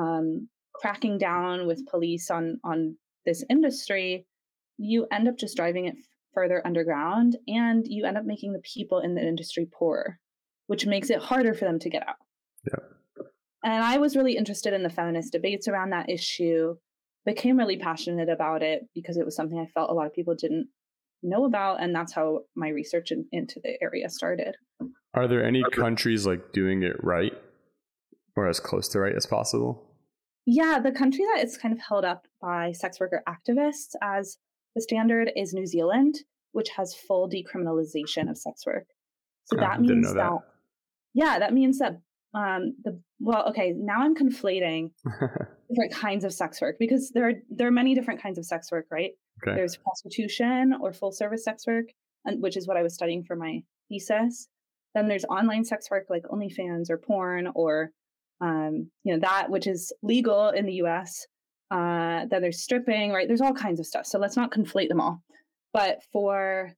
um, 0.00 0.48
cracking 0.74 1.18
down 1.18 1.66
with 1.66 1.86
police 1.86 2.30
on 2.30 2.58
on 2.64 2.96
this 3.26 3.44
industry, 3.50 4.26
you 4.78 5.06
end 5.12 5.28
up 5.28 5.36
just 5.38 5.56
driving 5.56 5.86
it 5.86 5.96
further 6.32 6.62
underground, 6.64 7.36
and 7.48 7.84
you 7.86 8.06
end 8.06 8.16
up 8.16 8.24
making 8.24 8.52
the 8.52 8.62
people 8.74 9.00
in 9.00 9.14
the 9.14 9.20
industry 9.20 9.66
poorer, 9.70 10.18
which 10.68 10.86
makes 10.86 11.10
it 11.10 11.18
harder 11.18 11.54
for 11.54 11.64
them 11.64 11.78
to 11.80 11.90
get 11.90 12.06
out. 12.08 12.16
Yeah. 12.66 13.24
And 13.62 13.84
I 13.84 13.98
was 13.98 14.16
really 14.16 14.36
interested 14.36 14.72
in 14.72 14.82
the 14.82 14.88
feminist 14.88 15.32
debates 15.32 15.68
around 15.68 15.90
that 15.90 16.08
issue. 16.08 16.76
Became 17.26 17.58
really 17.58 17.76
passionate 17.76 18.30
about 18.30 18.62
it 18.62 18.88
because 18.94 19.18
it 19.18 19.26
was 19.26 19.36
something 19.36 19.58
I 19.58 19.66
felt 19.66 19.90
a 19.90 19.92
lot 19.92 20.06
of 20.06 20.14
people 20.14 20.34
didn't 20.34 20.68
know 21.22 21.44
about, 21.44 21.82
and 21.82 21.94
that's 21.94 22.14
how 22.14 22.40
my 22.56 22.68
research 22.68 23.10
in, 23.10 23.26
into 23.32 23.60
the 23.62 23.76
area 23.82 24.08
started. 24.08 24.56
Are 25.12 25.28
there 25.28 25.44
any 25.44 25.62
countries 25.72 26.26
like 26.26 26.52
doing 26.52 26.82
it 26.82 26.96
right 27.02 27.34
or 28.36 28.48
as 28.48 28.60
close 28.60 28.88
to 28.90 29.00
right 29.00 29.14
as 29.14 29.26
possible? 29.26 29.89
Yeah, 30.46 30.78
the 30.82 30.92
country 30.92 31.24
that 31.34 31.44
is 31.44 31.56
kind 31.56 31.72
of 31.72 31.80
held 31.80 32.04
up 32.04 32.26
by 32.40 32.72
sex 32.72 32.98
worker 32.98 33.22
activists 33.28 33.94
as 34.02 34.38
the 34.74 34.80
standard 34.80 35.30
is 35.36 35.52
New 35.52 35.66
Zealand, 35.66 36.16
which 36.52 36.70
has 36.70 36.94
full 36.94 37.28
decriminalization 37.28 38.30
of 38.30 38.38
sex 38.38 38.64
work. 38.66 38.86
So 39.44 39.56
oh, 39.56 39.60
that 39.60 39.80
means 39.80 40.08
that. 40.08 40.14
that. 40.14 40.38
yeah, 41.14 41.38
that 41.38 41.52
means 41.52 41.78
that 41.78 42.00
um 42.32 42.74
the 42.84 43.00
well, 43.18 43.48
okay, 43.48 43.74
now 43.76 44.02
I'm 44.02 44.14
conflating 44.14 44.92
different 45.68 45.92
kinds 45.92 46.24
of 46.24 46.32
sex 46.32 46.60
work 46.60 46.76
because 46.78 47.10
there 47.10 47.28
are 47.28 47.32
there 47.50 47.66
are 47.66 47.72
many 47.72 47.94
different 47.94 48.22
kinds 48.22 48.38
of 48.38 48.46
sex 48.46 48.70
work, 48.70 48.86
right? 48.90 49.12
Okay. 49.42 49.56
There's 49.56 49.76
prostitution 49.76 50.74
or 50.80 50.92
full 50.92 51.12
service 51.12 51.44
sex 51.44 51.66
work, 51.66 51.86
and 52.24 52.42
which 52.42 52.56
is 52.56 52.66
what 52.66 52.76
I 52.76 52.82
was 52.82 52.94
studying 52.94 53.24
for 53.24 53.36
my 53.36 53.62
thesis. 53.88 54.48
Then 54.94 55.08
there's 55.08 55.24
online 55.24 55.64
sex 55.64 55.90
work 55.90 56.06
like 56.08 56.22
OnlyFans 56.24 56.90
or 56.90 56.98
porn 56.98 57.48
or 57.54 57.92
um, 58.40 58.90
you 59.04 59.12
know, 59.12 59.20
that 59.20 59.50
which 59.50 59.66
is 59.66 59.92
legal 60.02 60.48
in 60.50 60.66
the 60.66 60.74
US. 60.84 61.26
Uh, 61.70 62.26
then 62.30 62.42
there's 62.42 62.62
stripping, 62.62 63.12
right? 63.12 63.28
There's 63.28 63.40
all 63.40 63.52
kinds 63.52 63.78
of 63.78 63.86
stuff. 63.86 64.06
So 64.06 64.18
let's 64.18 64.36
not 64.36 64.50
conflate 64.50 64.88
them 64.88 65.00
all. 65.00 65.22
But 65.72 65.98
for 66.12 66.72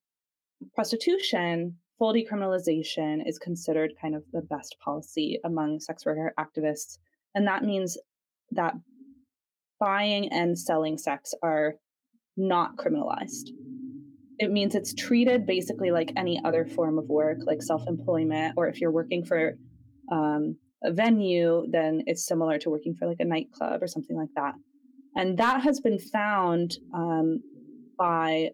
prostitution, 0.74 1.76
full 1.98 2.12
decriminalization 2.12 3.26
is 3.26 3.38
considered 3.38 3.92
kind 4.00 4.14
of 4.14 4.22
the 4.32 4.42
best 4.42 4.76
policy 4.84 5.38
among 5.44 5.80
sex 5.80 6.04
worker 6.04 6.34
activists. 6.38 6.98
And 7.34 7.46
that 7.46 7.64
means 7.64 7.96
that 8.50 8.74
buying 9.80 10.28
and 10.30 10.58
selling 10.58 10.98
sex 10.98 11.32
are 11.42 11.74
not 12.36 12.76
criminalized. 12.76 13.50
It 14.38 14.50
means 14.50 14.74
it's 14.74 14.94
treated 14.94 15.46
basically 15.46 15.90
like 15.90 16.12
any 16.16 16.40
other 16.44 16.66
form 16.66 16.98
of 16.98 17.08
work, 17.08 17.38
like 17.46 17.62
self 17.62 17.82
employment, 17.86 18.54
or 18.56 18.68
if 18.68 18.80
you're 18.80 18.90
working 18.90 19.24
for 19.24 19.54
um, 20.10 20.56
a 20.84 20.92
venue, 20.92 21.66
then 21.70 22.02
it's 22.06 22.26
similar 22.26 22.58
to 22.58 22.70
working 22.70 22.94
for 22.94 23.06
like 23.06 23.20
a 23.20 23.24
nightclub 23.24 23.82
or 23.82 23.86
something 23.86 24.16
like 24.16 24.30
that. 24.36 24.54
And 25.14 25.38
that 25.38 25.62
has 25.62 25.80
been 25.80 25.98
found 25.98 26.76
um, 26.94 27.42
by 27.98 28.50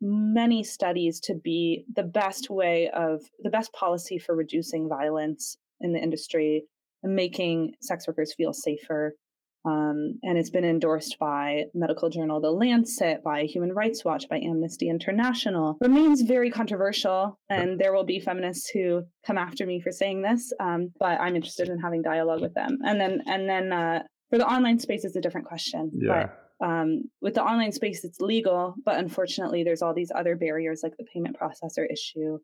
many 0.00 0.64
studies 0.64 1.20
to 1.20 1.34
be 1.34 1.84
the 1.94 2.02
best 2.02 2.50
way 2.50 2.90
of 2.94 3.22
the 3.42 3.50
best 3.50 3.72
policy 3.72 4.18
for 4.18 4.34
reducing 4.34 4.88
violence 4.88 5.56
in 5.80 5.92
the 5.92 6.00
industry 6.00 6.64
and 7.02 7.14
making 7.14 7.72
sex 7.80 8.06
workers 8.08 8.34
feel 8.36 8.52
safer 8.52 9.14
um, 9.64 10.18
and 10.22 10.38
it's 10.38 10.50
been 10.50 10.64
endorsed 10.64 11.18
by 11.18 11.64
medical 11.74 12.10
journal 12.10 12.40
The 12.40 12.50
Lancet, 12.50 13.22
by 13.22 13.44
Human 13.44 13.72
Rights 13.72 14.04
Watch, 14.04 14.28
by 14.28 14.38
Amnesty 14.38 14.88
International. 14.88 15.76
Remains 15.80 16.22
very 16.22 16.50
controversial, 16.50 17.38
and 17.48 17.78
there 17.78 17.92
will 17.92 18.04
be 18.04 18.18
feminists 18.18 18.68
who 18.70 19.02
come 19.24 19.38
after 19.38 19.64
me 19.64 19.80
for 19.80 19.92
saying 19.92 20.22
this. 20.22 20.52
Um, 20.58 20.92
but 20.98 21.20
I'm 21.20 21.36
interested 21.36 21.68
in 21.68 21.78
having 21.78 22.02
dialogue 22.02 22.40
with 22.40 22.54
them. 22.54 22.78
And 22.84 23.00
then, 23.00 23.22
and 23.26 23.48
then 23.48 23.72
uh, 23.72 24.02
for 24.30 24.38
the 24.38 24.46
online 24.46 24.80
space, 24.80 25.04
it's 25.04 25.16
a 25.16 25.20
different 25.20 25.46
question. 25.46 25.92
Yeah. 25.94 26.26
But, 26.26 26.66
um, 26.66 27.02
with 27.20 27.34
the 27.34 27.42
online 27.42 27.72
space, 27.72 28.04
it's 28.04 28.20
legal, 28.20 28.74
but 28.84 28.98
unfortunately, 28.98 29.64
there's 29.64 29.82
all 29.82 29.94
these 29.94 30.12
other 30.14 30.36
barriers 30.36 30.80
like 30.82 30.96
the 30.96 31.04
payment 31.12 31.36
processor 31.36 31.84
issue 31.90 32.38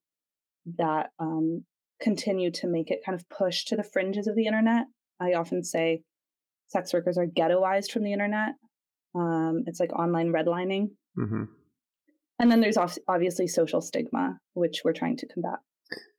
that 0.77 1.11
um, 1.19 1.65
continue 2.01 2.51
to 2.53 2.67
make 2.69 2.91
it 2.91 3.01
kind 3.05 3.19
of 3.19 3.29
push 3.29 3.65
to 3.67 3.77
the 3.77 3.85
fringes 3.85 4.27
of 4.27 4.37
the 4.37 4.47
internet. 4.47 4.87
I 5.21 5.33
often 5.33 5.65
say 5.65 6.03
sex 6.69 6.93
workers 6.93 7.19
are 7.19 7.27
ghettoized 7.27 7.91
from 7.91 8.05
the 8.05 8.13
internet. 8.13 8.55
Um, 9.15 9.65
it's 9.67 9.81
like 9.81 9.93
online 9.93 10.33
redlining. 10.33 10.91
Mm-hmm. 11.19 11.45
And 12.41 12.51
then 12.51 12.61
there's 12.61 12.79
obviously 13.09 13.49
social 13.49 13.81
stigma, 13.81 14.39
which 14.55 14.83
we're 14.85 14.93
trying 14.93 15.17
to 15.19 15.27
combat. 15.27 15.59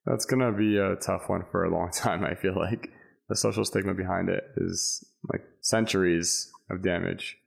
That's 0.06 0.26
going 0.26 0.42
to 0.42 0.52
be 0.52 0.78
a 0.78 0.96
tough 0.96 1.30
one 1.30 1.44
for 1.52 1.64
a 1.64 1.72
long 1.72 1.92
time, 1.94 2.24
I 2.24 2.36
feel 2.36 2.56
like. 2.56 2.90
The 3.30 3.36
social 3.36 3.64
stigma 3.64 3.94
behind 3.94 4.30
it 4.30 4.44
is 4.58 5.06
like 5.32 5.44
centuries 5.62 6.52
of 6.70 6.82
damage. 6.82 7.38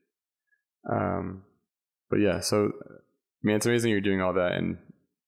Um, 0.90 1.42
but 2.08 2.20
yeah, 2.20 2.40
so 2.40 2.66
I 2.66 3.42
mean, 3.42 3.56
it's 3.56 3.66
amazing 3.66 3.90
you're 3.90 4.00
doing 4.00 4.20
all 4.20 4.32
that. 4.34 4.52
And 4.52 4.78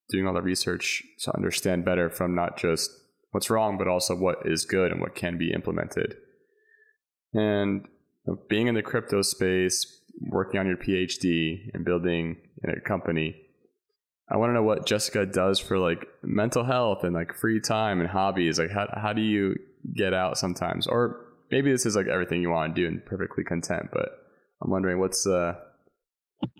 doing 0.08 0.26
all 0.26 0.34
the 0.34 0.42
research 0.42 1.02
to 1.20 1.34
understand 1.34 1.84
better 1.84 2.10
from 2.10 2.34
not 2.34 2.56
just 2.56 2.90
what's 3.30 3.50
wrong, 3.50 3.78
but 3.78 3.88
also 3.88 4.14
what 4.14 4.38
is 4.44 4.64
good 4.64 4.92
and 4.92 5.00
what 5.00 5.14
can 5.14 5.38
be 5.38 5.52
implemented. 5.52 6.16
And 7.34 7.86
being 8.48 8.68
in 8.68 8.74
the 8.74 8.82
crypto 8.82 9.22
space, 9.22 10.00
working 10.20 10.60
on 10.60 10.66
your 10.66 10.76
PhD 10.76 11.70
and 11.74 11.84
building 11.84 12.36
in 12.62 12.70
a 12.70 12.80
company, 12.80 13.36
I 14.30 14.36
want 14.36 14.50
to 14.50 14.54
know 14.54 14.62
what 14.62 14.86
Jessica 14.86 15.26
does 15.26 15.58
for 15.58 15.78
like 15.78 16.06
mental 16.22 16.64
health 16.64 17.04
and 17.04 17.14
like 17.14 17.34
free 17.34 17.60
time 17.60 18.00
and 18.00 18.08
hobbies. 18.08 18.58
Like, 18.58 18.70
how, 18.70 18.88
how 18.94 19.12
do 19.12 19.20
you 19.20 19.56
get 19.94 20.14
out 20.14 20.38
sometimes? 20.38 20.86
Or 20.86 21.26
maybe 21.50 21.70
this 21.70 21.84
is 21.84 21.94
like 21.94 22.06
everything 22.06 22.40
you 22.40 22.50
want 22.50 22.74
to 22.74 22.80
do 22.80 22.88
and 22.88 23.04
perfectly 23.04 23.44
content, 23.44 23.90
but 23.92 24.08
I'm 24.62 24.70
wondering 24.70 24.98
what's 24.98 25.26
uh, 25.26 25.54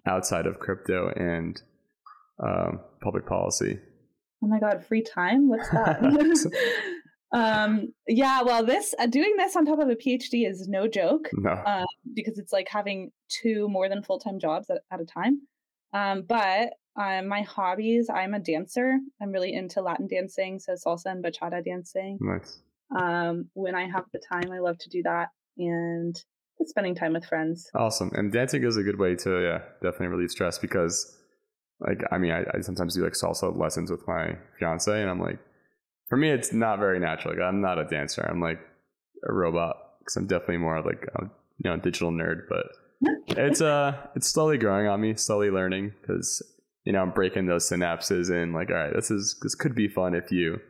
outside 0.06 0.46
of 0.46 0.58
crypto 0.58 1.08
and 1.16 1.60
um, 2.42 2.80
public 3.00 3.26
policy. 3.26 3.78
Oh 4.42 4.46
my 4.46 4.60
God, 4.60 4.84
free 4.84 5.02
time? 5.02 5.48
What's 5.48 5.70
that? 5.70 6.02
um, 7.34 7.92
yeah, 8.06 8.42
well, 8.42 8.64
this 8.64 8.94
uh, 8.98 9.06
doing 9.06 9.34
this 9.36 9.56
on 9.56 9.66
top 9.66 9.80
of 9.80 9.88
a 9.88 9.96
PhD 9.96 10.48
is 10.48 10.68
no 10.68 10.86
joke. 10.86 11.28
No. 11.32 11.50
Uh, 11.50 11.84
because 12.14 12.38
it's 12.38 12.52
like 12.52 12.68
having 12.68 13.10
two 13.28 13.68
more 13.68 13.88
than 13.88 14.04
full 14.04 14.20
time 14.20 14.38
jobs 14.38 14.70
at, 14.70 14.82
at, 14.92 15.00
a 15.00 15.04
time. 15.04 15.40
Um, 15.92 16.22
but 16.22 16.74
um, 16.96 17.26
my 17.26 17.42
hobbies, 17.42 18.08
I'm 18.08 18.34
a 18.34 18.38
dancer. 18.38 18.98
I'm 19.20 19.32
really 19.32 19.52
into 19.52 19.82
Latin 19.82 20.06
dancing, 20.06 20.60
so 20.60 20.74
salsa 20.74 21.06
and 21.06 21.24
bachata 21.24 21.64
dancing. 21.64 22.18
Nice. 22.20 22.60
Um, 22.96 23.46
when 23.54 23.74
I 23.74 23.88
have 23.88 24.04
the 24.12 24.20
time, 24.20 24.52
I 24.52 24.60
love 24.60 24.78
to 24.78 24.88
do 24.88 25.02
that 25.02 25.30
and 25.58 26.16
spending 26.66 26.94
time 26.94 27.14
with 27.14 27.24
friends. 27.24 27.68
Awesome. 27.74 28.12
And 28.14 28.32
dancing 28.32 28.62
is 28.62 28.76
a 28.76 28.84
good 28.84 28.98
way 28.98 29.16
to, 29.16 29.42
yeah, 29.42 29.58
definitely 29.82 30.06
relieve 30.06 30.30
stress 30.30 30.58
because, 30.58 31.18
like, 31.80 32.00
I 32.12 32.18
mean, 32.18 32.30
I, 32.30 32.44
I 32.54 32.60
sometimes 32.60 32.94
do 32.94 33.02
like 33.02 33.14
salsa 33.14 33.56
lessons 33.58 33.90
with 33.90 34.06
my 34.06 34.36
fiance, 34.60 35.00
and 35.00 35.10
I'm 35.10 35.20
like, 35.20 35.40
for 36.14 36.18
me, 36.18 36.30
it's 36.30 36.52
not 36.52 36.78
very 36.78 37.00
natural. 37.00 37.34
Like, 37.34 37.42
I'm 37.42 37.60
not 37.60 37.76
a 37.76 37.84
dancer. 37.84 38.22
I'm 38.22 38.40
like 38.40 38.60
a 39.28 39.32
robot 39.32 39.74
because 39.98 40.14
I'm 40.14 40.28
definitely 40.28 40.58
more 40.58 40.80
like 40.80 41.08
a 41.16 41.24
you 41.24 41.68
know 41.68 41.76
digital 41.76 42.12
nerd. 42.12 42.42
But 42.48 42.66
it's 43.36 43.60
uh, 43.60 43.96
it's 44.14 44.28
slowly 44.28 44.56
growing 44.56 44.86
on 44.86 45.00
me, 45.00 45.16
slowly 45.16 45.50
learning 45.50 45.92
because 46.00 46.40
you 46.84 46.92
know 46.92 47.00
I'm 47.00 47.10
breaking 47.10 47.46
those 47.46 47.68
synapses 47.68 48.30
and 48.30 48.54
like, 48.54 48.70
all 48.70 48.76
right, 48.76 48.92
this 48.94 49.10
is 49.10 49.36
this 49.42 49.56
could 49.56 49.74
be 49.74 49.88
fun 49.88 50.14
if 50.14 50.30
you 50.30 50.60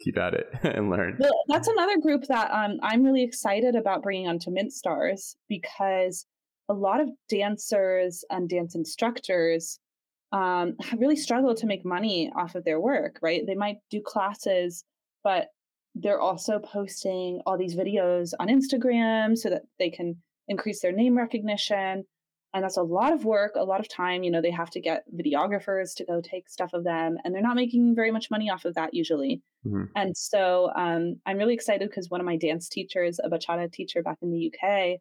keep 0.00 0.16
at 0.16 0.34
it 0.34 0.46
and 0.62 0.90
learn. 0.90 1.16
Well, 1.18 1.42
that's 1.48 1.66
another 1.66 1.98
group 2.00 2.26
that 2.28 2.48
um, 2.52 2.78
I'm 2.80 3.02
really 3.02 3.24
excited 3.24 3.74
about 3.74 4.04
bringing 4.04 4.28
onto 4.28 4.52
MintStars 4.52 5.34
because 5.48 6.24
a 6.68 6.74
lot 6.74 7.00
of 7.00 7.08
dancers 7.28 8.24
and 8.30 8.48
dance 8.48 8.76
instructors 8.76 9.80
um, 10.32 10.74
really 10.98 11.16
struggle 11.16 11.54
to 11.54 11.66
make 11.66 11.84
money 11.84 12.30
off 12.36 12.54
of 12.54 12.64
their 12.64 12.80
work, 12.80 13.18
right? 13.22 13.46
They 13.46 13.54
might 13.54 13.78
do 13.90 14.00
classes, 14.00 14.84
but 15.24 15.48
they're 15.94 16.20
also 16.20 16.58
posting 16.58 17.40
all 17.46 17.58
these 17.58 17.74
videos 17.74 18.32
on 18.38 18.48
Instagram 18.48 19.36
so 19.36 19.50
that 19.50 19.62
they 19.78 19.90
can 19.90 20.16
increase 20.48 20.80
their 20.80 20.92
name 20.92 21.16
recognition 21.16 22.04
and 22.54 22.64
that's 22.64 22.76
a 22.76 22.82
lot 22.82 23.12
of 23.12 23.24
work 23.24 23.52
a 23.56 23.64
lot 23.64 23.80
of 23.80 23.88
time 23.88 24.22
you 24.22 24.30
know 24.30 24.40
they 24.40 24.50
have 24.50 24.70
to 24.70 24.80
get 24.80 25.04
videographers 25.14 25.94
to 25.94 26.04
go 26.04 26.20
take 26.20 26.48
stuff 26.48 26.72
of 26.72 26.84
them 26.84 27.16
and 27.22 27.34
they're 27.34 27.42
not 27.42 27.56
making 27.56 27.94
very 27.94 28.10
much 28.10 28.30
money 28.30 28.50
off 28.50 28.64
of 28.64 28.74
that 28.74 28.94
usually 28.94 29.42
mm-hmm. 29.66 29.84
and 29.96 30.16
so 30.16 30.70
um, 30.76 31.16
i'm 31.26 31.36
really 31.36 31.54
excited 31.54 31.88
because 31.88 32.10
one 32.10 32.20
of 32.20 32.26
my 32.26 32.36
dance 32.36 32.68
teachers 32.68 33.20
a 33.22 33.28
bachata 33.28 33.70
teacher 33.70 34.02
back 34.02 34.18
in 34.22 34.30
the 34.30 34.50
uk 34.52 34.98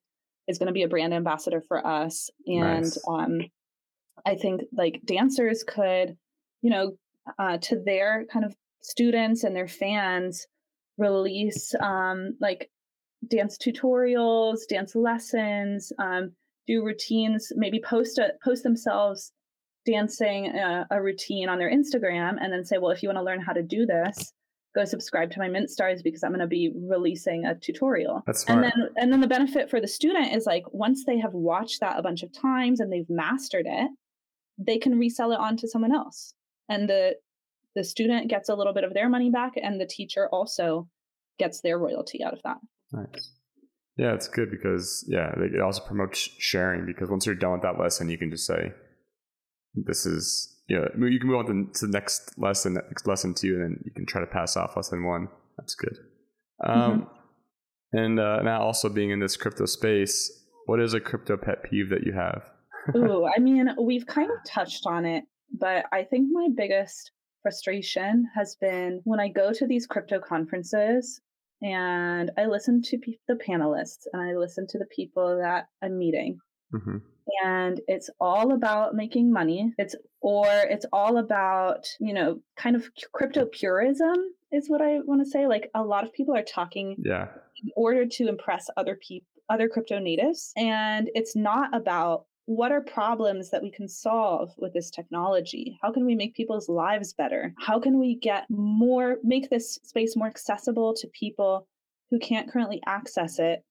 is 0.47 0.57
going 0.57 0.67
to 0.67 0.73
be 0.73 0.83
a 0.83 0.87
brand 0.87 1.13
ambassador 1.13 1.61
for 1.67 1.85
us 1.85 2.29
and 2.45 2.83
nice. 2.83 2.99
um, 3.07 3.39
i 4.25 4.35
think 4.35 4.61
like 4.73 5.01
dancers 5.05 5.63
could 5.63 6.15
you 6.61 6.69
know 6.69 6.91
uh, 7.39 7.57
to 7.57 7.81
their 7.85 8.25
kind 8.31 8.45
of 8.45 8.55
students 8.81 9.43
and 9.43 9.55
their 9.55 9.67
fans 9.67 10.47
release 10.97 11.75
um, 11.81 12.35
like 12.39 12.69
dance 13.27 13.57
tutorials 13.57 14.59
dance 14.69 14.95
lessons 14.95 15.91
um, 15.99 16.31
do 16.67 16.83
routines, 16.83 17.51
maybe 17.55 17.79
post 17.79 18.19
a, 18.19 18.33
post 18.43 18.63
themselves 18.63 19.31
dancing 19.85 20.47
a, 20.47 20.85
a 20.91 21.01
routine 21.01 21.49
on 21.49 21.57
their 21.57 21.71
Instagram, 21.71 22.35
and 22.41 22.51
then 22.51 22.65
say, 22.65 22.77
well, 22.77 22.91
if 22.91 23.01
you 23.01 23.09
want 23.09 23.17
to 23.17 23.23
learn 23.23 23.41
how 23.41 23.53
to 23.53 23.63
do 23.63 23.85
this, 23.85 24.33
go 24.75 24.83
subscribe 24.83 25.31
to 25.31 25.39
my 25.39 25.47
MintStars 25.47 26.03
because 26.03 26.23
I'm 26.23 26.31
going 26.31 26.41
to 26.41 26.47
be 26.47 26.71
releasing 26.75 27.45
a 27.45 27.55
tutorial. 27.55 28.21
That's 28.27 28.41
smart. 28.41 28.65
And 28.65 28.65
then 28.65 28.89
and 28.97 29.13
then 29.13 29.21
the 29.21 29.27
benefit 29.27 29.69
for 29.69 29.81
the 29.81 29.87
student 29.87 30.35
is 30.35 30.45
like 30.45 30.63
once 30.71 31.05
they 31.05 31.17
have 31.17 31.33
watched 31.33 31.79
that 31.79 31.97
a 31.97 32.03
bunch 32.03 32.21
of 32.21 32.31
times 32.33 32.79
and 32.79 32.91
they've 32.91 33.09
mastered 33.09 33.65
it, 33.67 33.89
they 34.57 34.77
can 34.77 34.97
resell 34.97 35.31
it 35.31 35.39
on 35.39 35.57
to 35.57 35.67
someone 35.67 35.93
else. 35.93 36.33
And 36.69 36.89
the 36.89 37.15
the 37.75 37.83
student 37.83 38.29
gets 38.29 38.49
a 38.49 38.55
little 38.55 38.73
bit 38.73 38.83
of 38.83 38.93
their 38.93 39.07
money 39.07 39.29
back 39.29 39.53
and 39.55 39.79
the 39.79 39.85
teacher 39.85 40.27
also 40.31 40.89
gets 41.37 41.61
their 41.61 41.77
royalty 41.77 42.23
out 42.23 42.33
of 42.33 42.41
that. 42.43 42.57
Nice. 42.91 43.33
Yeah, 43.97 44.13
it's 44.13 44.27
good 44.27 44.49
because 44.51 45.05
yeah, 45.07 45.31
it 45.37 45.61
also 45.61 45.83
promotes 45.83 46.19
sharing 46.37 46.85
because 46.85 47.09
once 47.09 47.25
you're 47.25 47.35
done 47.35 47.53
with 47.53 47.61
that 47.63 47.79
lesson, 47.79 48.09
you 48.09 48.17
can 48.17 48.29
just 48.29 48.45
say, 48.45 48.71
"This 49.73 50.05
is 50.05 50.55
yeah." 50.69 50.85
You 50.95 51.19
can 51.19 51.27
move 51.27 51.37
on 51.37 51.71
to 51.73 51.85
the 51.87 51.91
next 51.91 52.37
lesson, 52.37 52.75
next 52.75 53.07
lesson 53.07 53.33
two, 53.33 53.55
and 53.55 53.63
then 53.63 53.83
you 53.85 53.91
can 53.91 54.05
try 54.05 54.21
to 54.21 54.27
pass 54.27 54.55
off 54.55 54.75
lesson 54.75 55.03
one. 55.03 55.29
That's 55.57 55.73
good. 55.73 55.97
Um, 56.63 56.79
mm-hmm. 56.79 57.03
And 57.93 58.19
uh, 58.19 58.41
now 58.43 58.61
also 58.61 58.87
being 58.89 59.09
in 59.09 59.19
this 59.19 59.35
crypto 59.35 59.65
space, 59.65 60.31
what 60.67 60.79
is 60.79 60.93
a 60.93 60.99
crypto 60.99 61.35
pet 61.35 61.63
peeve 61.63 61.89
that 61.89 62.05
you 62.05 62.13
have? 62.13 62.43
Ooh, 62.95 63.25
I 63.25 63.39
mean, 63.39 63.69
we've 63.81 64.05
kind 64.05 64.29
of 64.31 64.37
touched 64.47 64.85
on 64.85 65.05
it, 65.05 65.23
but 65.57 65.85
I 65.91 66.03
think 66.03 66.27
my 66.31 66.47
biggest 66.55 67.11
frustration 67.41 68.29
has 68.35 68.57
been 68.59 69.01
when 69.05 69.19
I 69.19 69.29
go 69.29 69.53
to 69.53 69.65
these 69.65 69.87
crypto 69.87 70.19
conferences 70.19 71.21
and 71.61 72.31
I 72.37 72.45
listen 72.45 72.81
to 72.83 72.97
pe- 72.97 73.13
the 73.27 73.35
panelists 73.35 74.05
and 74.11 74.21
I 74.21 74.35
listen 74.35 74.67
to 74.67 74.77
the 74.77 74.85
people 74.85 75.37
that 75.37 75.67
I'm 75.81 75.97
meeting. 75.97 76.39
Mm-hmm. 76.73 76.97
And 77.43 77.81
it's 77.87 78.09
all 78.19 78.53
about 78.53 78.95
making 78.95 79.31
money. 79.31 79.73
It's 79.77 79.95
or 80.21 80.47
it's 80.47 80.85
all 80.93 81.17
about, 81.17 81.87
you 81.99 82.13
know, 82.13 82.39
kind 82.57 82.75
of 82.75 82.89
crypto 83.13 83.45
purism 83.45 84.15
is 84.51 84.69
what 84.69 84.81
I 84.81 84.99
want 84.99 85.23
to 85.23 85.29
say. 85.29 85.47
Like 85.47 85.69
a 85.73 85.83
lot 85.83 86.03
of 86.03 86.13
people 86.13 86.35
are 86.35 86.43
talking 86.43 86.95
yeah. 86.99 87.27
in 87.63 87.71
order 87.75 88.05
to 88.05 88.27
impress 88.27 88.67
other 88.77 88.97
people, 89.05 89.27
other 89.49 89.67
crypto 89.67 89.99
natives. 89.99 90.51
And 90.55 91.09
it's 91.15 91.35
not 91.35 91.75
about 91.75 92.25
what 92.47 92.71
are 92.71 92.81
problems 92.81 93.49
that 93.49 93.61
we 93.61 93.69
can 93.69 93.89
solve 93.89 94.53
with 94.57 94.73
this 94.73 94.89
technology? 94.89 95.77
How 95.81 95.91
can 95.91 96.05
we 96.05 96.15
make 96.15 96.33
people's 96.33 96.69
lives 96.69 97.13
better? 97.13 97.53
How 97.59 97.77
can 97.77 97.99
we 97.99 98.15
get 98.15 98.45
more, 98.49 99.17
make 99.21 99.49
this 99.49 99.77
space 99.83 100.15
more 100.15 100.29
accessible 100.29 100.93
to 100.95 101.09
people 101.09 101.67
who 102.09 102.19
can't 102.19 102.49
currently 102.49 102.81
access 102.87 103.37
it? 103.37 103.65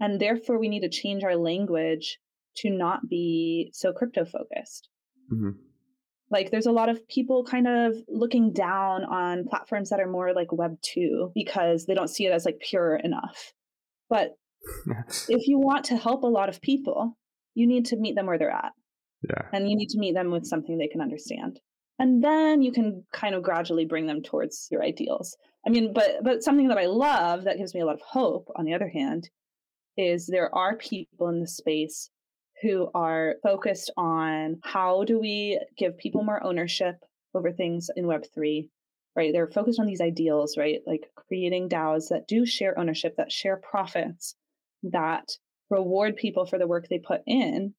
And 0.00 0.20
therefore, 0.20 0.58
we 0.58 0.68
need 0.68 0.80
to 0.80 0.88
change 0.88 1.22
our 1.22 1.36
language 1.36 2.18
to 2.56 2.68
not 2.68 3.08
be 3.08 3.70
so 3.72 3.92
crypto 3.92 4.24
focused. 4.24 4.88
Mm-hmm. 5.32 5.50
Like, 6.28 6.50
there's 6.50 6.66
a 6.66 6.72
lot 6.72 6.88
of 6.88 7.06
people 7.06 7.44
kind 7.44 7.68
of 7.68 7.94
looking 8.08 8.52
down 8.52 9.04
on 9.04 9.46
platforms 9.48 9.90
that 9.90 10.00
are 10.00 10.10
more 10.10 10.34
like 10.34 10.50
Web 10.50 10.78
2 10.82 11.30
because 11.32 11.86
they 11.86 11.94
don't 11.94 12.10
see 12.10 12.26
it 12.26 12.32
as 12.32 12.44
like 12.44 12.58
pure 12.58 12.96
enough. 12.96 13.52
But 14.10 14.32
if 15.28 15.46
you 15.46 15.60
want 15.60 15.84
to 15.86 15.96
help 15.96 16.24
a 16.24 16.26
lot 16.26 16.48
of 16.48 16.60
people, 16.60 17.16
you 17.56 17.66
need 17.66 17.86
to 17.86 17.96
meet 17.96 18.14
them 18.14 18.26
where 18.26 18.38
they're 18.38 18.50
at. 18.50 18.72
Yeah. 19.28 19.42
And 19.52 19.68
you 19.68 19.76
need 19.76 19.88
to 19.88 19.98
meet 19.98 20.14
them 20.14 20.30
with 20.30 20.46
something 20.46 20.78
they 20.78 20.86
can 20.86 21.00
understand. 21.00 21.58
And 21.98 22.22
then 22.22 22.62
you 22.62 22.70
can 22.70 23.02
kind 23.12 23.34
of 23.34 23.42
gradually 23.42 23.86
bring 23.86 24.06
them 24.06 24.22
towards 24.22 24.68
your 24.70 24.84
ideals. 24.84 25.36
I 25.66 25.70
mean, 25.70 25.92
but 25.94 26.22
but 26.22 26.42
something 26.42 26.68
that 26.68 26.78
I 26.78 26.86
love 26.86 27.44
that 27.44 27.56
gives 27.56 27.74
me 27.74 27.80
a 27.80 27.86
lot 27.86 27.94
of 27.94 28.02
hope 28.02 28.48
on 28.54 28.66
the 28.66 28.74
other 28.74 28.88
hand 28.88 29.30
is 29.96 30.26
there 30.26 30.54
are 30.54 30.76
people 30.76 31.28
in 31.28 31.40
the 31.40 31.48
space 31.48 32.10
who 32.62 32.88
are 32.94 33.36
focused 33.42 33.90
on 33.96 34.60
how 34.62 35.04
do 35.04 35.18
we 35.18 35.58
give 35.78 35.96
people 35.96 36.22
more 36.22 36.44
ownership 36.44 36.96
over 37.34 37.52
things 37.52 37.90
in 37.96 38.06
web3 38.06 38.68
right 39.14 39.32
they're 39.32 39.50
focused 39.50 39.78
on 39.78 39.86
these 39.86 40.00
ideals 40.00 40.56
right 40.56 40.80
like 40.86 41.10
creating 41.14 41.68
DAOs 41.68 42.08
that 42.08 42.26
do 42.26 42.46
share 42.46 42.78
ownership 42.78 43.14
that 43.16 43.30
share 43.30 43.58
profits 43.58 44.36
that 44.82 45.36
reward 45.70 46.16
people 46.16 46.46
for 46.46 46.58
the 46.58 46.66
work 46.66 46.86
they 46.88 46.98
put 46.98 47.22
in 47.26 47.74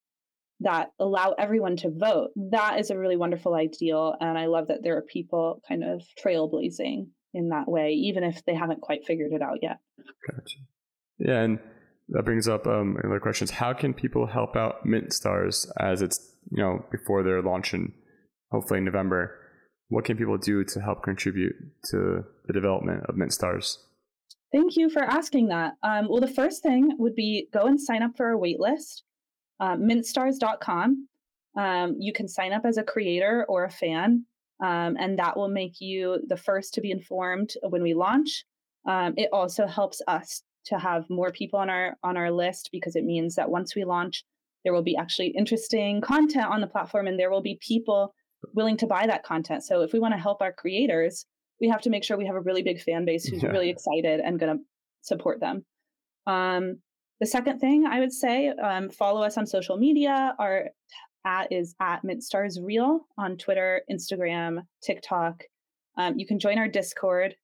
that 0.62 0.92
allow 1.00 1.36
everyone 1.38 1.78
to 1.78 1.92
vote. 1.92 2.32
That 2.52 2.80
is 2.80 2.90
a 2.90 2.98
really 2.98 3.18
wonderful 3.18 3.54
ideal. 3.54 4.16
And 4.20 4.38
I 4.38 4.48
love 4.48 4.68
that 4.70 4.82
there 4.84 4.98
are 4.98 5.04
people 5.04 5.62
kind 5.68 5.84
of 5.84 6.02
trailblazing 6.24 7.08
in 7.34 7.50
that 7.50 7.68
way, 7.68 7.92
even 7.92 8.24
if 8.24 8.44
they 8.46 8.56
haven't 8.56 8.82
quite 8.82 9.06
figured 9.06 9.34
it 9.34 9.42
out 9.42 9.60
yet. 9.62 9.78
Gotcha. 10.30 10.60
Yeah. 11.20 11.42
And 11.42 11.60
that 12.10 12.26
brings 12.26 12.48
up 12.48 12.66
um, 12.66 12.98
another 13.04 13.20
questions. 13.20 13.52
How 13.52 13.74
can 13.74 13.94
people 13.94 14.26
help 14.28 14.56
out 14.56 14.86
MintStars 14.86 15.68
as 15.80 16.02
it's, 16.02 16.34
you 16.52 16.64
know, 16.64 16.86
before 16.92 17.24
their 17.24 17.42
launch 17.42 17.74
in 17.74 17.94
hopefully 18.52 18.80
in 18.80 18.86
November? 18.86 19.36
What 19.90 20.06
can 20.06 20.18
people 20.18 20.38
do 20.38 20.64
to 20.64 20.82
help 20.82 21.04
contribute 21.04 21.54
to 21.92 22.24
the 22.48 22.54
development 22.54 23.04
of 23.08 23.16
MintStars? 23.16 23.78
Thank 24.52 24.78
you 24.78 24.90
for 24.90 25.04
asking 25.04 25.50
that. 25.50 25.74
Um, 25.84 26.08
well, 26.10 26.22
the 26.22 26.28
first 26.28 26.64
thing 26.64 26.92
would 26.98 27.16
be 27.16 27.48
go 27.54 27.66
and 27.66 27.80
sign 27.80 28.02
up 28.02 28.16
for 28.16 28.28
our 28.28 28.38
waitlist, 28.38 29.02
uh, 29.60 29.76
mintstars.com. 29.76 31.08
Um, 31.58 31.96
you 32.00 32.14
can 32.14 32.28
sign 32.28 32.54
up 32.54 32.66
as 32.66 32.78
a 32.78 32.84
creator 32.84 33.46
or 33.50 33.66
a 33.66 33.72
fan. 33.72 34.26
Um, 34.60 34.98
and 35.00 35.20
that 35.20 35.38
will 35.38 35.50
make 35.50 35.80
you 35.80 36.20
the 36.28 36.38
first 36.38 36.74
to 36.74 36.82
be 36.82 36.92
informed 36.92 37.54
when 37.70 37.84
we 37.84 37.94
launch. 37.94 38.46
Um, 38.88 39.14
it 39.18 39.30
also 39.32 39.68
helps 39.68 40.02
us 40.08 40.42
to 40.66 40.80
have 40.80 41.10
more 41.10 41.32
people 41.32 41.60
on 41.60 41.70
our 41.70 41.96
on 42.04 42.18
our 42.18 42.32
list 42.32 42.70
because 42.72 42.96
it 42.96 43.04
means 43.04 43.36
that 43.36 43.50
once 43.50 43.76
we 43.76 43.86
launch, 43.86 44.24
there 44.64 44.74
will 44.74 44.84
be 44.84 44.98
actually 44.98 45.28
interesting 45.28 46.02
content 46.02 46.48
on 46.48 46.62
the 46.62 46.68
platform, 46.68 47.08
and 47.08 47.20
there 47.20 47.30
will 47.30 47.42
be 47.42 47.60
people 47.62 48.14
willing 48.54 48.78
to 48.78 48.88
buy 48.88 49.06
that 49.06 49.24
content. 49.24 49.64
So 49.64 49.82
if 49.82 49.94
we 49.94 50.00
want 50.00 50.14
to 50.14 50.20
help 50.20 50.42
our 50.42 50.52
creators, 50.52 51.26
we 51.60 51.70
have 51.70 51.82
to 51.82 51.90
make 51.90 52.04
sure 52.04 52.18
we 52.18 52.26
have 52.26 52.36
a 52.36 52.42
really 52.42 52.64
big 52.64 52.82
fan 52.82 53.06
base 53.06 53.26
who's 53.26 53.44
yeah. 53.44 53.50
really 53.50 53.70
excited 53.70 54.20
and 54.20 54.40
going 54.40 54.58
to 54.58 54.64
support 55.02 55.40
them. 55.40 55.66
Um, 56.26 56.78
the 57.20 57.26
second 57.26 57.60
thing 57.60 57.86
I 57.88 58.00
would 58.00 58.14
say, 58.14 58.50
um, 58.50 58.90
follow 58.90 59.24
us 59.24 59.38
on 59.38 59.48
social 59.48 59.78
media. 59.78 60.36
Our 60.40 60.70
at 61.26 61.52
is 61.52 61.76
at 61.82 62.04
Mintstars 62.04 62.58
Real 62.62 63.06
on 63.18 63.38
Twitter, 63.38 63.82
Instagram, 63.92 64.62
TikTok. 64.84 65.44
Um, 65.98 66.18
you 66.18 66.28
can 66.28 66.40
join 66.40 66.58
our 66.58 66.68
Discord 66.68 67.36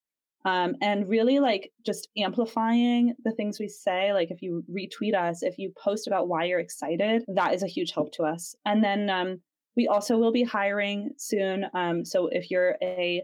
um, 0.46 0.76
and 0.82 1.10
really 1.10 1.40
like 1.40 1.72
just 1.86 2.08
amplifying 2.18 3.16
the 3.24 3.32
things 3.32 3.60
we 3.60 3.68
say. 3.68 4.14
Like 4.14 4.30
if 4.32 4.42
you 4.42 4.64
retweet 4.70 5.16
us, 5.16 5.44
if 5.44 5.58
you 5.58 5.74
post 5.78 6.08
about 6.08 6.28
why 6.28 6.46
you're 6.46 6.60
excited, 6.60 7.24
that 7.28 7.54
is 7.54 7.64
a 7.64 7.68
huge 7.68 7.92
help 7.92 8.12
to 8.14 8.24
us. 8.24 8.56
And 8.66 8.84
then 8.84 9.10
um, 9.10 9.42
we 9.76 9.88
also 9.88 10.18
will 10.18 10.32
be 10.32 10.44
hiring 10.44 11.12
soon. 11.18 11.66
Um, 11.74 12.06
so 12.06 12.28
if 12.32 12.52
you're 12.52 12.76
a 12.82 13.24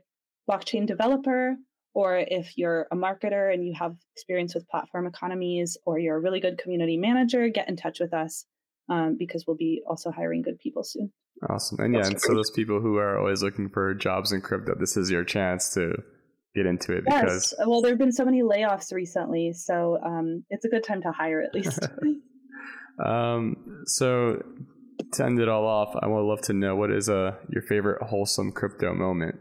blockchain 0.49 0.87
developer 0.87 1.55
or 1.93 2.17
if 2.17 2.57
you're 2.57 2.87
a 2.91 2.95
marketer 2.95 3.53
and 3.53 3.65
you 3.65 3.73
have 3.77 3.95
experience 4.15 4.53
with 4.55 4.67
platform 4.67 5.07
economies 5.07 5.77
or 5.85 5.99
you're 5.99 6.17
a 6.17 6.19
really 6.19 6.39
good 6.39 6.57
community 6.57 6.97
manager, 6.97 7.49
get 7.49 7.67
in 7.67 7.75
touch 7.75 7.99
with 7.99 8.13
us 8.13 8.45
um, 8.89 9.15
because 9.17 9.45
we'll 9.45 9.57
be 9.57 9.81
also 9.87 10.11
hiring 10.11 10.41
good 10.41 10.59
people 10.59 10.83
soon. 10.83 11.11
Awesome. 11.49 11.79
And 11.79 11.93
yeah, 11.93 12.05
and 12.05 12.19
so 12.19 12.33
those 12.33 12.51
people 12.51 12.79
who 12.81 12.97
are 12.97 13.17
always 13.17 13.41
looking 13.41 13.69
for 13.69 13.93
jobs 13.93 14.31
in 14.31 14.41
crypto, 14.41 14.75
this 14.79 14.97
is 14.97 15.09
your 15.09 15.23
chance 15.23 15.73
to 15.73 15.93
get 16.55 16.65
into 16.65 16.93
it 16.93 17.05
because 17.05 17.53
yes. 17.57 17.67
well 17.67 17.81
there 17.81 17.91
have 17.91 17.99
been 17.99 18.11
so 18.11 18.25
many 18.25 18.41
layoffs 18.41 18.91
recently 18.91 19.53
so 19.53 19.99
um, 20.03 20.43
it's 20.49 20.65
a 20.65 20.67
good 20.67 20.83
time 20.83 21.01
to 21.01 21.11
hire 21.11 21.41
at 21.41 21.53
least 21.53 21.79
um, 23.05 23.83
so 23.85 24.41
to 25.13 25.23
end 25.23 25.39
it 25.39 25.47
all 25.47 25.65
off 25.65 25.95
i 26.01 26.07
would 26.07 26.21
love 26.21 26.41
to 26.41 26.53
know 26.53 26.75
what 26.75 26.91
is 26.91 27.07
uh, 27.07 27.31
your 27.49 27.61
favorite 27.61 28.01
wholesome 28.01 28.51
crypto 28.51 28.95
moment 28.95 29.35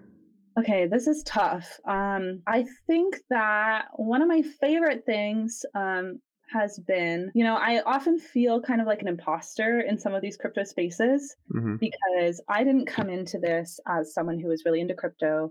okay 0.59 0.87
this 0.87 1.07
is 1.07 1.23
tough 1.25 1.79
um, 1.87 2.41
i 2.47 2.65
think 2.87 3.17
that 3.31 3.87
one 3.97 4.23
of 4.23 4.29
my 4.29 4.43
favorite 4.43 5.05
things 5.07 5.65
um, 5.75 6.21
has 6.51 6.79
been, 6.79 7.31
you 7.35 7.45
know, 7.45 7.57
I 7.57 7.83
often 7.85 8.19
feel 8.19 8.61
kind 8.61 8.81
of 8.81 8.87
like 8.87 9.03
an 9.03 9.09
imposter 9.09 9.81
in 9.81 9.99
some 9.99 10.15
of 10.15 10.23
these 10.23 10.37
crypto 10.37 10.65
spaces 10.65 11.37
mm-hmm. 11.55 11.77
because 11.77 12.41
I 12.49 12.65
didn't 12.65 12.87
come 12.87 13.09
into 13.09 13.39
this 13.39 13.79
as 13.87 14.15
someone 14.15 14.39
who 14.39 14.49
was 14.49 14.65
really 14.65 14.81
into 14.81 14.95
crypto. 14.95 15.51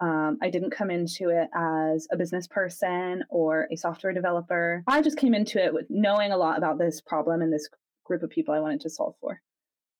Um, 0.00 0.38
I 0.42 0.50
didn't 0.50 0.70
come 0.70 0.90
into 0.90 1.28
it 1.28 1.48
as 1.54 2.08
a 2.10 2.16
business 2.16 2.48
person 2.48 3.24
or 3.28 3.68
a 3.70 3.76
software 3.76 4.12
developer. 4.12 4.82
I 4.86 5.00
just 5.02 5.18
came 5.18 5.34
into 5.34 5.62
it 5.62 5.72
with 5.72 5.86
knowing 5.90 6.32
a 6.32 6.36
lot 6.36 6.58
about 6.58 6.78
this 6.78 7.00
problem 7.00 7.42
and 7.42 7.52
this 7.52 7.68
group 8.04 8.22
of 8.22 8.30
people 8.30 8.54
I 8.54 8.60
wanted 8.60 8.80
to 8.80 8.90
solve 8.90 9.14
for. 9.20 9.40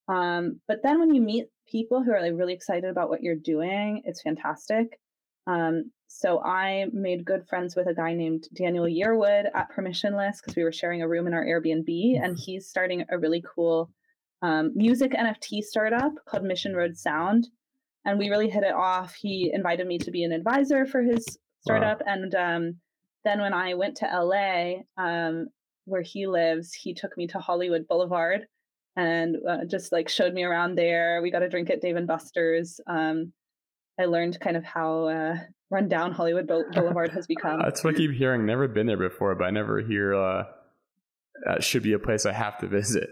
Um, 0.09 0.61
but 0.69 0.83
then 0.83 0.99
when 0.99 1.15
you 1.15 1.21
meet 1.21 1.47
people 1.67 2.03
who 2.03 2.13
are 2.13 2.21
like 2.21 2.33
really 2.35 2.53
excited 2.53 2.91
about 2.91 3.09
what 3.09 3.23
you're 3.23 3.35
doing, 3.35 4.03
it's 4.05 4.23
fantastic. 4.23 4.99
Um, 5.47 5.91
so 6.09 6.43
I 6.43 6.87
made 6.93 7.25
good 7.25 7.47
friends 7.49 7.75
with 7.75 7.89
a 7.89 7.95
guy 7.95 8.15
named 8.15 8.49
Daniel 8.55 8.85
Yearwood 8.85 9.47
at 9.55 9.73
Permissionless 9.73 10.37
because 10.41 10.57
we 10.57 10.65
were 10.65 10.73
sharing 10.73 11.03
a 11.03 11.09
room 11.09 11.27
in 11.27 11.35
our 11.35 11.45
Airbnb, 11.45 12.23
and 12.23 12.35
mm-hmm. 12.35 12.35
he's 12.37 12.69
starting 12.69 13.05
a 13.09 13.19
really 13.19 13.43
cool 13.55 13.91
um, 14.43 14.73
music 14.75 15.13
NFT 15.13 15.63
startup 15.63 16.13
called 16.27 16.45
Mission 16.45 16.75
Road 16.75 16.97
Sound 16.97 17.49
and 18.05 18.19
we 18.19 18.31
really 18.31 18.49
hit 18.49 18.65
it 18.65 18.75
off. 18.75 19.15
He 19.15 19.51
invited 19.53 19.87
me 19.87 19.99
to 19.99 20.11
be 20.11 20.25
an 20.25 20.33
advisor 20.33 20.87
for 20.87 21.03
his 21.03 21.25
startup, 21.61 22.01
wow. 22.01 22.13
and 22.13 22.35
um, 22.35 22.77
then 23.25 23.41
when 23.41 23.55
I 23.55 23.75
went 23.75 23.97
to 23.99 24.07
LA, 24.07 24.83
um, 24.97 25.49
where 25.85 26.03
he 26.03 26.27
lives, 26.27 26.73
he 26.73 26.95
took 26.95 27.17
me 27.17 27.27
to 27.29 27.39
Hollywood 27.39 27.87
Boulevard 27.89 28.47
and 28.97 29.37
uh, 29.49 29.65
just 29.65 29.93
like 29.93 30.09
showed 30.09 30.35
me 30.35 30.45
around 30.45 30.77
there. 30.77 31.21
We 31.23 31.31
got 31.31 31.43
a 31.43 31.49
drink 31.49 31.71
at 31.71 31.81
Dave 31.81 31.97
and 31.97 32.07
Buster's. 32.07 32.81
Um, 32.87 33.33
I 33.99 34.07
learned 34.07 34.41
kind 34.41 34.57
of 34.57 34.65
how 34.65 35.07
uh, 35.07 35.37
run 35.71 35.89
down 35.89 36.13
Hollywood 36.13 36.47
Boulevard 36.47 37.11
has 37.13 37.27
become. 37.29 37.61
That's 37.61 37.85
what 37.85 37.95
I 37.95 37.99
keep 37.99 38.13
hearing. 38.13 38.47
Never 38.47 38.69
been 38.69 38.87
there 38.87 38.97
before, 38.97 39.35
but 39.35 39.45
I 39.45 39.51
never 39.51 39.81
hear 39.81 40.15
uh, 40.15 40.45
that 41.47 41.65
should 41.65 41.83
be 41.83 41.93
a 41.93 41.99
place 41.99 42.27
I 42.27 42.33
have 42.33 42.59
to 42.59 42.67
visit. 42.67 43.09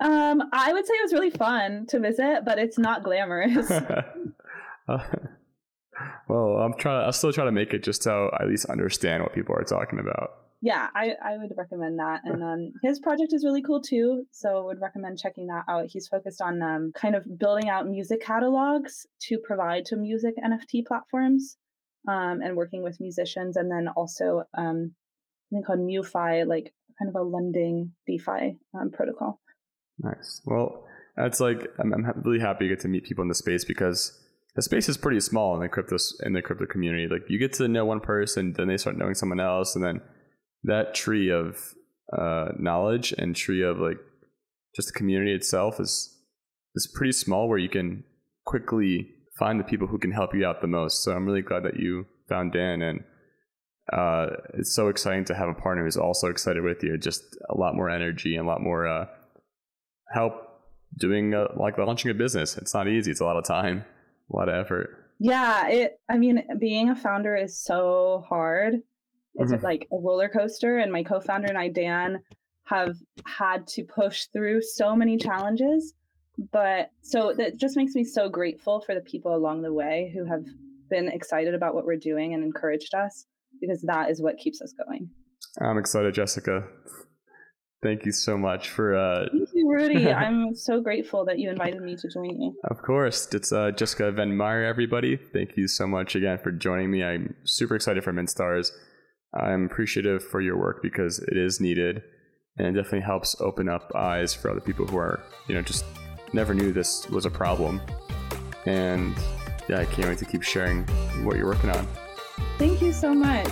Um, 0.00 0.42
I 0.52 0.72
would 0.72 0.86
say 0.86 0.92
it 0.94 1.04
was 1.04 1.12
really 1.12 1.30
fun 1.30 1.86
to 1.86 2.00
visit, 2.00 2.44
but 2.44 2.58
it's 2.58 2.78
not 2.78 3.04
glamorous. 3.04 3.70
uh, 3.70 4.02
well, 6.28 6.56
I'm 6.58 6.74
trying. 6.74 7.04
I'll 7.04 7.12
still 7.12 7.32
try 7.32 7.44
to 7.44 7.52
make 7.52 7.72
it 7.72 7.82
just 7.82 8.02
so 8.02 8.30
I 8.38 8.42
at 8.42 8.48
least 8.48 8.66
understand 8.66 9.22
what 9.22 9.34
people 9.34 9.54
are 9.56 9.64
talking 9.64 9.98
about. 9.98 10.43
Yeah, 10.64 10.88
I, 10.94 11.12
I 11.22 11.36
would 11.36 11.52
recommend 11.58 11.98
that. 11.98 12.22
And 12.24 12.42
um, 12.42 12.72
his 12.82 12.98
project 12.98 13.34
is 13.34 13.44
really 13.44 13.60
cool 13.60 13.82
too. 13.82 14.24
So 14.32 14.64
would 14.64 14.80
recommend 14.80 15.18
checking 15.18 15.48
that 15.48 15.64
out. 15.68 15.88
He's 15.88 16.08
focused 16.08 16.40
on 16.40 16.62
um, 16.62 16.90
kind 16.94 17.14
of 17.14 17.26
building 17.38 17.68
out 17.68 17.86
music 17.86 18.22
catalogs 18.22 19.06
to 19.24 19.36
provide 19.36 19.84
to 19.86 19.96
music 19.96 20.32
NFT 20.42 20.86
platforms 20.86 21.58
um, 22.08 22.40
and 22.42 22.56
working 22.56 22.82
with 22.82 22.98
musicians. 22.98 23.58
And 23.58 23.70
then 23.70 23.88
also 23.94 24.44
um, 24.56 24.94
something 25.50 25.64
called 25.66 25.80
MuFi, 25.80 26.46
like 26.46 26.72
kind 26.98 27.10
of 27.10 27.14
a 27.14 27.22
lending 27.22 27.92
DeFi 28.06 28.56
um, 28.72 28.90
protocol. 28.90 29.42
Nice. 29.98 30.40
Well, 30.46 30.86
that's 31.14 31.40
like 31.40 31.68
I'm, 31.78 31.92
I'm 31.92 32.22
really 32.24 32.40
happy 32.40 32.64
to 32.64 32.74
get 32.74 32.80
to 32.80 32.88
meet 32.88 33.04
people 33.04 33.20
in 33.20 33.28
the 33.28 33.34
space 33.34 33.66
because 33.66 34.18
the 34.54 34.62
space 34.62 34.88
is 34.88 34.96
pretty 34.96 35.20
small 35.20 35.54
in 35.56 35.60
the 35.60 35.68
crypto 35.68 35.98
in 36.22 36.32
the 36.32 36.40
crypto 36.40 36.64
community. 36.64 37.06
Like 37.06 37.28
you 37.28 37.38
get 37.38 37.52
to 37.54 37.68
know 37.68 37.84
one 37.84 38.00
person, 38.00 38.54
then 38.56 38.68
they 38.68 38.78
start 38.78 38.96
knowing 38.96 39.14
someone 39.14 39.40
else, 39.40 39.76
and 39.76 39.84
then 39.84 40.00
that 40.64 40.94
tree 40.94 41.30
of 41.30 41.74
uh, 42.16 42.48
knowledge 42.58 43.12
and 43.16 43.34
tree 43.34 43.62
of 43.62 43.78
like 43.78 43.98
just 44.74 44.88
the 44.88 44.98
community 44.98 45.32
itself 45.32 45.80
is 45.80 46.10
is 46.74 46.90
pretty 46.94 47.12
small 47.12 47.48
where 47.48 47.58
you 47.58 47.68
can 47.68 48.04
quickly 48.44 49.08
find 49.38 49.58
the 49.58 49.64
people 49.64 49.86
who 49.86 49.98
can 49.98 50.12
help 50.12 50.34
you 50.34 50.44
out 50.44 50.60
the 50.60 50.66
most. 50.66 51.02
So 51.02 51.12
I'm 51.12 51.26
really 51.26 51.42
glad 51.42 51.64
that 51.64 51.78
you 51.78 52.06
found 52.28 52.52
Dan 52.52 52.82
and 52.82 53.04
uh, 53.92 54.26
it's 54.54 54.74
so 54.74 54.88
exciting 54.88 55.24
to 55.26 55.34
have 55.34 55.48
a 55.48 55.54
partner 55.54 55.84
who's 55.84 55.96
also 55.96 56.28
excited 56.28 56.62
with 56.62 56.82
you. 56.82 56.96
Just 56.96 57.22
a 57.50 57.56
lot 57.56 57.74
more 57.74 57.90
energy 57.90 58.36
and 58.36 58.46
a 58.46 58.50
lot 58.50 58.62
more 58.62 58.86
uh, 58.86 59.06
help 60.12 60.34
doing 60.98 61.34
a, 61.34 61.48
like 61.56 61.76
launching 61.76 62.10
a 62.10 62.14
business. 62.14 62.56
It's 62.56 62.72
not 62.72 62.88
easy. 62.88 63.10
It's 63.10 63.20
a 63.20 63.24
lot 63.24 63.36
of 63.36 63.44
time, 63.44 63.84
a 64.32 64.36
lot 64.36 64.48
of 64.48 64.54
effort. 64.54 64.88
Yeah, 65.20 65.68
it. 65.68 66.00
I 66.10 66.18
mean, 66.18 66.42
being 66.58 66.90
a 66.90 66.96
founder 66.96 67.36
is 67.36 67.62
so 67.62 68.24
hard. 68.28 68.74
It's 69.36 69.52
mm-hmm. 69.52 69.64
like 69.64 69.88
a 69.92 69.96
roller 69.96 70.28
coaster, 70.28 70.78
and 70.78 70.92
my 70.92 71.02
co-founder 71.02 71.48
and 71.48 71.58
I, 71.58 71.68
Dan, 71.68 72.20
have 72.64 72.96
had 73.26 73.66
to 73.68 73.84
push 73.84 74.26
through 74.26 74.62
so 74.62 74.94
many 74.94 75.16
challenges. 75.16 75.94
But 76.52 76.90
so 77.02 77.32
that 77.36 77.56
just 77.56 77.76
makes 77.76 77.94
me 77.94 78.04
so 78.04 78.28
grateful 78.28 78.80
for 78.80 78.94
the 78.94 79.00
people 79.00 79.34
along 79.34 79.62
the 79.62 79.72
way 79.72 80.12
who 80.14 80.24
have 80.24 80.44
been 80.90 81.08
excited 81.08 81.54
about 81.54 81.74
what 81.74 81.84
we're 81.84 81.96
doing 81.96 82.34
and 82.34 82.42
encouraged 82.42 82.94
us 82.94 83.26
because 83.60 83.82
that 83.82 84.10
is 84.10 84.20
what 84.20 84.36
keeps 84.36 84.60
us 84.60 84.72
going. 84.72 85.10
I'm 85.60 85.78
excited, 85.78 86.14
Jessica. 86.14 86.64
Thank 87.82 88.06
you 88.06 88.12
so 88.12 88.38
much 88.38 88.70
for. 88.70 88.96
Uh... 88.96 89.26
Thank 89.30 89.50
you, 89.54 89.70
Rudy. 89.70 90.10
I'm 90.24 90.54
so 90.56 90.80
grateful 90.80 91.24
that 91.26 91.38
you 91.38 91.50
invited 91.50 91.82
me 91.82 91.96
to 91.96 92.08
join 92.08 92.40
you. 92.40 92.56
Of 92.64 92.82
course. 92.82 93.28
It's 93.32 93.52
uh, 93.52 93.72
Jessica 93.72 94.10
Van 94.10 94.36
Meir, 94.36 94.64
everybody. 94.64 95.16
Thank 95.16 95.56
you 95.56 95.68
so 95.68 95.86
much 95.86 96.16
again 96.16 96.38
for 96.38 96.50
joining 96.50 96.90
me. 96.90 97.04
I'm 97.04 97.34
super 97.44 97.76
excited 97.76 98.02
for 98.02 98.12
MintStars. 98.12 98.70
I'm 99.34 99.66
appreciative 99.66 100.24
for 100.24 100.40
your 100.40 100.56
work 100.56 100.82
because 100.82 101.18
it 101.18 101.36
is 101.36 101.60
needed 101.60 102.02
and 102.56 102.68
it 102.68 102.72
definitely 102.72 103.00
helps 103.00 103.40
open 103.40 103.68
up 103.68 103.92
eyes 103.94 104.32
for 104.32 104.50
other 104.50 104.60
people 104.60 104.86
who 104.86 104.96
are, 104.96 105.20
you 105.48 105.54
know, 105.54 105.62
just 105.62 105.84
never 106.32 106.54
knew 106.54 106.72
this 106.72 107.08
was 107.10 107.26
a 107.26 107.30
problem. 107.30 107.80
And 108.66 109.14
yeah, 109.68 109.80
I 109.80 109.84
can't 109.86 110.08
wait 110.08 110.18
to 110.18 110.24
keep 110.24 110.42
sharing 110.42 110.84
what 111.24 111.36
you're 111.36 111.46
working 111.46 111.70
on. 111.70 111.86
Thank 112.58 112.80
you 112.80 112.92
so 112.92 113.14
much. 113.14 113.48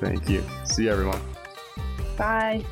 Thank 0.00 0.28
you. 0.28 0.42
See 0.64 0.84
you, 0.84 0.90
everyone. 0.90 1.20
Bye. 2.16 2.64